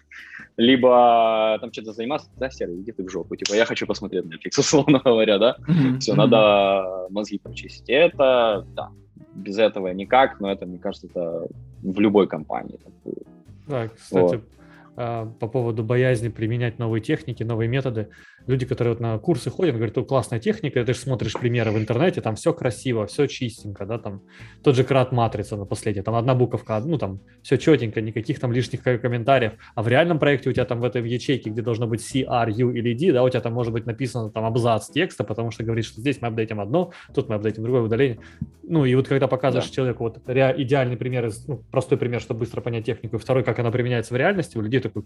либо 0.56 1.58
там 1.60 1.72
что-то 1.72 1.92
заниматься, 1.92 2.28
да, 2.38 2.50
серый, 2.50 2.80
иди 2.80 2.92
ты 2.92 3.04
в 3.04 3.10
жопу, 3.10 3.36
типа, 3.36 3.54
я 3.54 3.64
хочу 3.64 3.86
посмотреть 3.86 4.24
Netflix, 4.24 4.50
условно 4.58 5.00
говоря, 5.04 5.38
да, 5.38 5.56
все, 5.98 6.14
надо 6.14 7.06
мозги 7.10 7.38
прочистить. 7.38 7.88
И 7.88 7.92
это, 7.92 8.66
да, 8.74 8.90
без 9.34 9.58
этого 9.58 9.88
никак, 9.88 10.40
но 10.40 10.50
это, 10.50 10.66
мне 10.66 10.78
кажется, 10.78 11.06
это 11.06 11.46
в 11.82 12.00
любой 12.00 12.26
компании. 12.26 12.78
так 12.82 12.92
будет. 13.04 13.26
Да, 13.66 13.88
кстати, 13.88 14.36
а, 14.36 14.59
по 14.96 15.48
поводу 15.48 15.82
боязни 15.82 16.28
применять 16.28 16.78
новые 16.78 17.00
техники, 17.00 17.42
новые 17.42 17.68
методы. 17.68 18.08
Люди, 18.46 18.66
которые 18.66 18.94
вот 18.94 19.00
на 19.00 19.18
курсы 19.18 19.50
ходят, 19.50 19.76
говорят, 19.76 19.96
о, 19.98 20.04
классная 20.04 20.40
техника, 20.40 20.84
ты 20.84 20.92
же 20.94 20.98
смотришь 20.98 21.34
примеры 21.34 21.70
в 21.70 21.78
интернете, 21.78 22.20
там 22.20 22.34
все 22.34 22.52
красиво, 22.52 23.06
все 23.06 23.26
чистенько, 23.26 23.86
да, 23.86 23.98
там 23.98 24.22
тот 24.62 24.76
же 24.76 24.84
крат 24.84 25.12
матрица 25.12 25.56
на 25.56 25.64
последней, 25.64 26.02
там 26.02 26.14
одна 26.14 26.34
буковка, 26.34 26.80
ну 26.80 26.98
там 26.98 27.20
все 27.42 27.56
четенько, 27.56 28.00
никаких 28.00 28.40
там 28.40 28.52
лишних 28.52 28.82
ко- 28.82 28.98
комментариев, 28.98 29.52
а 29.74 29.82
в 29.82 29.88
реальном 29.88 30.18
проекте 30.18 30.50
у 30.50 30.52
тебя 30.52 30.64
там 30.64 30.80
в 30.80 30.84
этой 30.84 31.06
ячейке, 31.08 31.50
где 31.50 31.62
должно 31.62 31.86
быть 31.86 32.00
C, 32.00 32.24
R, 32.26 32.48
U 32.50 32.70
или 32.72 32.94
D, 32.94 33.12
да, 33.12 33.22
у 33.22 33.28
тебя 33.28 33.40
там 33.40 33.52
может 33.52 33.72
быть 33.72 33.86
написано 33.86 34.30
там 34.30 34.44
абзац 34.44 34.88
текста, 34.90 35.24
потому 35.24 35.50
что 35.50 35.64
говорит, 35.64 35.84
что 35.84 36.00
здесь 36.00 36.20
мы 36.20 36.28
апдейтим 36.28 36.60
одно, 36.60 36.92
тут 37.14 37.28
мы 37.28 37.36
апдейтим 37.36 37.62
другое 37.62 37.82
удаление. 37.82 38.18
Ну 38.62 38.84
и 38.84 38.94
вот 38.94 39.08
когда 39.08 39.26
показываешь 39.26 39.68
Да. 39.68 39.74
человеку 39.74 40.04
вот 40.04 40.18
идеальный 40.28 40.96
пример, 40.96 41.30
ну, 41.46 41.62
простой 41.70 41.98
пример, 41.98 42.20
чтобы 42.20 42.40
быстро 42.40 42.60
понять 42.60 42.86
технику, 42.86 43.16
и 43.16 43.18
второй, 43.18 43.42
как 43.42 43.58
она 43.58 43.70
применяется 43.70 44.14
в 44.14 44.16
реальности, 44.16 44.56
у 44.56 44.60
людей 44.60 44.79
такой, 44.80 45.04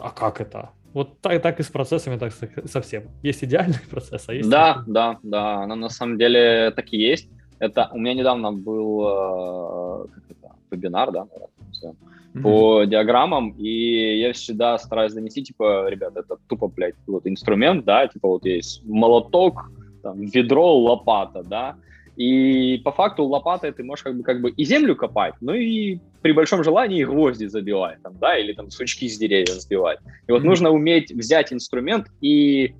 а 0.00 0.10
как 0.10 0.40
это? 0.40 0.70
Вот 0.92 1.20
так, 1.20 1.42
так 1.42 1.60
и 1.60 1.62
с 1.62 1.68
процессами, 1.68 2.16
так 2.18 2.32
со- 2.32 2.68
совсем. 2.68 3.04
Есть 3.22 3.44
идеальный 3.44 3.78
процесс, 3.90 4.28
а 4.28 4.34
есть... 4.34 4.48
Да, 4.48 4.74
такой. 4.74 4.92
да, 4.92 5.18
да, 5.22 5.54
она 5.62 5.76
на 5.76 5.88
самом 5.88 6.18
деле 6.18 6.70
так 6.74 6.92
и 6.92 6.96
есть. 6.96 7.28
Это 7.58 7.90
у 7.92 7.98
меня 7.98 8.14
недавно 8.14 8.52
был 8.52 9.02
э, 9.02 10.06
как 10.14 10.24
это, 10.30 10.54
вебинар, 10.70 11.10
да, 11.10 11.26
назовем, 11.68 11.96
по 12.42 12.84
диаграммам, 12.84 13.50
и 13.58 14.18
я 14.18 14.32
всегда 14.32 14.78
стараюсь 14.78 15.14
донести, 15.14 15.42
типа, 15.42 15.88
ребят, 15.88 16.16
это 16.16 16.36
тупо, 16.48 16.68
блядь, 16.68 16.94
вот 17.06 17.26
инструмент, 17.26 17.84
да, 17.84 18.06
типа 18.06 18.28
вот 18.28 18.44
есть 18.44 18.84
молоток, 18.84 19.70
там, 20.02 20.20
ведро, 20.20 20.76
лопата, 20.76 21.42
да, 21.42 21.76
и 22.16 22.78
по 22.78 22.92
факту 22.92 23.24
лопатой 23.24 23.72
ты 23.72 23.84
можешь 23.84 24.02
как 24.02 24.16
бы, 24.16 24.22
как 24.22 24.40
бы 24.40 24.50
и 24.50 24.64
землю 24.64 24.96
копать, 24.96 25.34
ну 25.40 25.52
и 25.52 25.98
при 26.22 26.32
большом 26.32 26.64
желании 26.64 27.00
и 27.00 27.04
гвозди 27.04 27.46
забивать, 27.46 28.02
там, 28.02 28.16
да, 28.18 28.38
или 28.38 28.52
там 28.52 28.70
сучки 28.70 29.08
с 29.08 29.18
деревьев 29.18 29.60
сбивать. 29.60 29.98
И 30.26 30.32
вот 30.32 30.42
нужно 30.42 30.70
уметь 30.70 31.12
взять 31.12 31.52
инструмент 31.52 32.06
и 32.20 32.74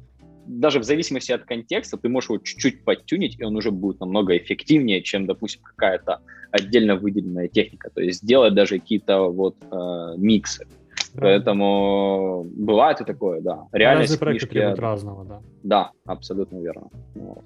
даже 0.47 0.78
в 0.78 0.84
зависимости 0.84 1.32
от 1.32 1.45
контекста 1.45 1.97
ты 1.97 2.09
можешь 2.09 2.30
его 2.30 2.39
чуть-чуть 2.39 2.84
подтюнить, 2.84 3.39
и 3.39 3.45
он 3.45 3.57
уже 3.57 3.70
будет 3.70 4.01
намного 4.01 4.37
эффективнее, 4.37 5.03
чем, 5.03 5.26
допустим, 5.26 5.62
какая-то 5.62 6.20
отдельно 6.51 6.97
выделенная 6.97 7.49
техника. 7.49 7.91
То 7.93 8.01
есть 8.01 8.22
сделать 8.22 8.55
даже 8.55 8.78
какие-то 8.78 9.22
вот 9.22 9.57
э, 9.70 10.14
миксы. 10.16 10.66
Поэтому 11.14 12.47
бывает 12.57 13.01
и 13.01 13.05
такое, 13.05 13.41
да. 13.41 13.66
Реальность 13.72 14.12
Разные 14.12 14.18
проекты 14.18 14.47
книжке- 14.47 14.59
требуют 14.61 14.78
разного, 14.78 15.24
да. 15.24 15.41
Да, 15.62 15.91
абсолютно 16.05 16.59
верно. 16.59 16.89
Вот. 17.14 17.43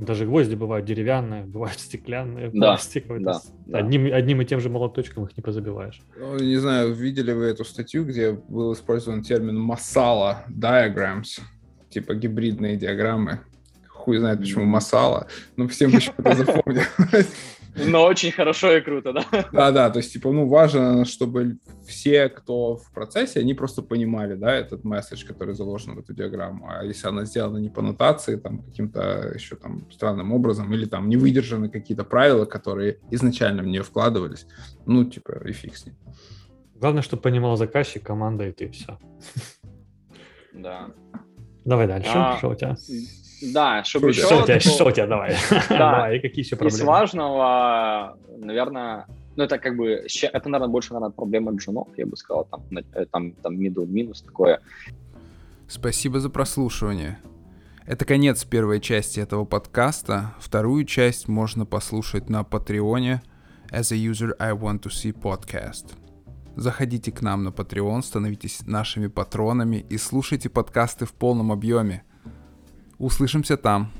Даже 0.00 0.26
гвозди 0.26 0.54
бывают 0.54 0.84
деревянные, 0.84 1.44
бывают 1.46 1.78
стеклянные, 1.80 2.50
Да, 2.52 2.72
пластиковые. 2.72 3.24
да, 3.24 3.40
да. 3.66 3.78
Одним, 3.78 4.12
одним 4.12 4.42
и 4.42 4.44
тем 4.44 4.60
же 4.60 4.68
молоточком 4.68 5.24
их 5.24 5.36
не 5.36 5.42
позабиваешь. 5.42 6.00
Ну, 6.18 6.38
Не 6.38 6.56
знаю, 6.56 6.92
видели 6.92 7.32
вы 7.32 7.46
эту 7.46 7.64
статью, 7.64 8.04
где 8.04 8.32
был 8.32 8.74
использован 8.74 9.22
термин 9.22 9.58
масала 9.58 10.44
diagrams, 10.50 11.40
типа 11.88 12.14
гибридные 12.14 12.76
диаграммы. 12.76 13.40
Хуй 13.88 14.18
знает, 14.18 14.40
почему 14.40 14.64
масала, 14.66 15.26
но 15.56 15.66
всем 15.66 15.90
почему-то 15.90 16.34
запомнилось. 16.36 16.86
Но 17.76 18.04
очень 18.04 18.32
хорошо 18.32 18.72
и 18.76 18.80
круто, 18.80 19.12
да? 19.12 19.24
Да-да, 19.52 19.90
то 19.90 19.98
есть, 19.98 20.12
типа, 20.12 20.32
ну, 20.32 20.48
важно, 20.48 21.04
чтобы 21.04 21.58
все, 21.86 22.28
кто 22.28 22.76
в 22.76 22.92
процессе, 22.92 23.40
они 23.40 23.54
просто 23.54 23.82
понимали, 23.82 24.34
да, 24.34 24.54
этот 24.54 24.84
месседж, 24.84 25.26
который 25.26 25.54
заложен 25.54 25.94
в 25.94 25.98
эту 25.98 26.14
диаграмму. 26.14 26.68
А 26.68 26.84
если 26.84 27.08
она 27.08 27.24
сделана 27.24 27.58
не 27.58 27.68
по 27.68 27.82
нотации, 27.82 28.36
там, 28.36 28.62
каким-то 28.62 29.32
еще 29.34 29.56
там 29.56 29.90
странным 29.90 30.32
образом, 30.32 30.72
или 30.72 30.86
там 30.86 31.08
не 31.08 31.16
выдержаны 31.16 31.68
какие-то 31.68 32.04
правила, 32.04 32.46
которые 32.46 32.98
изначально 33.10 33.62
в 33.62 33.66
нее 33.66 33.82
вкладывались, 33.82 34.46
ну, 34.86 35.04
типа, 35.04 35.42
и 35.46 35.52
фиг 35.52 35.76
с 35.76 35.86
ним. 35.86 35.96
Главное, 36.74 37.02
чтобы 37.02 37.22
понимал 37.22 37.56
заказчик, 37.56 38.02
команда 38.02 38.48
и 38.48 38.52
ты 38.52 38.70
все. 38.70 38.98
Да. 40.52 40.88
Давай 41.64 41.86
дальше. 41.86 42.10
А, 42.14 42.36
Что 42.38 42.50
у 42.50 42.54
тебя? 42.54 42.76
Да, 43.42 43.84
чтобы 43.84 44.12
Что 44.12 44.22
еще... 44.22 44.34
Что 44.34 44.42
у 44.42 44.46
тебя? 44.46 44.60
Что 44.60 44.86
у 44.86 44.90
тебя? 44.90 45.06
Давай. 45.06 45.36
Давай. 45.68 46.16
И 46.16 46.20
какие 46.20 46.44
еще 46.44 46.54
Из 46.54 46.58
проблемы? 46.58 46.84
важного, 46.84 48.18
наверное, 48.38 49.06
ну 49.36 49.44
это 49.44 49.58
как 49.58 49.76
бы, 49.76 50.06
это, 50.22 50.48
наверное, 50.48 50.72
больше, 50.72 50.94
наверное, 50.94 51.12
проблема 51.12 51.52
джунов, 51.52 51.88
я 51.96 52.06
бы 52.06 52.16
сказал, 52.16 52.46
там, 52.50 52.62
э, 52.94 53.06
там, 53.06 53.32
там 53.32 53.58
middle 53.58 53.86
минус 53.86 54.22
такое. 54.22 54.60
Спасибо 55.68 56.20
за 56.20 56.30
прослушивание. 56.30 57.18
Это 57.86 58.04
конец 58.04 58.44
первой 58.44 58.80
части 58.80 59.20
этого 59.20 59.44
подкаста. 59.44 60.34
Вторую 60.40 60.84
часть 60.84 61.28
можно 61.28 61.66
послушать 61.66 62.28
на 62.28 62.42
Патреоне 62.42 63.22
As 63.70 63.92
a 63.92 63.96
User 63.96 64.32
I 64.38 64.52
Want 64.52 64.82
to 64.82 64.90
See 64.90 65.12
Podcast. 65.12 65.92
Заходите 66.56 67.12
к 67.12 67.20
нам 67.20 67.44
на 67.44 67.50
Patreon, 67.50 68.02
становитесь 68.02 68.62
нашими 68.66 69.08
патронами 69.08 69.84
и 69.88 69.98
слушайте 69.98 70.48
подкасты 70.48 71.04
в 71.04 71.12
полном 71.12 71.52
объеме. 71.52 72.02
Услышимся 72.98 73.56
там. 73.56 73.90